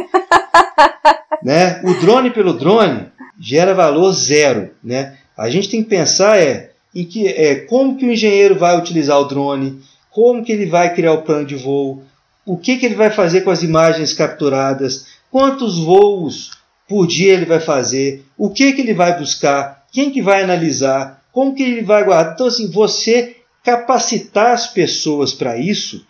né? 1.43 1.81
O 1.83 1.95
drone 2.01 2.31
pelo 2.31 2.53
drone 2.53 3.07
gera 3.41 3.75
valor 3.75 4.13
zero. 4.13 4.73
Né? 4.85 5.17
A 5.37 5.49
gente 5.49 5.71
tem 5.71 5.83
que 5.83 5.89
pensar 5.89 6.39
é, 6.39 6.73
em 6.95 7.05
que, 7.05 7.27
é, 7.27 7.57
como 7.61 7.97
que 7.97 8.05
o 8.05 8.13
engenheiro 8.13 8.59
vai 8.59 8.77
utilizar 8.77 9.19
o 9.19 9.25
drone, 9.25 9.81
como 10.11 10.45
que 10.45 10.53
ele 10.53 10.67
vai 10.67 10.95
criar 10.95 11.15
o 11.15 11.23
plano 11.23 11.47
de 11.47 11.57
voo, 11.57 12.03
o 12.45 12.57
que, 12.59 12.77
que 12.77 12.85
ele 12.85 12.95
vai 12.95 13.11
fazer 13.11 13.41
com 13.41 13.51
as 13.51 13.63
imagens 13.63 14.13
capturadas, 14.13 15.07
quantos 15.33 15.79
voos 15.79 16.51
por 16.87 17.07
dia 17.07 17.33
ele 17.33 17.47
vai 17.47 17.59
fazer, 17.59 18.27
o 18.37 18.51
que, 18.51 18.75
que 18.75 18.83
ele 18.83 18.93
vai 18.93 19.19
buscar, 19.19 19.87
quem 19.91 20.11
que 20.11 20.21
vai 20.21 20.43
analisar, 20.43 21.25
como 21.33 21.55
que 21.55 21.63
ele 21.63 21.81
vai 21.81 22.05
guardar. 22.05 22.35
Então, 22.35 22.47
assim, 22.47 22.71
você 22.71 23.37
capacitar 23.65 24.53
as 24.53 24.67
pessoas 24.67 25.33
para 25.33 25.57
isso 25.57 26.05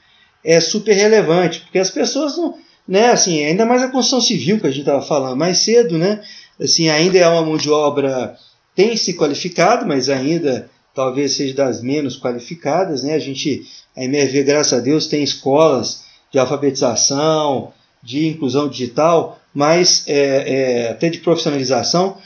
é 0.44 0.60
super 0.60 0.92
relevante, 0.92 1.60
porque 1.60 1.78
as 1.78 1.90
pessoas 1.90 2.36
não, 2.36 2.58
né, 2.88 3.10
assim, 3.10 3.44
ainda 3.44 3.64
mais 3.64 3.80
a 3.82 3.88
construção 3.88 4.20
civil 4.20 4.58
que 4.58 4.66
a 4.66 4.70
gente 4.70 4.80
estava 4.80 5.02
falando 5.02 5.36
mais 5.36 5.58
cedo, 5.58 5.96
né, 5.96 6.20
assim, 6.60 6.88
ainda 6.88 7.16
é 7.16 7.28
uma 7.28 7.46
mão 7.46 7.56
de 7.56 7.70
obra 7.70 8.36
tem 8.74 8.96
se 8.96 9.14
qualificado, 9.14 9.86
mas 9.86 10.08
ainda 10.08 10.68
talvez 10.94 11.36
seja 11.36 11.54
das 11.54 11.80
menos 11.80 12.18
qualificadas, 12.18 13.04
né, 13.04 13.14
a 13.14 13.18
gente, 13.20 13.62
a 13.96 14.02
MRV, 14.02 14.42
graças 14.42 14.72
a 14.72 14.80
Deus, 14.80 15.06
tem 15.06 15.22
escolas 15.22 16.04
de 16.32 16.40
alfabetização, 16.40 17.72
de 18.02 18.26
inclusão 18.26 18.68
digital, 18.68 19.40
mas 19.54 20.04
é, 20.06 20.86
é, 20.86 20.90
até 20.90 21.08
de 21.08 21.18
profissionalização. 21.18 22.16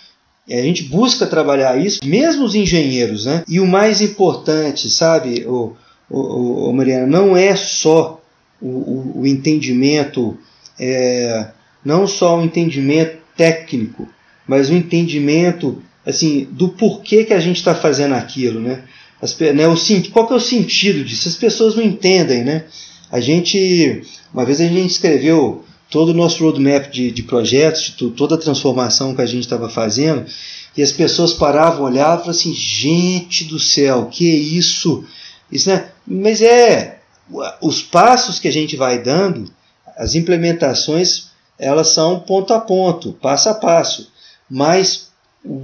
A 0.48 0.62
gente 0.62 0.84
busca 0.84 1.26
trabalhar 1.26 1.76
isso, 1.76 1.98
mesmo 2.04 2.44
os 2.44 2.54
engenheiros, 2.54 3.26
né? 3.26 3.42
E 3.48 3.58
o 3.58 3.66
mais 3.66 4.00
importante, 4.00 4.88
sabe, 4.88 5.44
o, 5.44 5.74
o, 6.08 6.68
o 6.68 6.72
Mariana, 6.72 7.06
não 7.06 7.36
é 7.36 7.56
só 7.56 8.20
o, 8.60 8.68
o, 8.68 9.20
o 9.20 9.26
entendimento, 9.26 10.38
é, 10.78 11.48
não 11.84 12.06
só 12.06 12.38
o 12.38 12.44
entendimento 12.44 13.18
técnico, 13.36 14.08
mas 14.46 14.70
o 14.70 14.74
entendimento 14.74 15.82
assim 16.06 16.46
do 16.52 16.68
porquê 16.68 17.24
que 17.24 17.34
a 17.34 17.40
gente 17.40 17.56
está 17.56 17.74
fazendo 17.74 18.14
aquilo, 18.14 18.60
né? 18.60 18.84
As, 19.20 19.36
né 19.38 19.66
o, 19.66 19.74
qual 20.12 20.26
que 20.28 20.32
é 20.32 20.36
o 20.36 20.40
sentido 20.40 21.04
disso? 21.04 21.28
As 21.28 21.34
pessoas 21.34 21.74
não 21.74 21.82
entendem, 21.82 22.44
né? 22.44 22.64
A 23.10 23.20
gente, 23.20 24.02
uma 24.32 24.44
vez 24.44 24.60
a 24.60 24.66
gente 24.66 24.90
escreveu 24.90 25.64
todo 25.90 26.10
o 26.10 26.14
nosso 26.14 26.42
roadmap 26.42 26.90
de, 26.90 27.10
de 27.10 27.22
projetos, 27.22 27.94
de 27.96 28.10
toda 28.10 28.34
a 28.34 28.38
transformação 28.38 29.14
que 29.14 29.22
a 29.22 29.26
gente 29.26 29.44
estava 29.44 29.68
fazendo, 29.68 30.26
e 30.76 30.82
as 30.82 30.92
pessoas 30.92 31.32
paravam, 31.32 31.84
olhavam 31.84 31.94
e 31.94 32.18
falavam 32.18 32.30
assim: 32.30 32.52
gente 32.54 33.44
do 33.44 33.58
céu, 33.58 34.06
que 34.06 34.28
isso? 34.28 35.04
isso 35.50 35.68
né? 35.68 35.88
Mas 36.06 36.42
é, 36.42 37.00
os 37.60 37.82
passos 37.82 38.38
que 38.38 38.48
a 38.48 38.52
gente 38.52 38.76
vai 38.76 39.02
dando, 39.02 39.50
as 39.96 40.14
implementações, 40.14 41.28
elas 41.58 41.88
são 41.88 42.20
ponto 42.20 42.52
a 42.52 42.60
ponto, 42.60 43.12
passo 43.14 43.48
a 43.48 43.54
passo. 43.54 44.12
Mas 44.48 45.08
o, 45.44 45.54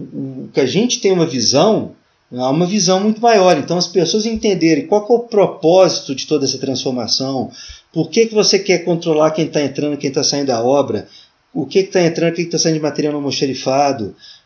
o 0.44 0.50
que 0.52 0.60
a 0.60 0.66
gente 0.66 1.00
tem 1.00 1.12
uma 1.12 1.26
visão, 1.26 1.94
há 2.34 2.50
uma 2.50 2.66
visão 2.66 3.00
muito 3.00 3.20
maior. 3.20 3.56
Então, 3.58 3.76
as 3.76 3.86
pessoas 3.86 4.26
entenderem 4.26 4.86
qual 4.86 5.06
é 5.08 5.12
o 5.12 5.20
propósito 5.20 6.14
de 6.14 6.26
toda 6.26 6.44
essa 6.44 6.58
transformação, 6.58 7.50
por 7.92 8.08
que, 8.08 8.26
que 8.26 8.34
você 8.34 8.58
quer 8.58 8.78
controlar 8.78 9.32
quem 9.32 9.46
está 9.46 9.62
entrando, 9.62 9.96
quem 9.96 10.08
está 10.08 10.24
saindo 10.24 10.46
da 10.46 10.62
obra, 10.62 11.06
o 11.52 11.66
que 11.66 11.80
está 11.80 12.02
entrando, 12.02 12.32
o 12.32 12.34
que 12.36 12.42
está 12.42 12.58
saindo 12.58 12.76
de 12.76 12.82
material 12.82 13.12
não 13.12 13.30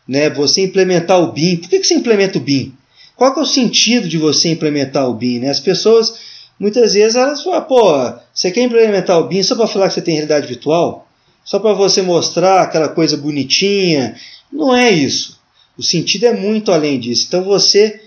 né? 0.07 0.29
você 0.29 0.61
implementar 0.61 1.21
o 1.21 1.31
BIM. 1.31 1.57
Por 1.57 1.69
que, 1.69 1.79
que 1.79 1.87
você 1.87 1.95
implementa 1.95 2.37
o 2.37 2.41
BIM? 2.41 2.73
Qual 3.15 3.33
é 3.33 3.39
o 3.39 3.45
sentido 3.45 4.07
de 4.07 4.17
você 4.17 4.49
implementar 4.49 5.09
o 5.09 5.13
BIM? 5.13 5.39
Né? 5.39 5.49
As 5.49 5.59
pessoas, 5.59 6.19
muitas 6.59 6.93
vezes, 6.93 7.15
elas 7.15 7.43
falam, 7.43 7.61
pô, 7.61 8.13
você 8.33 8.51
quer 8.51 8.63
implementar 8.63 9.19
o 9.19 9.27
BIM 9.27 9.43
só 9.43 9.55
para 9.55 9.67
falar 9.67 9.87
que 9.87 9.95
você 9.95 10.01
tem 10.01 10.15
realidade 10.15 10.47
virtual? 10.47 11.07
Só 11.43 11.59
para 11.59 11.73
você 11.73 12.01
mostrar 12.01 12.61
aquela 12.61 12.89
coisa 12.89 13.15
bonitinha? 13.15 14.15
Não 14.51 14.75
é 14.75 14.91
isso. 14.91 15.36
O 15.77 15.83
sentido 15.83 16.25
é 16.25 16.33
muito 16.33 16.71
além 16.71 16.99
disso. 16.99 17.25
Então 17.27 17.43
você, 17.43 18.01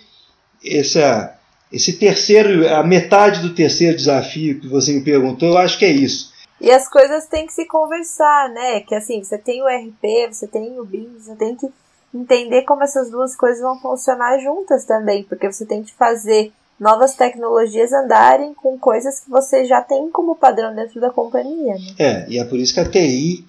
essa, 0.65 1.39
esse 1.73 1.95
terceiro, 1.95 2.69
a 2.69 2.83
metade 2.83 3.41
do 3.41 3.55
terceiro 3.55 3.97
desafio 3.97 4.61
que 4.61 4.69
você 4.69 4.93
me 4.93 5.03
perguntou, 5.03 5.51
eu 5.51 5.59
acho 5.59 5.79
que 5.79 5.85
é 5.85 5.91
isso. 5.91 6.31
E 6.61 6.71
as 6.71 6.89
coisas 6.89 7.27
têm 7.27 7.47
que 7.47 7.55
se 7.55 7.67
conversar, 7.67 8.51
né? 8.51 8.81
Que 8.81 8.95
assim, 8.95 9.23
você 9.23 9.39
tem 9.39 9.63
o 9.63 9.67
RP, 9.67 10.33
você 10.33 10.47
tem 10.47 10.79
o 10.79 10.85
BIM, 10.85 11.09
você 11.19 11.35
tem 11.35 11.57
que 11.57 11.67
entender 12.15 12.63
como 12.63 12.83
essas 12.83 13.11
duas 13.11 13.35
coisas 13.35 13.63
vão 13.63 13.79
funcionar 13.81 14.39
juntas 14.41 14.85
também, 14.85 15.23
porque 15.23 15.51
você 15.51 15.65
tem 15.65 15.83
que 15.83 15.95
fazer 15.95 16.53
novas 16.79 17.15
tecnologias 17.15 17.93
andarem 17.93 18.53
com 18.55 18.79
coisas 18.79 19.21
que 19.21 19.31
você 19.31 19.65
já 19.65 19.81
tem 19.81 20.11
como 20.11 20.35
padrão 20.35 20.75
dentro 20.75 21.01
da 21.01 21.11
companhia. 21.11 21.75
Né? 21.75 21.95
É, 21.99 22.27
e 22.29 22.39
é 22.39 22.45
por 22.45 22.59
isso 22.59 22.75
que 22.75 22.81
a 22.81 22.89
TI 22.89 23.47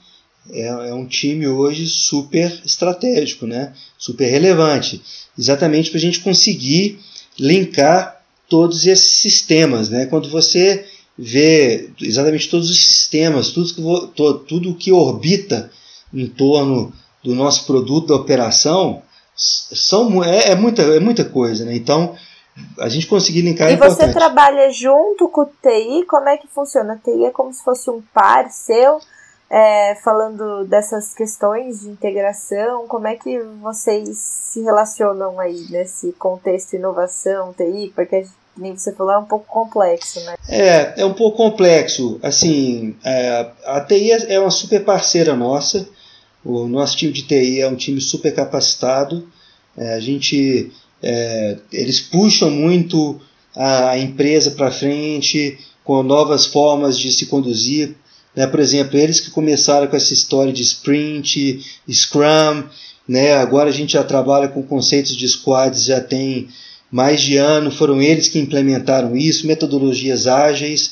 é, 0.49 0.67
é 0.67 0.93
um 0.93 1.05
time 1.05 1.47
hoje 1.47 1.87
super 1.87 2.61
estratégico, 2.65 3.45
né? 3.45 3.73
super 3.97 4.27
relevante, 4.27 5.01
exatamente 5.37 5.89
para 5.89 5.97
a 5.97 6.01
gente 6.01 6.19
conseguir 6.21 6.99
linkar 7.39 8.21
todos 8.49 8.85
esses 8.87 9.17
sistemas. 9.17 9.89
Né? 9.89 10.05
Quando 10.07 10.29
você 10.29 10.85
vê 11.17 11.89
exatamente 12.01 12.49
todos 12.49 12.69
os 12.69 12.83
sistemas, 12.83 13.51
tudo 13.51 13.73
que, 13.73 14.45
tudo 14.47 14.75
que 14.75 14.91
orbita 14.91 15.71
em 16.13 16.27
torno 16.27 16.91
do 17.23 17.35
nosso 17.35 17.65
produto 17.65 18.07
da 18.07 18.15
operação, 18.15 19.03
são, 19.35 20.23
é, 20.23 20.51
é 20.51 20.55
muita, 20.55 20.81
é 20.81 20.99
muita 20.99 21.23
coisa. 21.23 21.63
Né? 21.63 21.75
Então, 21.75 22.15
a 22.79 22.89
gente 22.89 23.07
conseguir 23.07 23.41
linkar 23.41 23.69
é 23.69 23.73
E 23.73 23.77
você 23.77 24.11
trabalha 24.11 24.69
junto 24.71 25.29
com 25.29 25.41
o 25.41 25.45
TI? 25.45 26.05
Como 26.07 26.27
é 26.27 26.37
que 26.37 26.47
funciona? 26.47 26.93
A 26.93 26.97
TI 26.97 27.25
é 27.25 27.31
como 27.31 27.53
se 27.53 27.63
fosse 27.63 27.89
um 27.89 28.01
par 28.13 28.49
seu? 28.49 28.99
É, 29.51 29.95
falando 30.01 30.63
dessas 30.65 31.13
questões 31.13 31.81
de 31.81 31.89
integração, 31.89 32.87
como 32.87 33.05
é 33.05 33.17
que 33.17 33.37
vocês 33.61 34.17
se 34.17 34.61
relacionam 34.61 35.37
aí 35.41 35.65
nesse 35.69 36.13
contexto 36.13 36.77
inovação, 36.77 37.53
TI? 37.53 37.91
Porque 37.93 38.25
nem 38.57 38.77
você 38.77 38.93
falou, 38.93 39.11
é 39.11 39.17
um 39.17 39.25
pouco 39.25 39.45
complexo, 39.45 40.21
né? 40.21 40.35
É, 40.47 41.01
é 41.01 41.05
um 41.05 41.13
pouco 41.13 41.35
complexo. 41.35 42.17
Assim, 42.23 42.95
é, 43.03 43.51
a 43.65 43.81
TI 43.81 44.11
é 44.29 44.39
uma 44.39 44.51
super 44.51 44.85
parceira 44.85 45.35
nossa. 45.35 45.85
O 46.45 46.65
nosso 46.65 46.95
time 46.95 47.11
de 47.11 47.23
TI 47.23 47.59
é 47.59 47.67
um 47.67 47.75
time 47.75 47.99
super 47.99 48.33
capacitado. 48.33 49.27
É, 49.77 49.95
a 49.95 49.99
gente, 49.99 50.71
é, 51.03 51.57
eles 51.73 51.99
puxam 51.99 52.49
muito 52.49 53.19
a 53.53 53.97
empresa 53.97 54.51
para 54.51 54.71
frente 54.71 55.59
com 55.83 56.01
novas 56.03 56.45
formas 56.45 56.97
de 56.97 57.11
se 57.11 57.25
conduzir, 57.25 57.97
né? 58.36 58.47
Por 58.47 58.59
exemplo, 58.59 58.97
eles 58.97 59.19
que 59.19 59.32
começaram 59.32 59.88
com 59.88 59.95
essa 59.95 60.13
história 60.13 60.53
de 60.53 60.61
sprint, 60.61 61.59
scrum, 61.89 62.63
né? 63.07 63.34
agora 63.34 63.69
a 63.69 63.73
gente 63.73 63.93
já 63.93 64.03
trabalha 64.03 64.47
com 64.47 64.63
conceitos 64.63 65.15
de 65.15 65.27
squads, 65.27 65.86
já 65.86 65.99
tem 65.99 66.47
mais 66.91 67.21
de 67.21 67.38
ano, 67.38 67.71
foram 67.71 68.01
eles 68.01 68.27
que 68.27 68.39
implementaram 68.39 69.15
isso, 69.15 69.47
metodologias 69.47 70.27
ágeis. 70.27 70.91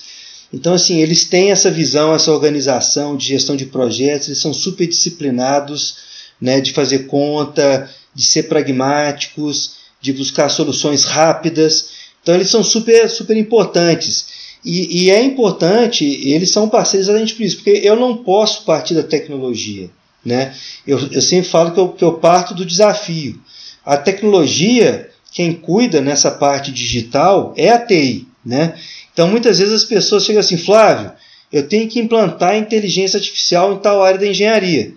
Então, 0.52 0.74
assim, 0.74 1.00
eles 1.00 1.26
têm 1.26 1.52
essa 1.52 1.70
visão, 1.70 2.14
essa 2.14 2.32
organização 2.32 3.16
de 3.16 3.28
gestão 3.28 3.56
de 3.56 3.66
projetos, 3.66 4.28
eles 4.28 4.40
são 4.40 4.54
super 4.54 4.88
disciplinados 4.88 5.98
né, 6.42 6.62
de 6.62 6.72
fazer 6.72 7.00
conta, 7.00 7.90
de 8.16 8.26
ser 8.26 8.44
pragmáticos, 8.44 9.74
de 10.02 10.14
buscar 10.14 10.50
soluções 10.50 11.04
rápidas. 11.04 11.90
Então, 12.22 12.34
eles 12.34 12.50
são 12.50 12.64
super, 12.64 13.10
super 13.10 13.36
importantes. 13.38 14.49
E, 14.64 15.06
e, 15.06 15.10
é 15.10 15.22
importante, 15.24 16.04
eles 16.06 16.52
são 16.52 16.68
parceiros 16.68 17.08
exatamente 17.08 17.34
por 17.34 17.44
isso, 17.44 17.56
porque 17.58 17.82
eu 17.84 17.96
não 17.96 18.18
posso 18.18 18.66
partir 18.66 18.94
da 18.94 19.04
tecnologia. 19.04 19.90
Né? 20.26 20.54
Eu, 20.86 21.00
eu 21.12 21.22
sempre 21.22 21.50
falo 21.50 21.72
que 21.72 21.80
eu, 21.80 21.90
que 21.90 22.04
eu 22.04 22.14
parto 22.14 22.54
do 22.54 22.66
desafio. 22.66 23.40
A 23.86 23.96
tecnologia, 23.96 25.10
quem 25.32 25.54
cuida 25.54 26.02
nessa 26.02 26.30
parte 26.30 26.72
digital 26.72 27.54
é 27.56 27.70
a 27.70 27.80
TI. 27.80 28.28
Né? 28.46 28.74
Então 29.14 29.28
muitas 29.28 29.60
vezes 29.60 29.74
as 29.74 29.84
pessoas 29.84 30.26
chegam 30.26 30.42
assim, 30.42 30.58
Flávio, 30.58 31.12
eu 31.52 31.68
tenho 31.68 31.88
que 31.88 32.00
implantar 32.00 32.56
inteligência 32.56 33.18
artificial 33.18 33.74
em 33.74 33.80
tal 33.80 34.04
área 34.04 34.20
da 34.20 34.28
engenharia. 34.28 34.94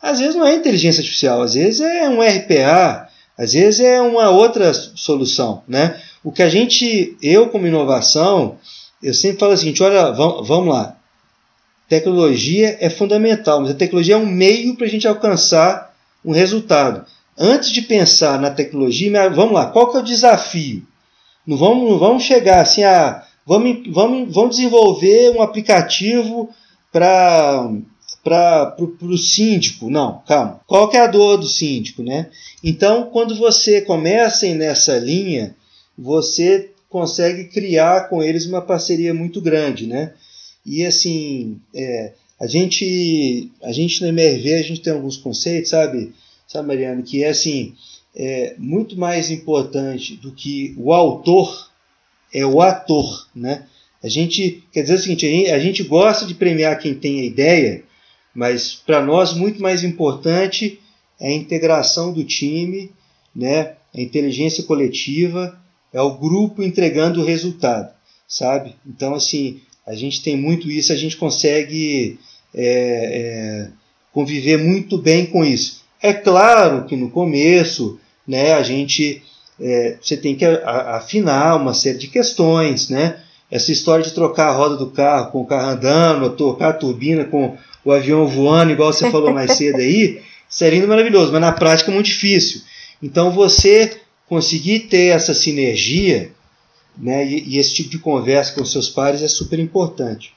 Às 0.00 0.18
vezes 0.18 0.34
não 0.34 0.46
é 0.46 0.54
inteligência 0.54 1.00
artificial, 1.00 1.42
às 1.42 1.54
vezes 1.54 1.80
é 1.80 2.08
um 2.08 2.22
RPA, 2.22 3.08
às 3.36 3.52
vezes 3.52 3.80
é 3.80 4.00
uma 4.00 4.30
outra 4.30 4.72
solução, 4.72 5.62
né? 5.68 6.00
O 6.22 6.32
que 6.32 6.42
a 6.42 6.48
gente, 6.48 7.16
eu 7.22 7.48
como 7.48 7.66
inovação, 7.66 8.58
eu 9.02 9.14
sempre 9.14 9.38
falo 9.38 9.52
o 9.52 9.56
seguinte, 9.56 9.82
olha, 9.82 10.10
vamos, 10.12 10.68
lá, 10.68 10.96
tecnologia 11.88 12.76
é 12.80 12.90
fundamental, 12.90 13.60
mas 13.60 13.70
a 13.70 13.74
tecnologia 13.74 14.14
é 14.14 14.18
um 14.18 14.26
meio 14.26 14.76
para 14.76 14.86
a 14.86 14.90
gente 14.90 15.08
alcançar 15.08 15.94
um 16.24 16.32
resultado. 16.32 17.04
Antes 17.38 17.70
de 17.70 17.82
pensar 17.82 18.38
na 18.38 18.50
tecnologia, 18.50 19.30
vamos 19.30 19.54
lá, 19.54 19.66
qual 19.66 19.90
que 19.90 19.96
é 19.96 20.00
o 20.00 20.04
desafio? 20.04 20.86
Não 21.46 21.56
vamos, 21.56 21.90
não 21.90 21.98
vamos 21.98 22.22
chegar 22.22 22.60
assim 22.60 22.84
a 22.84 23.24
vamos, 23.46 23.82
vamos, 23.88 24.32
vamos 24.32 24.56
desenvolver 24.56 25.30
um 25.30 25.42
aplicativo 25.42 26.50
para 26.92 27.70
para 28.22 28.76
o 28.78 29.16
síndico. 29.16 29.88
Não, 29.88 30.22
calma. 30.26 30.60
Qual 30.66 30.88
que 30.88 30.96
é 30.96 31.00
a 31.00 31.06
dor 31.06 31.38
do 31.38 31.46
síndico, 31.46 32.02
né? 32.02 32.28
Então, 32.62 33.04
quando 33.10 33.34
você 33.34 33.80
começa 33.80 34.46
nessa 34.54 34.98
linha, 34.98 35.56
você 35.96 36.70
consegue 36.90 37.44
criar 37.44 38.08
com 38.08 38.22
eles 38.22 38.44
uma 38.44 38.60
parceria 38.60 39.14
muito 39.14 39.40
grande, 39.40 39.86
né? 39.86 40.12
E 40.66 40.84
assim, 40.84 41.58
é, 41.74 42.12
a 42.38 42.46
gente, 42.46 43.50
a 43.62 43.72
gente 43.72 44.02
na 44.02 44.08
MRV 44.08 44.54
a 44.54 44.62
gente 44.62 44.80
tem 44.80 44.92
alguns 44.92 45.16
conceitos, 45.16 45.70
sabe, 45.70 46.12
sabe, 46.46 46.66
Mariana, 46.68 47.00
que 47.00 47.22
é 47.22 47.28
assim, 47.28 47.74
é 48.14 48.54
muito 48.58 48.98
mais 48.98 49.30
importante 49.30 50.16
do 50.16 50.32
que 50.32 50.74
o 50.76 50.92
autor 50.92 51.70
é 52.34 52.44
o 52.44 52.60
ator, 52.60 53.28
né? 53.34 53.66
A 54.02 54.08
gente 54.08 54.64
quer 54.72 54.82
dizer 54.82 54.94
o 54.94 54.98
seguinte, 54.98 55.26
a 55.50 55.58
gente 55.58 55.82
gosta 55.82 56.26
de 56.26 56.34
premiar 56.34 56.78
quem 56.78 56.94
tem 56.94 57.20
a 57.20 57.24
ideia, 57.24 57.84
mas 58.34 58.74
para 58.74 59.04
nós 59.04 59.32
muito 59.32 59.62
mais 59.62 59.84
importante 59.84 60.80
é 61.20 61.28
a 61.28 61.34
integração 61.34 62.12
do 62.12 62.24
time, 62.24 62.90
né? 63.34 63.74
A 63.94 64.00
inteligência 64.00 64.64
coletiva, 64.64 65.60
é 65.92 66.00
o 66.00 66.16
grupo 66.16 66.62
entregando 66.62 67.20
o 67.20 67.24
resultado, 67.24 67.90
sabe? 68.26 68.74
Então 68.86 69.14
assim, 69.14 69.60
a 69.86 69.94
gente 69.94 70.22
tem 70.22 70.36
muito 70.36 70.70
isso, 70.70 70.92
a 70.92 70.96
gente 70.96 71.16
consegue 71.16 72.18
é, 72.54 72.62
é, 72.62 73.68
conviver 74.12 74.58
muito 74.58 74.98
bem 74.98 75.26
com 75.26 75.44
isso. 75.44 75.80
É 76.02 76.12
claro 76.12 76.86
que 76.86 76.96
no 76.96 77.10
começo, 77.10 77.98
né, 78.26 78.52
a 78.54 78.62
gente 78.62 79.22
é, 79.60 79.96
você 80.00 80.16
tem 80.16 80.34
que 80.34 80.44
afinar 80.44 81.56
uma 81.56 81.74
série 81.74 81.98
de 81.98 82.08
questões, 82.08 82.88
né? 82.88 83.20
Essa 83.50 83.72
história 83.72 84.04
de 84.04 84.12
trocar 84.12 84.48
a 84.48 84.52
roda 84.52 84.76
do 84.76 84.86
carro 84.86 85.32
com 85.32 85.40
o 85.42 85.46
carro 85.46 85.70
andando, 85.70 86.30
trocar 86.30 86.70
a 86.70 86.72
turbina 86.72 87.24
com 87.24 87.56
o 87.84 87.92
avião 87.92 88.26
voando, 88.26 88.72
igual 88.72 88.92
você 88.92 89.10
falou 89.10 89.32
mais 89.32 89.52
cedo 89.58 89.78
aí, 89.78 90.22
seria 90.48 90.78
lindo 90.78 90.88
maravilhoso, 90.88 91.32
mas 91.32 91.40
na 91.40 91.52
prática 91.52 91.90
é 91.90 91.94
muito 91.94 92.06
difícil. 92.06 92.62
Então 93.02 93.30
você 93.30 94.00
conseguir 94.30 94.86
ter 94.88 95.08
essa 95.08 95.34
sinergia 95.34 96.30
né, 96.96 97.26
e, 97.26 97.48
e, 97.48 97.58
esse 97.58 97.74
tipo 97.74 97.90
de 97.90 97.98
conversa 97.98 98.54
com 98.54 98.64
seus 98.64 98.88
pares 98.88 99.22
é 99.22 99.28
super 99.28 99.58
importante. 99.58 100.32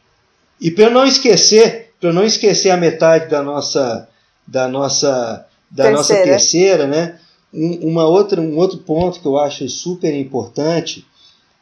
E 0.59 0.71
para 0.71 0.89
não 0.89 1.05
esquecer, 1.05 1.91
para 2.01 2.11
não 2.11 2.23
esquecer 2.23 2.71
a 2.71 2.77
metade 2.77 3.29
da 3.29 3.43
nossa 3.43 4.09
da 4.47 4.67
nossa 4.67 5.45
da 5.69 5.83
terceira. 5.83 5.91
nossa 5.91 6.23
terceira, 6.23 6.87
né? 6.87 7.19
Um, 7.53 7.89
uma 7.89 8.07
outra, 8.07 8.41
um 8.41 8.57
outro 8.57 8.79
ponto 8.79 9.19
que 9.19 9.27
eu 9.27 9.37
acho 9.37 9.69
super 9.69 10.13
importante 10.13 11.05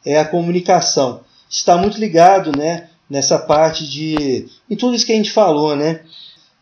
é 0.04 0.18
a 0.18 0.24
comunicação. 0.24 1.20
Está 1.50 1.76
muito 1.76 1.98
ligado, 1.98 2.56
né, 2.56 2.88
nessa 3.10 3.38
parte 3.38 3.86
de 3.86 4.48
em 4.70 4.74
tudo 4.74 4.96
isso 4.96 5.04
que 5.04 5.12
a 5.12 5.16
gente 5.16 5.30
falou, 5.30 5.76
né? 5.76 6.00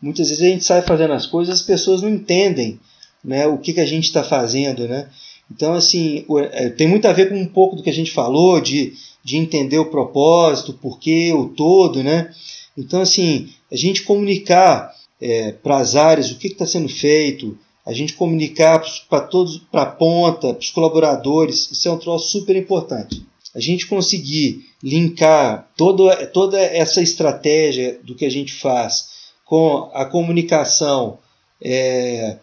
Muitas 0.01 0.27
vezes 0.27 0.43
a 0.43 0.47
gente 0.47 0.65
sai 0.65 0.81
fazendo 0.81 1.13
as 1.13 1.25
coisas, 1.25 1.55
as 1.55 1.61
pessoas 1.61 2.01
não 2.01 2.09
entendem, 2.09 2.77
né, 3.23 3.47
o 3.47 3.57
que, 3.57 3.71
que 3.71 3.79
a 3.79 3.85
gente 3.85 4.05
está 4.05 4.21
fazendo, 4.21 4.85
né? 4.85 5.07
Então, 5.53 5.73
assim, 5.73 6.25
é, 6.51 6.69
tem 6.69 6.87
muito 6.87 7.05
a 7.07 7.13
ver 7.13 7.27
com 7.27 7.35
um 7.35 7.45
pouco 7.45 7.75
do 7.75 7.83
que 7.83 7.89
a 7.89 7.93
gente 7.93 8.11
falou, 8.11 8.61
de, 8.61 8.93
de 9.23 9.35
entender 9.35 9.77
o 9.77 9.91
propósito, 9.91 10.71
o 10.71 10.77
porquê, 10.77 11.33
o 11.33 11.49
todo, 11.49 12.01
né? 12.01 12.31
Então, 12.77 13.01
assim, 13.01 13.49
a 13.69 13.75
gente 13.75 14.03
comunicar 14.03 14.95
é, 15.19 15.51
para 15.51 15.77
as 15.77 15.95
áreas 15.95 16.31
o 16.31 16.37
que 16.37 16.47
está 16.47 16.65
sendo 16.65 16.87
feito, 16.87 17.57
a 17.85 17.91
gente 17.91 18.13
comunicar 18.13 18.81
para 19.09 19.21
todos, 19.21 19.57
para 19.57 19.81
a 19.81 19.87
ponta, 19.87 20.53
para 20.53 20.59
os 20.59 20.69
colaboradores, 20.69 21.69
isso 21.69 21.87
é 21.89 21.91
um 21.91 21.97
troço 21.97 22.29
super 22.29 22.55
importante. 22.55 23.21
A 23.53 23.59
gente 23.59 23.87
conseguir 23.87 24.65
linkar 24.81 25.69
toda, 25.75 26.25
toda 26.27 26.57
essa 26.59 27.01
estratégia 27.01 27.99
do 28.03 28.15
que 28.15 28.23
a 28.23 28.31
gente 28.31 28.53
faz 28.53 29.09
com 29.43 29.91
a 29.93 30.05
comunicação, 30.05 31.19
é, 31.61 32.37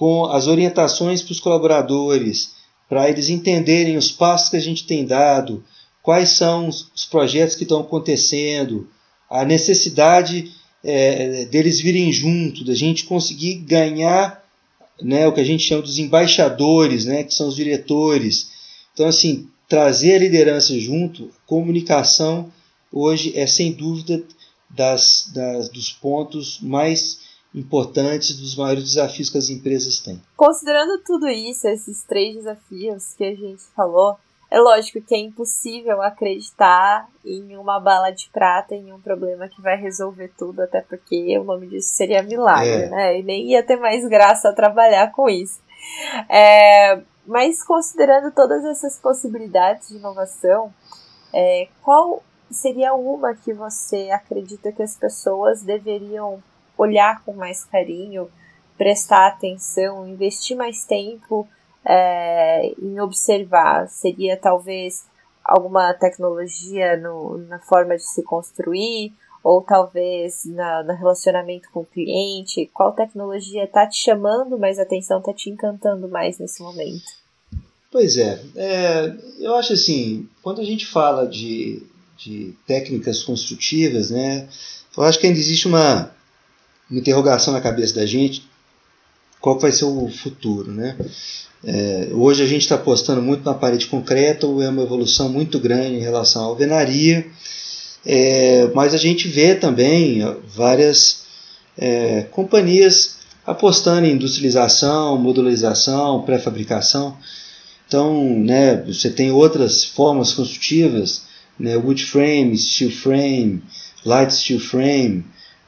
com 0.00 0.24
as 0.24 0.46
orientações 0.46 1.20
para 1.20 1.32
os 1.32 1.40
colaboradores, 1.40 2.52
para 2.88 3.10
eles 3.10 3.28
entenderem 3.28 3.98
os 3.98 4.10
passos 4.10 4.48
que 4.48 4.56
a 4.56 4.60
gente 4.60 4.86
tem 4.86 5.04
dado, 5.04 5.62
quais 6.02 6.30
são 6.30 6.68
os 6.68 7.04
projetos 7.10 7.54
que 7.54 7.64
estão 7.64 7.82
acontecendo, 7.82 8.88
a 9.28 9.44
necessidade 9.44 10.52
é, 10.82 11.44
deles 11.44 11.78
virem 11.80 12.10
junto, 12.10 12.64
da 12.64 12.74
gente 12.74 13.04
conseguir 13.04 13.56
ganhar 13.56 14.42
né, 15.02 15.28
o 15.28 15.34
que 15.34 15.40
a 15.42 15.44
gente 15.44 15.64
chama 15.64 15.82
dos 15.82 15.98
embaixadores, 15.98 17.04
né, 17.04 17.22
que 17.22 17.34
são 17.34 17.48
os 17.48 17.54
diretores. 17.54 18.52
Então, 18.94 19.04
assim, 19.04 19.48
trazer 19.68 20.14
a 20.14 20.20
liderança 20.20 20.80
junto, 20.80 21.28
comunicação, 21.46 22.50
hoje 22.90 23.36
é 23.36 23.46
sem 23.46 23.70
dúvida 23.70 24.24
das, 24.70 25.30
das, 25.34 25.68
dos 25.68 25.92
pontos 25.92 26.58
mais 26.62 27.19
importantes 27.54 28.38
dos 28.38 28.56
maiores 28.56 28.84
desafios 28.84 29.28
que 29.28 29.38
as 29.38 29.48
empresas 29.48 29.98
têm. 29.98 30.20
Considerando 30.36 30.98
tudo 31.04 31.28
isso, 31.28 31.66
esses 31.66 32.04
três 32.04 32.36
desafios 32.36 33.14
que 33.14 33.24
a 33.24 33.34
gente 33.34 33.62
falou, 33.74 34.16
é 34.50 34.58
lógico 34.58 35.00
que 35.00 35.14
é 35.14 35.18
impossível 35.18 36.02
acreditar 36.02 37.08
em 37.24 37.56
uma 37.56 37.78
bala 37.78 38.10
de 38.10 38.28
prata, 38.32 38.74
em 38.74 38.92
um 38.92 39.00
problema 39.00 39.48
que 39.48 39.62
vai 39.62 39.76
resolver 39.76 40.32
tudo, 40.36 40.60
até 40.60 40.80
porque 40.80 41.38
o 41.38 41.44
nome 41.44 41.68
disso 41.68 41.90
seria 41.94 42.22
milagre, 42.22 42.84
é. 42.84 42.88
né? 42.88 43.18
E 43.20 43.22
nem 43.22 43.50
ia 43.50 43.62
ter 43.62 43.76
mais 43.76 44.06
graça 44.08 44.52
trabalhar 44.52 45.12
com 45.12 45.28
isso. 45.28 45.60
É, 46.28 47.00
mas 47.24 47.62
considerando 47.62 48.32
todas 48.32 48.64
essas 48.64 48.98
possibilidades 48.98 49.88
de 49.88 49.96
inovação, 49.96 50.74
é, 51.32 51.68
qual 51.82 52.22
seria 52.50 52.92
uma 52.92 53.34
que 53.34 53.52
você 53.52 54.10
acredita 54.10 54.72
que 54.72 54.82
as 54.82 54.96
pessoas 54.96 55.62
deveriam 55.62 56.42
olhar 56.80 57.22
com 57.24 57.32
mais 57.34 57.64
carinho, 57.64 58.30
prestar 58.78 59.26
atenção, 59.26 60.08
investir 60.08 60.56
mais 60.56 60.84
tempo 60.84 61.46
é, 61.84 62.72
em 62.80 62.98
observar. 63.00 63.88
Seria 63.88 64.36
talvez 64.36 65.04
alguma 65.44 65.92
tecnologia 65.94 66.96
no, 66.96 67.36
na 67.38 67.58
forma 67.58 67.96
de 67.96 68.02
se 68.02 68.22
construir, 68.22 69.12
ou 69.42 69.62
talvez 69.62 70.44
na, 70.46 70.82
no 70.82 70.94
relacionamento 70.94 71.68
com 71.72 71.80
o 71.80 71.86
cliente? 71.86 72.70
Qual 72.72 72.92
tecnologia 72.92 73.64
está 73.64 73.86
te 73.86 73.98
chamando 73.98 74.58
mais 74.58 74.78
atenção, 74.78 75.18
está 75.18 75.32
te 75.34 75.50
encantando 75.50 76.08
mais 76.08 76.38
nesse 76.38 76.62
momento? 76.62 77.20
Pois 77.90 78.16
é, 78.16 78.40
é, 78.54 79.16
eu 79.40 79.54
acho 79.56 79.72
assim, 79.72 80.28
quando 80.42 80.60
a 80.60 80.64
gente 80.64 80.86
fala 80.86 81.26
de, 81.26 81.82
de 82.16 82.54
técnicas 82.64 83.22
construtivas, 83.22 84.10
né, 84.10 84.48
eu 84.96 85.02
acho 85.02 85.18
que 85.18 85.26
ainda 85.26 85.38
existe 85.38 85.66
uma, 85.66 86.12
uma 86.90 86.98
interrogação 86.98 87.52
na 87.52 87.60
cabeça 87.60 87.94
da 87.94 88.06
gente 88.06 88.50
qual 89.40 89.58
vai 89.58 89.72
ser 89.72 89.86
o 89.86 90.08
futuro, 90.08 90.70
né? 90.70 90.96
É, 91.64 92.08
hoje 92.12 92.42
a 92.42 92.46
gente 92.46 92.62
está 92.62 92.74
apostando 92.74 93.20
muito 93.22 93.44
na 93.44 93.54
parede 93.54 93.86
concreta, 93.86 94.46
é 94.46 94.68
uma 94.68 94.82
evolução 94.82 95.28
muito 95.28 95.58
grande 95.58 95.96
em 95.96 96.00
relação 96.00 96.42
à 96.42 96.46
alvenaria, 96.46 97.26
é, 98.04 98.70
mas 98.74 98.94
a 98.94 98.98
gente 98.98 99.28
vê 99.28 99.54
também 99.54 100.20
várias 100.54 101.22
é, 101.76 102.22
companhias 102.30 103.16
apostando 103.46 104.06
em 104.06 104.12
industrialização, 104.12 105.18
modularização, 105.18 106.22
pré-fabricação. 106.22 107.16
Então, 107.86 108.38
né, 108.38 108.76
você 108.86 109.10
tem 109.10 109.30
outras 109.30 109.84
formas 109.84 110.32
construtivas, 110.32 111.22
né, 111.58 111.76
wood 111.76 112.04
frame, 112.04 112.56
steel 112.56 112.90
frame, 112.90 113.62
light 114.04 114.32
steel 114.32 114.60
frame, 114.60 115.24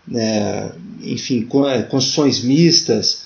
né, 0.06 0.70
enfim, 1.02 1.48
é, 1.68 1.82
construções 1.82 2.42
mistas. 2.42 3.22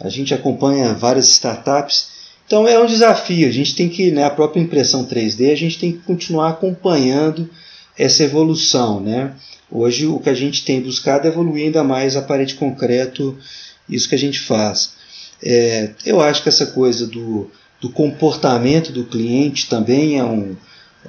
A 0.00 0.08
gente 0.08 0.34
acompanha 0.34 0.94
várias 0.94 1.28
startups. 1.28 2.08
Então 2.46 2.66
é 2.66 2.78
um 2.78 2.86
desafio. 2.86 3.48
A 3.48 3.52
gente 3.52 3.74
tem 3.74 3.88
que, 3.88 4.10
né, 4.10 4.24
a 4.24 4.30
própria 4.30 4.60
impressão 4.60 5.04
3D, 5.04 5.52
a 5.52 5.56
gente 5.56 5.78
tem 5.78 5.92
que 5.92 5.98
continuar 5.98 6.50
acompanhando 6.50 7.48
essa 7.98 8.22
evolução. 8.22 9.00
Né? 9.00 9.32
Hoje 9.70 10.06
o 10.06 10.18
que 10.18 10.30
a 10.30 10.34
gente 10.34 10.64
tem 10.64 10.80
buscado 10.80 11.26
é 11.26 11.30
evoluir 11.30 11.66
ainda 11.66 11.84
mais 11.84 12.16
a 12.16 12.22
parede 12.22 12.54
concreto, 12.54 13.36
isso 13.88 14.08
que 14.08 14.14
a 14.14 14.18
gente 14.18 14.40
faz. 14.40 14.92
É, 15.42 15.90
eu 16.04 16.20
acho 16.20 16.42
que 16.42 16.48
essa 16.48 16.66
coisa 16.66 17.06
do, 17.06 17.50
do 17.80 17.90
comportamento 17.90 18.92
do 18.92 19.04
cliente 19.04 19.68
também 19.68 20.18
é 20.18 20.24
um, 20.24 20.56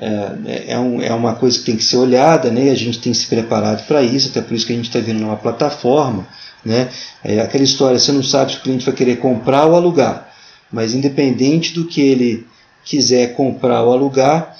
é, 0.02 0.74
é, 0.74 0.80
um, 0.80 1.02
é 1.02 1.14
uma 1.14 1.36
coisa 1.36 1.60
que 1.60 1.66
tem 1.66 1.76
que 1.76 1.84
ser 1.84 1.98
olhada, 1.98 2.50
né? 2.50 2.72
a 2.72 2.76
gente 2.76 3.00
tem 3.00 3.12
que 3.12 3.18
se 3.18 3.28
preparado 3.28 3.86
para 3.86 4.02
isso, 4.02 4.30
até 4.30 4.42
por 4.42 4.54
isso 4.54 4.66
que 4.66 4.74
a 4.74 4.76
gente 4.76 4.88
está 4.88 5.00
vindo 5.00 5.20
numa 5.20 5.36
plataforma. 5.36 6.28
Né? 6.64 6.90
É 7.24 7.40
aquela 7.42 7.64
história, 7.64 8.00
você 8.00 8.12
não 8.12 8.24
sabe 8.24 8.52
se 8.52 8.58
o 8.58 8.62
cliente 8.62 8.86
vai 8.86 8.96
querer 8.96 9.18
comprar 9.18 9.66
ou 9.66 9.76
alugar, 9.76 10.34
mas 10.72 10.94
independente 10.94 11.74
do 11.74 11.86
que 11.86 12.02
ele 12.02 12.48
quiser 12.86 13.36
comprar 13.36 13.82
ou 13.84 13.94
alugar, 13.94 14.58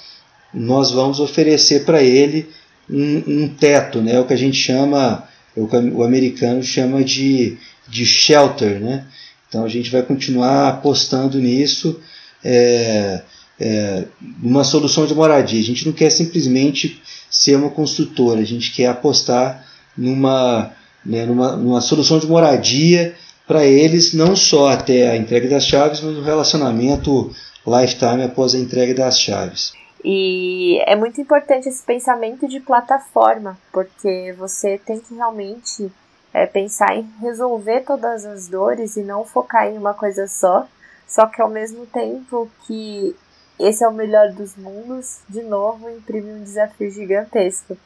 nós 0.52 0.90
vamos 0.90 1.20
oferecer 1.20 1.84
para 1.84 2.02
ele 2.02 2.48
um, 2.88 3.22
um, 3.26 3.48
teto, 3.48 4.00
né? 4.02 4.18
o 4.20 4.26
que 4.26 4.34
a 4.34 4.38
gente 4.38 4.56
chama, 4.56 5.24
o, 5.56 5.68
o 5.94 6.04
americano 6.04 6.62
chama 6.62 7.02
de, 7.02 7.56
de 7.88 8.04
shelter. 8.04 8.78
Né? 8.78 9.04
Então 9.48 9.64
a 9.64 9.68
gente 9.68 9.90
vai 9.90 10.02
continuar 10.02 10.68
apostando 10.68 11.38
nisso. 11.38 12.00
É, 12.44 13.22
é, 13.60 14.04
uma 14.42 14.64
solução 14.64 15.06
de 15.06 15.14
moradia. 15.14 15.60
A 15.60 15.64
gente 15.64 15.86
não 15.86 15.92
quer 15.92 16.10
simplesmente 16.10 17.00
ser 17.30 17.56
uma 17.56 17.70
construtora, 17.70 18.40
a 18.40 18.44
gente 18.44 18.72
quer 18.72 18.86
apostar 18.86 19.66
numa, 19.96 20.72
né, 21.04 21.26
numa, 21.26 21.56
numa 21.56 21.80
solução 21.80 22.18
de 22.18 22.26
moradia 22.26 23.14
para 23.46 23.64
eles, 23.64 24.14
não 24.14 24.34
só 24.34 24.68
até 24.68 25.10
a 25.10 25.16
entrega 25.16 25.48
das 25.48 25.66
chaves, 25.66 26.00
mas 26.00 26.16
o 26.16 26.22
relacionamento 26.22 27.30
lifetime 27.66 28.22
após 28.24 28.54
a 28.54 28.58
entrega 28.58 28.94
das 28.94 29.20
chaves. 29.20 29.72
E 30.02 30.80
é 30.86 30.96
muito 30.96 31.20
importante 31.20 31.68
esse 31.68 31.82
pensamento 31.82 32.48
de 32.48 32.58
plataforma, 32.60 33.58
porque 33.70 34.34
você 34.38 34.78
tem 34.78 34.98
que 34.98 35.14
realmente 35.14 35.92
é, 36.32 36.46
pensar 36.46 36.96
em 36.96 37.06
resolver 37.20 37.80
todas 37.80 38.24
as 38.24 38.48
dores 38.48 38.96
e 38.96 39.02
não 39.02 39.24
focar 39.24 39.66
em 39.66 39.76
uma 39.76 39.92
coisa 39.92 40.26
só. 40.26 40.66
Só 41.06 41.26
que 41.26 41.42
ao 41.42 41.50
mesmo 41.50 41.84
tempo 41.86 42.48
que 42.66 43.14
esse 43.60 43.84
é 43.84 43.88
o 43.88 43.92
melhor 43.92 44.32
dos 44.32 44.56
mundos, 44.56 45.20
de 45.28 45.42
novo, 45.42 45.90
imprime 45.90 46.32
um 46.32 46.42
desafio 46.42 46.90
gigantesco. 46.90 47.76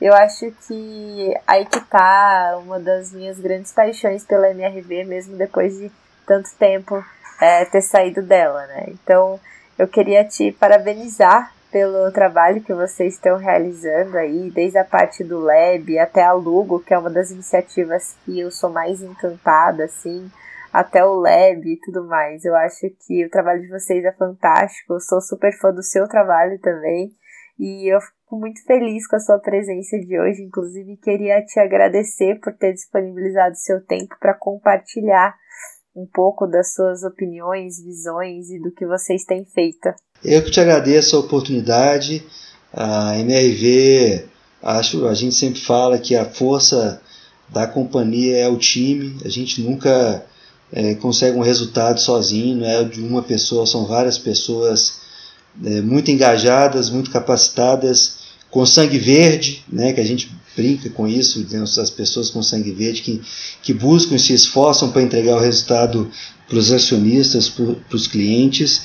Eu 0.00 0.12
acho 0.14 0.50
que 0.66 1.34
aí 1.46 1.64
que 1.66 1.80
tá 1.80 2.58
uma 2.62 2.78
das 2.78 3.12
minhas 3.12 3.38
grandes 3.38 3.72
paixões 3.72 4.24
pela 4.24 4.50
MRV, 4.50 5.04
mesmo 5.04 5.36
depois 5.36 5.78
de 5.78 5.90
tanto 6.26 6.50
tempo 6.58 7.04
é, 7.40 7.64
ter 7.64 7.82
saído 7.82 8.22
dela, 8.22 8.66
né? 8.66 8.86
Então, 8.88 9.38
eu 9.78 9.88
queria 9.88 10.24
te 10.24 10.52
parabenizar 10.52 11.52
pelo 11.70 12.10
trabalho 12.12 12.62
que 12.62 12.72
vocês 12.72 13.14
estão 13.14 13.36
realizando 13.36 14.16
aí, 14.16 14.48
desde 14.50 14.78
a 14.78 14.84
parte 14.84 15.24
do 15.24 15.40
Lab 15.40 15.98
até 15.98 16.22
a 16.22 16.32
Lugo, 16.32 16.78
que 16.78 16.94
é 16.94 16.98
uma 16.98 17.10
das 17.10 17.32
iniciativas 17.32 18.14
que 18.24 18.38
eu 18.38 18.50
sou 18.50 18.70
mais 18.70 19.02
encantada, 19.02 19.84
assim, 19.84 20.30
até 20.74 21.04
o 21.04 21.14
Lab 21.14 21.62
e 21.64 21.78
tudo 21.78 22.04
mais. 22.04 22.44
Eu 22.44 22.52
acho 22.56 22.90
que 23.06 23.24
o 23.24 23.30
trabalho 23.30 23.62
de 23.62 23.68
vocês 23.68 24.04
é 24.04 24.10
fantástico. 24.10 24.94
Eu 24.94 25.00
sou 25.00 25.20
super 25.20 25.56
fã 25.56 25.72
do 25.72 25.84
seu 25.84 26.08
trabalho 26.08 26.58
também. 26.60 27.12
E 27.56 27.94
eu 27.94 28.00
fico 28.00 28.40
muito 28.40 28.60
feliz 28.64 29.06
com 29.06 29.14
a 29.14 29.20
sua 29.20 29.38
presença 29.38 29.96
de 30.00 30.18
hoje. 30.18 30.42
Inclusive, 30.42 30.96
queria 30.96 31.40
te 31.44 31.60
agradecer 31.60 32.40
por 32.40 32.52
ter 32.54 32.72
disponibilizado 32.72 33.54
seu 33.54 33.86
tempo 33.86 34.16
para 34.18 34.34
compartilhar 34.34 35.36
um 35.94 36.08
pouco 36.12 36.44
das 36.44 36.74
suas 36.74 37.04
opiniões, 37.04 37.80
visões 37.80 38.50
e 38.50 38.60
do 38.60 38.72
que 38.72 38.84
vocês 38.84 39.22
têm 39.22 39.44
feito. 39.44 39.94
Eu 40.24 40.42
que 40.42 40.50
te 40.50 40.58
agradeço 40.58 41.14
a 41.14 41.20
oportunidade. 41.20 42.26
A 42.72 43.16
MRV, 43.20 44.24
acho, 44.60 45.06
a 45.06 45.14
gente 45.14 45.36
sempre 45.36 45.60
fala 45.60 46.00
que 46.00 46.16
a 46.16 46.24
força 46.24 47.00
da 47.48 47.64
companhia 47.64 48.38
é 48.38 48.48
o 48.48 48.58
time. 48.58 49.16
A 49.24 49.28
gente 49.28 49.62
nunca 49.62 50.33
é, 50.74 50.94
consegue 50.96 51.38
um 51.38 51.42
resultado 51.42 52.00
sozinho, 52.00 52.56
não 52.56 52.66
é 52.66 52.82
de 52.82 53.00
uma 53.00 53.22
pessoa, 53.22 53.64
são 53.64 53.86
várias 53.86 54.18
pessoas 54.18 54.94
é, 55.64 55.80
muito 55.80 56.10
engajadas, 56.10 56.90
muito 56.90 57.12
capacitadas, 57.12 58.24
com 58.50 58.66
sangue 58.66 58.98
verde, 58.98 59.64
né, 59.72 59.92
que 59.92 60.00
a 60.00 60.04
gente 60.04 60.30
brinca 60.56 60.90
com 60.90 61.06
isso, 61.06 61.46
né, 61.48 61.62
as 61.62 61.90
pessoas 61.90 62.28
com 62.28 62.42
sangue 62.42 62.72
verde 62.72 63.02
que, 63.02 63.22
que 63.62 63.72
buscam 63.72 64.16
e 64.16 64.18
se 64.18 64.32
esforçam 64.32 64.90
para 64.90 65.02
entregar 65.02 65.36
o 65.36 65.40
resultado 65.40 66.10
para 66.48 66.58
os 66.58 66.72
acionistas, 66.72 67.48
para 67.48 67.96
os 67.96 68.06
clientes. 68.08 68.82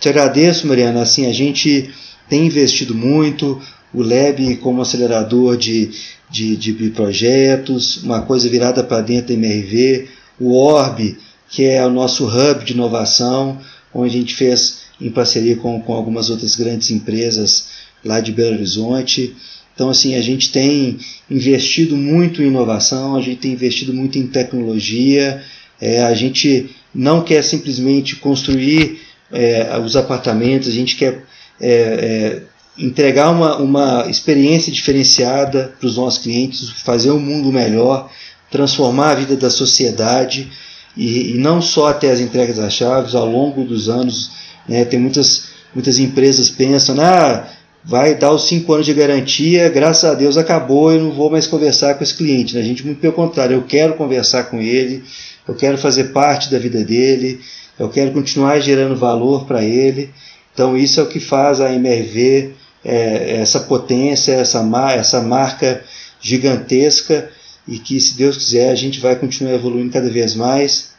Te 0.00 0.08
agradeço, 0.08 0.66
Mariana. 0.66 1.02
Assim, 1.02 1.26
a 1.26 1.32
gente 1.32 1.90
tem 2.28 2.46
investido 2.46 2.94
muito, 2.94 3.60
o 3.92 4.02
Lab 4.02 4.56
como 4.56 4.82
acelerador 4.82 5.56
de, 5.56 5.90
de, 6.30 6.56
de 6.56 6.72
projetos, 6.90 8.02
uma 8.02 8.22
coisa 8.22 8.48
virada 8.48 8.82
para 8.82 9.00
dentro 9.00 9.28
da 9.28 9.34
MRV, 9.34 10.08
o 10.38 10.54
Orb, 10.54 11.16
que 11.48 11.64
é 11.64 11.84
o 11.84 11.90
nosso 11.90 12.26
hub 12.26 12.64
de 12.64 12.72
inovação, 12.72 13.58
onde 13.92 14.16
a 14.16 14.20
gente 14.20 14.34
fez 14.34 14.84
em 15.00 15.10
parceria 15.10 15.56
com, 15.56 15.80
com 15.80 15.92
algumas 15.92 16.30
outras 16.30 16.56
grandes 16.56 16.90
empresas 16.90 17.68
lá 18.04 18.20
de 18.20 18.32
Belo 18.32 18.54
Horizonte. 18.54 19.34
Então, 19.74 19.90
assim, 19.90 20.14
a 20.14 20.22
gente 20.22 20.52
tem 20.52 20.98
investido 21.30 21.96
muito 21.96 22.42
em 22.42 22.46
inovação, 22.46 23.16
a 23.16 23.20
gente 23.20 23.40
tem 23.40 23.52
investido 23.52 23.92
muito 23.92 24.18
em 24.18 24.26
tecnologia, 24.26 25.42
é, 25.80 26.02
a 26.02 26.14
gente 26.14 26.70
não 26.94 27.22
quer 27.22 27.42
simplesmente 27.42 28.16
construir 28.16 29.00
é, 29.32 29.76
os 29.78 29.96
apartamentos, 29.96 30.68
a 30.68 30.72
gente 30.72 30.96
quer 30.96 31.24
é, 31.60 31.70
é 31.70 32.54
entregar 32.76 33.30
uma, 33.30 33.56
uma 33.58 34.06
experiência 34.08 34.72
diferenciada 34.72 35.74
para 35.78 35.86
os 35.86 35.96
nossos 35.96 36.22
clientes, 36.22 36.70
fazer 36.70 37.10
um 37.10 37.20
mundo 37.20 37.52
melhor, 37.52 38.10
transformar 38.54 39.10
a 39.10 39.14
vida 39.16 39.36
da 39.36 39.50
sociedade 39.50 40.48
e, 40.96 41.32
e 41.32 41.38
não 41.38 41.60
só 41.60 41.88
até 41.88 42.08
as 42.12 42.20
entregas 42.20 42.56
das 42.56 42.72
chaves, 42.72 43.12
ao 43.16 43.26
longo 43.26 43.64
dos 43.64 43.88
anos, 43.88 44.30
né, 44.68 44.84
tem 44.84 45.00
muitas, 45.00 45.46
muitas 45.74 45.98
empresas 45.98 46.48
pensam, 46.48 46.94
ah, 47.00 47.48
vai 47.84 48.14
dar 48.14 48.30
os 48.30 48.46
cinco 48.46 48.72
anos 48.72 48.86
de 48.86 48.94
garantia, 48.94 49.68
graças 49.68 50.04
a 50.04 50.14
Deus 50.14 50.36
acabou, 50.36 50.92
eu 50.92 51.02
não 51.02 51.10
vou 51.10 51.28
mais 51.28 51.48
conversar 51.48 51.94
com 51.94 52.04
esse 52.04 52.14
cliente. 52.14 52.54
Né? 52.54 52.60
A 52.60 52.64
gente, 52.64 52.86
muito 52.86 53.00
pelo 53.00 53.12
contrário, 53.12 53.56
eu 53.56 53.64
quero 53.64 53.94
conversar 53.94 54.44
com 54.44 54.60
ele, 54.60 55.02
eu 55.48 55.54
quero 55.56 55.76
fazer 55.76 56.12
parte 56.12 56.48
da 56.48 56.58
vida 56.58 56.84
dele, 56.84 57.40
eu 57.76 57.88
quero 57.88 58.12
continuar 58.12 58.60
gerando 58.60 58.94
valor 58.94 59.46
para 59.46 59.64
ele. 59.64 60.10
Então, 60.52 60.76
isso 60.76 61.00
é 61.00 61.02
o 61.02 61.08
que 61.08 61.18
faz 61.18 61.60
a 61.60 61.72
MRV, 61.72 62.52
é, 62.84 63.40
essa 63.40 63.58
potência, 63.58 64.32
essa, 64.32 64.62
mar, 64.62 64.96
essa 64.96 65.20
marca 65.20 65.82
gigantesca 66.20 67.28
e 67.66 67.78
que, 67.78 68.00
se 68.00 68.16
Deus 68.16 68.36
quiser, 68.36 68.70
a 68.70 68.74
gente 68.74 69.00
vai 69.00 69.16
continuar 69.16 69.54
evoluindo 69.54 69.92
cada 69.92 70.10
vez 70.10 70.34
mais. 70.34 70.92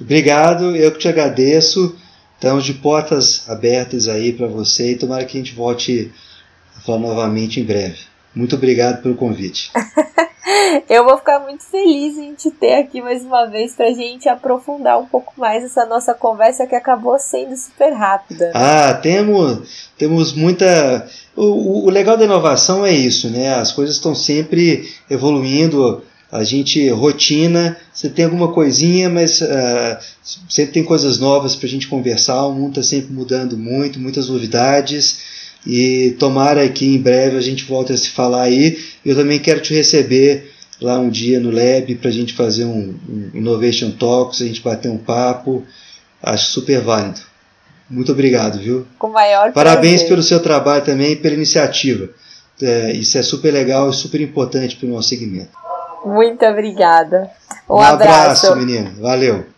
Obrigado, 0.00 0.76
eu 0.76 0.92
que 0.92 0.98
te 0.98 1.08
agradeço. 1.08 1.96
Estamos 2.34 2.64
de 2.64 2.74
portas 2.74 3.48
abertas 3.48 4.06
aí 4.06 4.32
para 4.32 4.46
você 4.46 4.92
e 4.92 4.96
tomara 4.96 5.24
que 5.24 5.36
a 5.36 5.40
gente 5.40 5.54
volte 5.54 6.12
a 6.76 6.80
falar 6.80 6.98
novamente 6.98 7.60
em 7.60 7.64
breve. 7.64 7.98
Muito 8.34 8.54
obrigado 8.54 9.02
pelo 9.02 9.16
convite. 9.16 9.72
eu 10.88 11.04
vou 11.04 11.18
ficar 11.18 11.40
muito 11.40 11.64
feliz 11.64 12.16
em 12.16 12.34
te 12.34 12.50
ter 12.50 12.74
aqui 12.74 13.02
mais 13.02 13.24
uma 13.24 13.46
vez 13.46 13.74
para 13.74 13.88
a 13.88 13.92
gente 13.92 14.28
aprofundar 14.28 15.00
um 15.00 15.06
pouco 15.06 15.32
mais 15.36 15.64
essa 15.64 15.84
nossa 15.84 16.14
conversa 16.14 16.66
que 16.66 16.74
acabou 16.74 17.18
sendo 17.18 17.56
super 17.56 17.92
rápida. 17.92 18.52
Ah, 18.54 18.94
temos, 18.94 19.90
temos 19.98 20.32
muita. 20.32 21.08
O, 21.34 21.86
o 21.86 21.90
legal 21.90 22.16
da 22.16 22.24
inovação 22.24 22.86
é 22.86 22.92
isso, 22.92 23.28
né? 23.30 23.54
As 23.54 23.72
coisas 23.72 23.96
estão 23.96 24.14
sempre 24.14 24.88
evoluindo 25.10 26.04
a 26.30 26.44
gente 26.44 26.88
rotina, 26.90 27.76
você 27.92 28.08
tem 28.08 28.26
alguma 28.26 28.52
coisinha, 28.52 29.08
mas 29.08 29.40
uh, 29.40 29.96
sempre 30.48 30.74
tem 30.74 30.84
coisas 30.84 31.18
novas 31.18 31.56
para 31.56 31.66
a 31.66 31.70
gente 31.70 31.88
conversar, 31.88 32.46
o 32.46 32.52
mundo 32.52 32.80
está 32.80 32.82
sempre 32.82 33.12
mudando 33.12 33.56
muito, 33.56 33.98
muitas 33.98 34.28
novidades, 34.28 35.20
e 35.66 36.14
tomara 36.18 36.68
que 36.68 36.86
em 36.86 37.00
breve 37.00 37.36
a 37.36 37.40
gente 37.40 37.64
volte 37.64 37.92
a 37.92 37.96
se 37.96 38.10
falar 38.10 38.42
aí. 38.42 38.78
Eu 39.04 39.16
também 39.16 39.38
quero 39.38 39.60
te 39.60 39.74
receber 39.74 40.52
lá 40.80 40.98
um 40.98 41.08
dia 41.08 41.40
no 41.40 41.50
Lab 41.50 41.94
para 41.96 42.10
a 42.10 42.12
gente 42.12 42.34
fazer 42.34 42.64
um, 42.64 42.94
um 43.08 43.30
Innovation 43.34 43.90
Talks, 43.90 44.42
a 44.42 44.44
gente 44.44 44.62
bater 44.62 44.90
um 44.90 44.98
papo, 44.98 45.64
acho 46.22 46.52
super 46.52 46.80
válido. 46.80 47.20
Muito 47.88 48.12
obrigado, 48.12 48.58
viu? 48.58 48.86
Com 48.98 49.08
maior 49.08 49.52
Parabéns 49.52 50.02
prazer. 50.02 50.08
pelo 50.08 50.22
seu 50.22 50.40
trabalho 50.40 50.84
também 50.84 51.12
e 51.12 51.16
pela 51.16 51.34
iniciativa. 51.34 52.10
É, 52.60 52.92
isso 52.92 53.16
é 53.16 53.22
super 53.22 53.50
legal 53.52 53.88
e 53.88 53.94
super 53.94 54.20
importante 54.20 54.76
para 54.76 54.86
o 54.86 54.90
nosso 54.90 55.08
segmento. 55.08 55.67
Muito 56.04 56.44
obrigada. 56.44 57.30
Um, 57.68 57.76
um 57.76 57.80
abraço. 57.82 58.46
abraço, 58.46 58.56
menino. 58.56 59.00
Valeu. 59.00 59.57